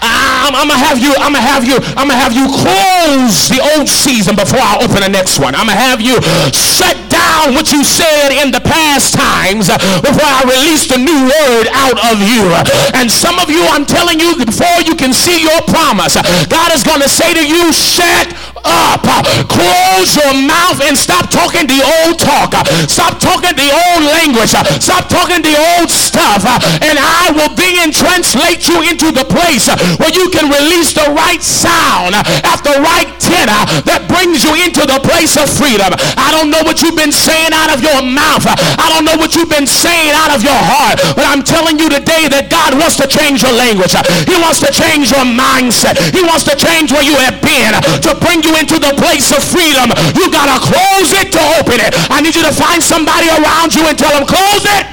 Ah, 0.01 0.47
I'm, 0.47 0.53
I'm, 0.55 0.67
gonna 0.69 0.79
have 0.79 0.99
you, 0.99 1.13
I'm 1.17 1.33
gonna 1.33 1.43
have 1.43 1.63
you, 1.65 1.77
I'm 1.97 2.07
gonna 2.07 2.19
have 2.21 2.33
you 2.33 2.45
close 2.47 3.49
the 3.49 3.59
old 3.75 3.89
season 3.89 4.35
before 4.35 4.61
I 4.61 4.77
open 4.81 5.01
the 5.01 5.09
next 5.09 5.39
one. 5.39 5.55
I'm 5.55 5.65
gonna 5.65 5.79
have 5.79 6.01
you 6.01 6.21
shut 6.53 6.97
down 7.09 7.57
what 7.57 7.71
you 7.73 7.83
said 7.83 8.31
in 8.31 8.51
the 8.51 8.61
past 8.61 9.13
times 9.17 9.69
uh, 9.69 9.77
before 10.01 10.27
I 10.27 10.45
release 10.45 10.85
the 10.87 11.01
new 11.01 11.27
word 11.27 11.65
out 11.73 11.97
of 12.13 12.21
you. 12.21 12.45
And 12.93 13.09
some 13.09 13.39
of 13.39 13.49
you, 13.49 13.65
I'm 13.73 13.85
telling 13.85 14.19
you, 14.19 14.37
before 14.37 14.79
you 14.85 14.93
can 14.95 15.13
see 15.13 15.41
your 15.41 15.61
promise, 15.65 16.17
uh, 16.17 16.23
God 16.49 16.73
is 16.73 16.83
gonna 16.83 17.09
say 17.09 17.33
to 17.33 17.43
you, 17.43 17.73
shut 17.73 18.33
up. 18.67 19.05
Close 19.47 20.15
your 20.15 20.33
mouth 20.45 20.81
and 20.83 20.97
stop 20.97 21.29
talking 21.31 21.67
the 21.67 21.79
old 21.81 22.19
talk. 22.19 22.53
Stop 22.89 23.19
talking 23.19 23.55
the 23.55 23.69
old 23.71 24.03
language. 24.03 24.51
Stop 24.51 25.07
talking 25.09 25.41
the 25.41 25.55
old 25.55 25.89
stuff. 25.89 26.43
And 26.83 26.99
I 26.99 27.31
will 27.33 27.53
be 27.55 27.79
and 27.79 27.93
translate 27.93 28.67
you 28.67 28.83
into 28.83 29.11
the 29.11 29.25
place 29.25 29.69
where 29.95 30.11
you 30.11 30.27
can 30.29 30.51
release 30.51 30.91
the 30.91 31.07
right 31.15 31.41
sound 31.41 32.15
at 32.15 32.59
the 32.67 32.75
right 32.83 33.07
tenor 33.23 33.63
that 33.87 34.05
brings 34.11 34.43
you 34.43 34.53
into 34.59 34.83
the 34.83 34.99
place 35.03 35.39
of 35.39 35.47
freedom. 35.47 35.91
I 36.19 36.35
don't 36.35 36.51
know 36.51 36.61
what 36.67 36.83
you've 36.83 36.99
been 36.99 37.15
saying 37.15 37.55
out 37.55 37.71
of 37.71 37.79
your 37.79 38.03
mouth. 38.03 38.43
I 38.47 38.87
don't 38.91 39.07
know 39.07 39.15
what 39.15 39.35
you've 39.35 39.51
been 39.51 39.67
saying 39.67 40.11
out 40.13 40.35
of 40.35 40.43
your 40.43 40.57
heart. 40.57 40.99
But 41.15 41.25
I'm 41.27 41.43
telling 41.43 41.79
you 41.79 41.87
today 41.87 42.27
that 42.27 42.51
God 42.51 42.75
wants 42.75 42.99
to 42.99 43.07
change 43.07 43.43
your 43.43 43.55
language. 43.55 43.95
He 44.27 44.35
wants 44.39 44.59
to 44.63 44.69
change 44.73 45.11
your 45.13 45.23
mindset. 45.23 45.95
He 46.11 46.23
wants 46.23 46.43
to 46.51 46.55
change 46.57 46.91
where 46.91 47.05
you 47.05 47.15
have 47.23 47.39
been 47.39 47.73
to 48.03 48.11
bring 48.19 48.43
you 48.43 48.57
into 48.59 48.77
the 48.79 48.93
place 48.99 49.31
of 49.31 49.41
freedom. 49.41 49.91
You 50.17 50.27
got 50.33 50.51
to 50.51 50.57
close 50.59 51.11
it 51.15 51.31
to 51.33 51.41
open 51.59 51.79
it. 51.79 51.95
I 52.11 52.19
need 52.21 52.35
you 52.35 52.43
to 52.43 52.53
find 52.53 52.81
somebody 52.81 53.29
around 53.29 53.75
you 53.75 53.85
and 53.87 53.97
tell 53.97 54.11
them, 54.11 54.27
close 54.27 54.65
it 54.65 54.85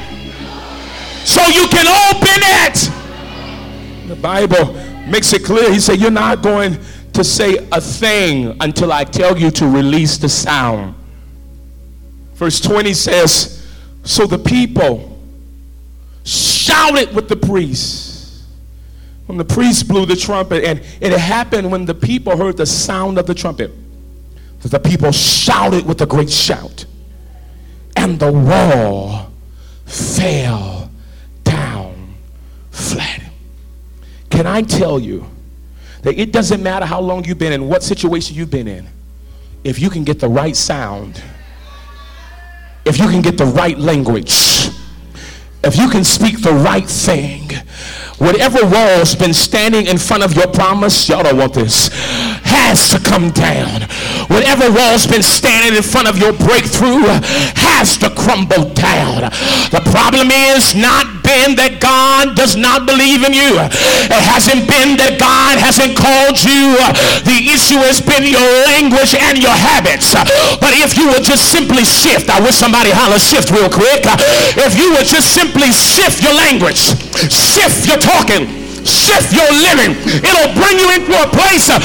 so 1.24 1.40
you 1.48 1.66
can 1.68 1.86
open 2.12 2.40
it. 2.64 2.90
The 4.08 4.16
Bible 4.16 4.76
makes 5.06 5.32
it 5.32 5.44
clear. 5.44 5.72
He 5.72 5.80
said, 5.80 6.00
You're 6.00 6.10
not 6.10 6.42
going 6.42 6.78
to 7.12 7.24
say 7.24 7.68
a 7.70 7.80
thing 7.80 8.56
until 8.60 8.92
I 8.92 9.04
tell 9.04 9.38
you 9.38 9.50
to 9.52 9.66
release 9.66 10.16
the 10.18 10.28
sound. 10.28 10.94
Verse 12.34 12.60
20 12.60 12.92
says, 12.94 13.66
So 14.02 14.26
the 14.26 14.38
people 14.38 15.18
shouted 16.24 17.14
with 17.14 17.28
the 17.28 17.36
priests 17.36 18.14
when 19.26 19.38
the 19.38 19.44
priest 19.44 19.88
blew 19.88 20.06
the 20.06 20.16
trumpet. 20.16 20.64
And 20.64 20.80
it 21.00 21.12
happened 21.12 21.70
when 21.70 21.84
the 21.84 21.94
people 21.94 22.36
heard 22.36 22.56
the 22.56 22.66
sound 22.66 23.18
of 23.18 23.26
the 23.26 23.34
trumpet 23.34 23.70
that 24.60 24.70
the 24.70 24.80
people 24.80 25.12
shouted 25.12 25.86
with 25.86 26.00
a 26.00 26.06
great 26.06 26.30
shout. 26.30 26.86
And 27.96 28.18
the 28.18 28.32
wall 28.32 29.30
fell 29.84 30.90
down 31.44 32.14
flat. 32.70 33.23
Can 34.34 34.48
I 34.48 34.62
tell 34.62 34.98
you 34.98 35.24
that 36.02 36.18
it 36.18 36.32
doesn't 36.32 36.60
matter 36.60 36.84
how 36.84 37.00
long 37.00 37.24
you've 37.24 37.38
been 37.38 37.52
in, 37.52 37.68
what 37.68 37.84
situation 37.84 38.34
you've 38.34 38.50
been 38.50 38.66
in, 38.66 38.88
if 39.62 39.78
you 39.78 39.88
can 39.88 40.02
get 40.02 40.18
the 40.18 40.28
right 40.28 40.56
sound, 40.56 41.22
if 42.84 42.98
you 42.98 43.08
can 43.08 43.22
get 43.22 43.38
the 43.38 43.46
right 43.46 43.78
language, 43.78 44.32
if 45.62 45.76
you 45.76 45.88
can 45.88 46.02
speak 46.02 46.42
the 46.42 46.52
right 46.52 46.84
thing, 46.84 47.48
whatever 48.18 48.58
wall's 48.66 49.14
been 49.14 49.32
standing 49.32 49.86
in 49.86 49.98
front 49.98 50.24
of 50.24 50.34
your 50.34 50.48
promise, 50.48 51.08
y'all 51.08 51.22
don't 51.22 51.36
want 51.36 51.54
this 51.54 51.88
has 52.54 52.90
to 52.94 52.98
come 53.02 53.30
down. 53.34 53.82
Whatever 54.30 54.70
wall's 54.70 55.06
been 55.06 55.22
standing 55.22 55.74
in 55.74 55.82
front 55.82 56.06
of 56.08 56.18
your 56.18 56.32
breakthrough 56.32 57.02
has 57.58 57.98
to 57.98 58.08
crumble 58.10 58.70
down. 58.72 59.28
The 59.74 59.82
problem 59.90 60.30
is 60.30 60.74
not 60.74 61.22
been 61.26 61.58
that 61.58 61.82
God 61.82 62.36
does 62.38 62.54
not 62.54 62.86
believe 62.86 63.26
in 63.26 63.34
you. 63.34 63.58
It 63.58 64.22
hasn't 64.30 64.64
been 64.70 64.96
that 65.02 65.18
God 65.18 65.58
hasn't 65.58 65.98
called 65.98 66.38
you. 66.40 66.78
The 67.26 67.50
issue 67.50 67.80
has 67.82 67.98
been 68.00 68.24
your 68.24 68.50
language 68.70 69.12
and 69.18 69.36
your 69.40 69.54
habits. 69.54 70.14
But 70.62 70.72
if 70.78 70.96
you 70.96 71.10
would 71.10 71.26
just 71.26 71.50
simply 71.50 71.84
shift, 71.84 72.30
I 72.30 72.40
wish 72.40 72.54
somebody 72.54 72.94
holler 72.94 73.18
shift 73.18 73.50
real 73.50 73.68
quick. 73.68 74.06
If 74.56 74.78
you 74.78 74.94
would 74.94 75.06
just 75.06 75.34
simply 75.34 75.74
shift 75.74 76.22
your 76.22 76.34
language, 76.34 76.94
shift 77.28 77.88
your 77.88 77.98
talking, 77.98 78.63
shift 78.84 79.32
your 79.32 79.50
living. 79.50 79.96
It'll 80.22 80.52
bring 80.54 80.78
you 80.78 80.88
into 80.94 81.12
a 81.16 81.28
place 81.28 81.68
of 81.68 81.80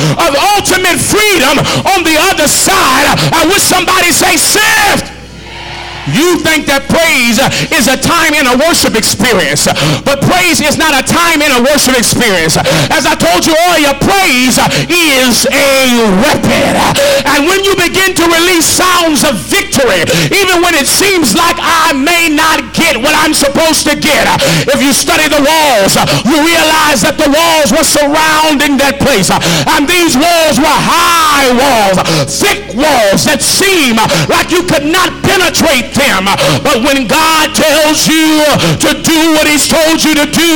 ultimate 0.56 1.00
freedom 1.00 1.58
on 1.96 2.04
the 2.04 2.16
other 2.32 2.48
side. 2.48 3.08
I 3.34 3.48
wish 3.48 3.64
somebody 3.64 4.12
say 4.12 4.38
shift. 4.38 5.19
You 6.14 6.40
think 6.42 6.66
that 6.68 6.90
praise 6.90 7.38
is 7.74 7.86
a 7.86 7.98
time 7.98 8.34
in 8.34 8.46
a 8.50 8.56
worship 8.58 8.98
experience, 8.98 9.70
but 10.04 10.22
praise 10.26 10.62
is 10.62 10.78
not 10.78 10.98
a 10.98 11.04
time 11.06 11.42
in 11.42 11.52
a 11.54 11.62
worship 11.62 11.98
experience. 11.98 12.58
As 12.90 13.06
I 13.06 13.14
told 13.16 13.46
you 13.46 13.54
earlier, 13.70 13.94
praise 14.02 14.58
is 14.90 15.46
a 15.50 16.10
weapon. 16.22 16.74
And 17.30 17.46
when 17.46 17.62
you 17.64 17.78
begin 17.78 18.18
to 18.18 18.26
release 18.26 18.66
sounds 18.66 19.22
of 19.24 19.38
victory, 19.38 20.06
even 20.34 20.62
when 20.66 20.74
it 20.74 20.88
seems 20.90 21.36
like 21.36 21.58
I 21.60 21.94
may 21.94 22.30
not 22.30 22.74
get 22.74 22.98
what 22.98 23.14
I'm 23.14 23.34
supposed 23.34 23.86
to 23.90 23.96
get, 23.96 24.26
if 24.66 24.80
you 24.82 24.94
study 24.94 25.30
the 25.30 25.42
walls, 25.42 25.94
you 26.26 26.38
realize 26.42 27.06
that 27.06 27.18
the 27.22 27.30
walls 27.30 27.70
were 27.70 27.86
surrounding 27.86 28.78
that 28.82 28.98
place. 29.00 29.30
And 29.30 29.86
these 29.86 30.18
walls 30.18 30.58
were 30.58 30.80
high 30.80 31.52
walls, 31.54 31.98
thick 32.30 32.74
walls 32.74 33.26
that 33.30 33.42
seem 33.42 34.00
like 34.30 34.50
you 34.50 34.64
could 34.66 34.88
not 34.90 35.14
penetrate 35.24 35.92
But 36.00 36.80
when 36.80 37.12
God 37.12 37.52
tells 37.52 38.08
you 38.08 38.40
to 38.88 38.92
do 39.04 39.20
what 39.36 39.48
he's 39.48 39.68
told 39.68 40.00
you 40.00 40.16
to 40.16 40.28
do 40.32 40.54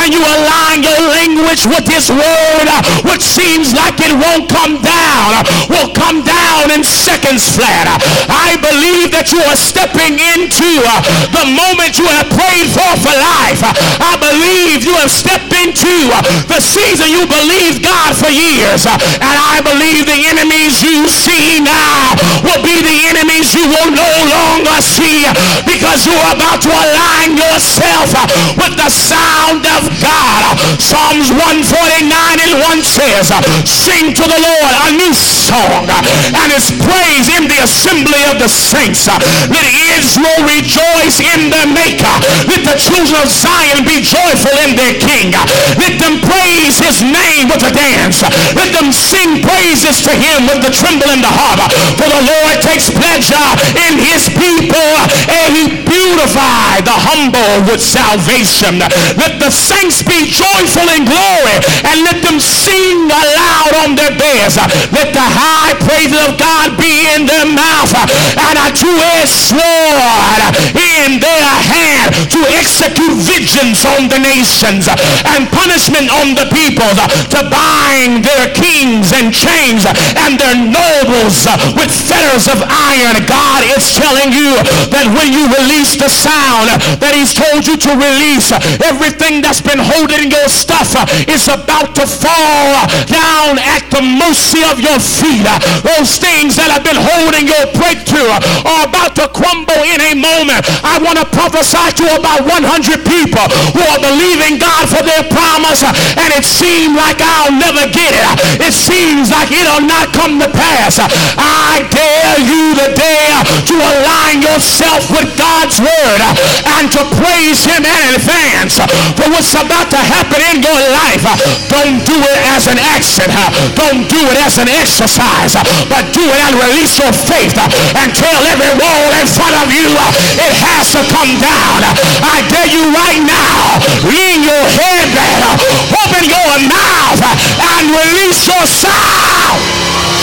and 0.00 0.08
you 0.08 0.24
align 0.24 0.80
your 0.80 0.96
language 1.12 1.68
with 1.68 1.84
his 1.84 2.08
word, 2.08 2.66
which 3.04 3.20
seems 3.20 3.76
like 3.76 4.00
it 4.00 4.16
won't 4.16 4.48
come 4.48 4.80
down, 4.80 5.44
will 5.68 5.92
come 5.92 6.24
down 6.24 6.72
in 6.72 6.80
seconds 6.80 7.44
flat. 7.44 7.92
I 8.32 8.56
believe 8.56 9.12
that 9.12 9.32
you 9.36 9.40
are 9.44 9.58
stepping 9.58 10.16
into 10.16 10.80
the 11.28 11.44
moment 11.44 12.00
you 12.00 12.08
have 12.16 12.32
prayed 12.32 12.72
for 12.72 12.92
for 13.04 13.12
life. 13.12 13.60
I 14.00 14.16
believe 14.16 14.80
you 14.80 14.96
have 14.96 15.12
stepped 15.12 15.52
into 15.52 16.08
the 16.48 16.60
season 16.60 17.12
you 17.12 17.28
believed 17.28 17.84
God 17.84 18.16
for 18.16 18.32
years. 18.32 18.88
And 18.88 19.36
I 19.36 19.60
believe 19.60 20.08
the 20.08 20.24
enemies 20.24 20.80
you 20.80 21.04
see 21.04 21.60
now 21.60 22.16
will 22.40 22.64
be 22.64 22.80
the 22.80 23.12
enemies 23.12 23.52
you 23.52 23.68
will 23.68 23.92
no 23.92 24.10
longer 24.32 24.75
see 24.82 25.26
because 25.64 26.06
you're 26.06 26.30
about 26.32 26.60
to 26.62 26.70
align 26.70 27.36
yourself 27.36 28.12
with 28.56 28.74
the 28.76 28.90
sound 28.90 29.64
of 29.78 29.88
God. 30.02 30.42
Psalms 30.80 31.32
149 31.32 32.08
and 32.42 32.52
1 32.60 32.82
says, 32.82 33.32
Sing 33.64 34.12
to 34.12 34.24
the 34.24 34.40
Lord 34.40 34.74
a 34.86 34.90
new 34.96 35.12
song 35.14 35.86
and 35.88 36.48
his 36.52 36.72
praise 36.82 37.28
in 37.32 37.46
the 37.46 37.62
assembly 37.62 38.22
of 38.30 38.38
the 38.42 38.50
saints. 38.50 39.06
Let 39.06 39.66
Israel 39.96 40.42
rejoice 40.46 41.22
in 41.22 41.50
their 41.50 41.68
maker. 41.70 42.14
Let 42.50 42.62
the 42.66 42.76
children 42.76 43.22
of 43.22 43.28
Zion 43.30 43.86
be 43.86 44.02
joyful 44.02 44.54
in 44.66 44.74
their 44.74 44.94
king. 44.98 45.32
Let 45.78 45.98
them 46.02 46.20
praise 46.22 46.78
his 46.78 47.02
name 47.02 47.48
with 47.48 47.62
a 47.62 47.72
dance. 47.72 48.22
Let 48.54 48.74
them 48.74 48.90
sing 48.90 49.42
praises 49.42 50.02
to 50.06 50.12
him 50.12 50.50
with 50.50 50.66
the 50.66 50.72
timbrel 50.74 51.14
in 51.14 51.22
the 51.22 51.30
heart. 51.30 51.62
For 51.98 52.08
the 52.08 52.22
Lord 52.26 52.56
takes 52.62 52.90
pleasure 52.90 53.48
in 53.86 53.98
his 54.02 54.28
people 54.34 54.65
and 54.74 55.50
he 55.54 55.84
beautified 55.84 56.82
the 56.82 56.96
humble 56.96 57.70
with 57.70 57.82
salvation. 57.82 58.82
Let 59.14 59.38
the 59.38 59.50
saints 59.50 60.02
be 60.02 60.26
joyful 60.26 60.86
in 60.96 61.06
glory 61.06 61.56
and 61.86 62.02
let 62.02 62.22
them 62.24 62.40
sing 62.40 63.06
aloud 63.06 63.72
on 63.86 63.94
their 63.94 64.14
beds. 64.16 64.58
Let 64.90 65.14
the 65.14 65.22
high 65.22 65.74
praises 65.84 66.18
of 66.26 66.38
God 66.40 66.74
be 66.80 67.06
in 67.14 67.26
their 67.26 67.46
mouth 67.46 67.92
and 67.94 68.56
a 68.58 68.68
two-edged 68.74 69.30
sword 69.30 70.40
in 70.74 71.20
their 71.22 71.52
hand 71.70 72.30
to 72.32 72.40
execute 72.56 73.16
vengeance 73.22 73.84
on 73.86 74.08
the 74.08 74.18
nations 74.18 74.88
and 74.88 75.48
punishment 75.52 76.10
on 76.10 76.34
the 76.34 76.48
people 76.50 76.90
to 77.30 77.40
bind 77.48 78.24
their 78.24 78.50
kings 78.52 79.12
and 79.12 79.32
chains 79.32 79.86
and 79.86 80.38
their 80.40 80.56
nobles 80.56 81.46
with 81.76 81.90
fetters 81.92 82.48
of 82.48 82.62
iron. 82.66 83.20
God 83.26 83.62
is 83.76 83.94
telling 83.94 84.32
you 84.32 84.55
that 84.62 85.06
when 85.12 85.32
you 85.32 85.48
release 85.52 85.96
the 85.96 86.08
sound 86.08 86.70
that 87.00 87.12
he's 87.12 87.32
told 87.32 87.66
you 87.66 87.76
to 87.76 87.92
release, 87.96 88.52
everything 88.84 89.40
that's 89.42 89.60
been 89.60 89.80
holding 89.80 90.30
your 90.30 90.48
stuff 90.48 90.96
is 91.28 91.48
about 91.48 91.94
to 91.96 92.04
fall 92.06 92.86
down 93.08 93.58
at 93.60 93.84
the 93.90 94.02
mercy 94.02 94.62
of 94.66 94.80
your 94.80 94.98
feet. 95.00 95.46
Those 95.82 96.16
things 96.18 96.56
that 96.56 96.72
have 96.72 96.84
been 96.84 96.98
holding 96.98 97.48
your 97.48 97.66
breakthrough 97.76 98.30
are 98.64 98.82
about 98.88 99.18
to 99.20 99.26
crumble 99.32 99.82
in 99.84 100.00
a 100.00 100.14
moment. 100.16 100.64
I 100.82 101.00
want 101.02 101.20
to 101.20 101.26
prophesy 101.28 101.96
to 102.02 102.06
about 102.16 102.46
100 102.46 103.02
people 103.04 103.46
who 103.74 103.82
are 103.82 104.00
believing 104.00 104.58
God 104.58 104.88
for 104.88 105.02
their 105.02 105.24
promise 105.28 105.82
and 105.84 106.30
it 106.32 106.44
seems 106.44 106.96
like 106.96 107.20
I'll 107.20 107.52
never 107.52 107.84
get 107.90 108.12
it. 108.14 108.24
It 108.62 108.74
seems 108.74 109.30
like 109.30 109.52
it'll 109.52 109.84
not 109.84 110.12
come 110.12 110.38
to 110.40 110.48
pass. 110.50 110.98
I 111.00 111.84
dare 111.90 112.38
you 112.40 112.74
today 112.76 113.28
to 113.66 113.74
align 113.74 114.45
yourself 114.46 115.10
with 115.10 115.28
God's 115.34 115.82
word 115.82 116.20
uh, 116.22 116.78
and 116.78 116.86
to 116.94 117.02
praise 117.18 117.66
him 117.66 117.82
in 117.82 118.02
advance 118.14 118.78
for 119.18 119.26
what's 119.32 119.52
about 119.58 119.90
to 119.90 120.00
happen 120.00 120.38
in 120.54 120.62
your 120.62 120.82
life. 120.94 121.24
Don't 121.66 122.00
do 122.06 122.16
it 122.16 122.40
as 122.54 122.70
an 122.70 122.78
action. 122.94 123.26
Don't 123.74 124.06
do 124.06 124.20
it 124.30 124.38
as 124.46 124.58
an 124.62 124.70
exercise, 124.70 125.58
but 125.90 126.02
do 126.14 126.22
it 126.22 126.40
and 126.46 126.54
release 126.62 126.98
your 126.98 127.12
faith 127.12 127.58
and 127.98 128.08
tell 128.14 128.40
every 128.52 128.72
wall 128.78 129.08
in 129.18 129.26
front 129.26 129.54
of 129.58 129.68
you 129.74 129.88
uh, 129.98 130.10
it 130.46 130.52
has 130.62 130.94
to 130.94 131.02
come 131.10 131.32
down. 131.42 131.82
I 132.22 132.46
dare 132.48 132.70
you 132.70 132.84
right 132.94 133.22
now, 133.22 133.82
lean 134.06 134.46
your 134.46 134.64
head 134.78 135.06
back, 135.14 135.58
open 135.90 136.22
your 136.26 136.54
mouth 136.70 137.20
uh, 137.22 137.34
and 137.76 137.84
release 137.90 138.46
your 138.46 138.64
sound. 138.66 140.15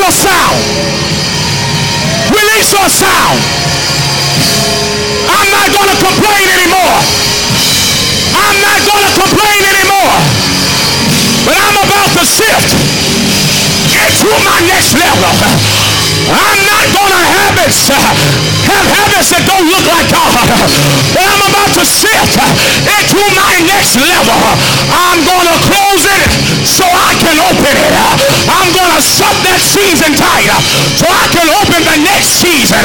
Your 0.00 0.10
sound. 0.10 0.56
Release 2.32 2.72
your 2.72 2.88
sound. 2.88 3.36
I'm 5.28 5.48
not 5.52 5.68
going 5.76 5.90
to 5.92 5.98
complain 6.00 6.46
anymore. 6.56 6.96
I'm 8.32 8.56
not 8.64 8.80
going 8.88 9.04
to 9.04 9.12
complain 9.20 9.60
anymore. 9.60 10.16
But 11.44 11.56
I'm 11.60 11.76
about 11.84 12.08
to 12.16 12.24
shift 12.24 12.72
into 13.92 14.30
my 14.40 14.60
next 14.72 14.96
level. 14.96 15.89
I'm 16.28 16.60
not 16.68 16.84
going 16.92 17.14
to 17.16 17.24
have 17.24 17.56
it, 17.64 17.72
have 18.68 18.86
habits 18.92 19.28
that 19.32 19.42
don't 19.48 19.66
look 19.70 19.86
like 19.88 20.08
God. 20.12 20.36
But 21.16 21.24
I'm 21.24 21.42
about 21.48 21.70
to 21.80 21.84
shift 21.86 22.36
into 22.36 23.20
my 23.32 23.54
next 23.64 23.96
level. 23.96 24.40
I'm 24.90 25.20
going 25.24 25.48
to 25.48 25.56
close 25.64 26.04
it 26.04 26.28
so 26.66 26.84
I 26.84 27.12
can 27.16 27.36
open 27.40 27.72
it. 27.72 27.92
I'm 28.48 28.68
going 28.74 28.92
to 28.92 29.02
shut 29.02 29.34
that 29.48 29.60
season 29.60 30.12
tight 30.16 30.50
so 30.98 31.06
I 31.08 31.26
can 31.32 31.48
open 31.48 31.80
the 31.84 31.98
next 32.04 32.40
season. 32.42 32.80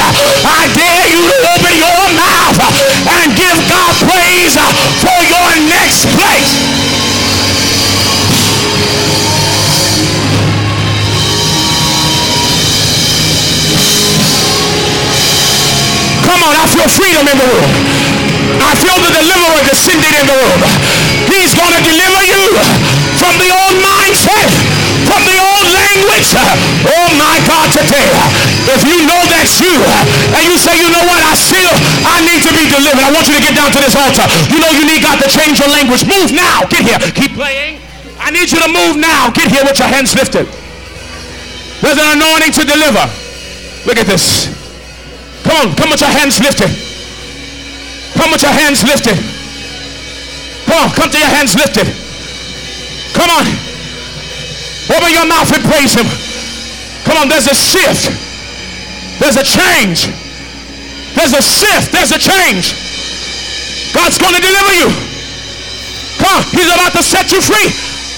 I 0.46 0.70
dare 0.72 1.06
you 1.12 1.22
to 1.28 1.38
open 1.56 1.74
your 1.76 1.95
freedom 17.16 17.32
in 17.32 17.40
the 17.40 17.48
room. 17.48 17.72
I 18.60 18.76
feel 18.76 18.98
the 19.00 19.12
deliverer 19.16 19.62
descending 19.72 20.16
in 20.20 20.26
the 20.28 20.36
room. 20.36 20.60
He's 21.32 21.56
going 21.56 21.72
to 21.72 21.82
deliver 21.88 22.22
you 22.28 22.44
from 23.16 23.34
the 23.40 23.56
old 23.56 23.76
mindset, 23.80 24.52
from 25.08 25.24
the 25.24 25.38
old 25.40 25.68
language. 25.72 26.28
Oh 26.36 27.08
my 27.16 27.40
God, 27.48 27.72
today, 27.72 28.12
if 28.68 28.84
you 28.84 29.08
know 29.08 29.22
that's 29.32 29.64
you, 29.64 29.80
and 30.36 30.44
you 30.44 30.60
say, 30.60 30.76
you 30.76 30.92
know 30.92 31.04
what, 31.08 31.24
I 31.24 31.40
still, 31.40 31.72
I 32.04 32.20
need 32.28 32.44
to 32.44 32.52
be 32.52 32.68
delivered. 32.68 33.00
I 33.00 33.12
want 33.16 33.32
you 33.32 33.40
to 33.40 33.44
get 33.44 33.56
down 33.56 33.72
to 33.72 33.80
this 33.80 33.96
altar. 33.96 34.28
You 34.52 34.60
know 34.60 34.72
you 34.76 34.84
need 34.84 35.00
God 35.00 35.16
to 35.24 35.30
change 35.32 35.64
your 35.64 35.72
language. 35.72 36.04
Move 36.04 36.36
now. 36.36 36.68
Get 36.68 36.84
here. 36.84 37.00
Keep 37.16 37.40
playing. 37.40 37.80
I 38.20 38.32
need 38.32 38.52
you 38.52 38.60
to 38.60 38.68
move 38.68 39.00
now. 39.00 39.32
Get 39.32 39.48
here 39.56 39.64
with 39.64 39.80
your 39.80 39.88
hands 39.88 40.12
lifted. 40.20 40.52
There's 41.80 42.00
an 42.00 42.20
anointing 42.20 42.52
to 42.60 42.64
deliver. 42.68 43.08
Look 43.88 44.00
at 44.04 44.08
this. 44.08 44.52
Come 45.48 45.56
on, 45.64 45.76
come 45.80 45.92
with 45.92 46.02
your 46.02 46.12
hands 46.12 46.40
lifted. 46.44 46.85
Come 48.16 48.32
with 48.32 48.42
your 48.42 48.56
hands 48.56 48.84
lifted. 48.84 49.18
Come 50.66 50.80
on, 50.82 50.90
come 50.96 51.10
to 51.12 51.20
your 51.20 51.30
hands 51.30 51.56
lifted. 51.56 51.88
Come 53.14 53.30
on. 53.32 53.46
Open 54.92 55.10
your 55.12 55.28
mouth 55.28 55.50
and 55.52 55.64
praise 55.66 55.94
him. 55.94 56.08
Come 57.06 57.18
on, 57.18 57.30
there's 57.30 57.48
a 57.48 57.56
shift. 57.56 58.12
There's 59.20 59.38
a 59.38 59.46
change. 59.46 60.12
There's 61.16 61.34
a 61.34 61.42
shift. 61.42 61.92
There's 61.92 62.12
a 62.12 62.20
change. 62.20 62.76
God's 63.94 64.18
going 64.18 64.36
to 64.36 64.44
deliver 64.44 64.74
you. 64.76 64.90
Come 66.20 66.32
on, 66.36 66.44
he's 66.52 66.68
about 66.68 66.92
to 66.94 67.04
set 67.04 67.32
you 67.32 67.42
free. 67.42 67.72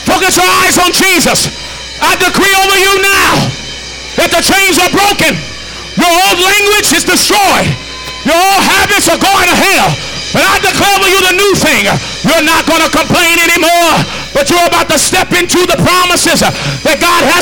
Focus 0.06 0.38
your 0.38 0.50
eyes 0.64 0.78
on 0.78 0.92
Jesus. 0.92 1.50
I 2.02 2.16
decree 2.18 2.54
over 2.64 2.78
you 2.78 2.94
now 3.02 3.34
that 4.18 4.30
the 4.34 4.42
chains 4.42 4.78
are 4.82 4.92
broken. 4.94 5.34
Your 5.98 6.14
old 6.30 6.40
language 6.42 6.94
is 6.94 7.04
destroyed. 7.06 7.87
Your 8.28 8.36
old 8.36 8.64
habits 8.68 9.08
are 9.08 9.20
going 9.20 9.48
to 9.48 9.56
hell. 9.56 9.90
But 10.36 10.44
I 10.44 10.60
declare 10.60 11.00
you 11.08 11.20
the 11.24 11.36
new 11.40 11.54
thing. 11.56 11.88
You're 12.28 12.44
not 12.44 12.68
going 12.68 12.84
to 12.84 12.92
complain 12.92 13.40
anymore, 13.40 14.04
but 14.36 14.52
you're 14.52 14.68
about 14.68 14.92
to 14.92 15.00
step 15.00 15.32
into 15.32 15.64
the 15.64 15.80
promises 15.80 16.44
that 16.44 16.98
God 17.00 17.22
has 17.24 17.36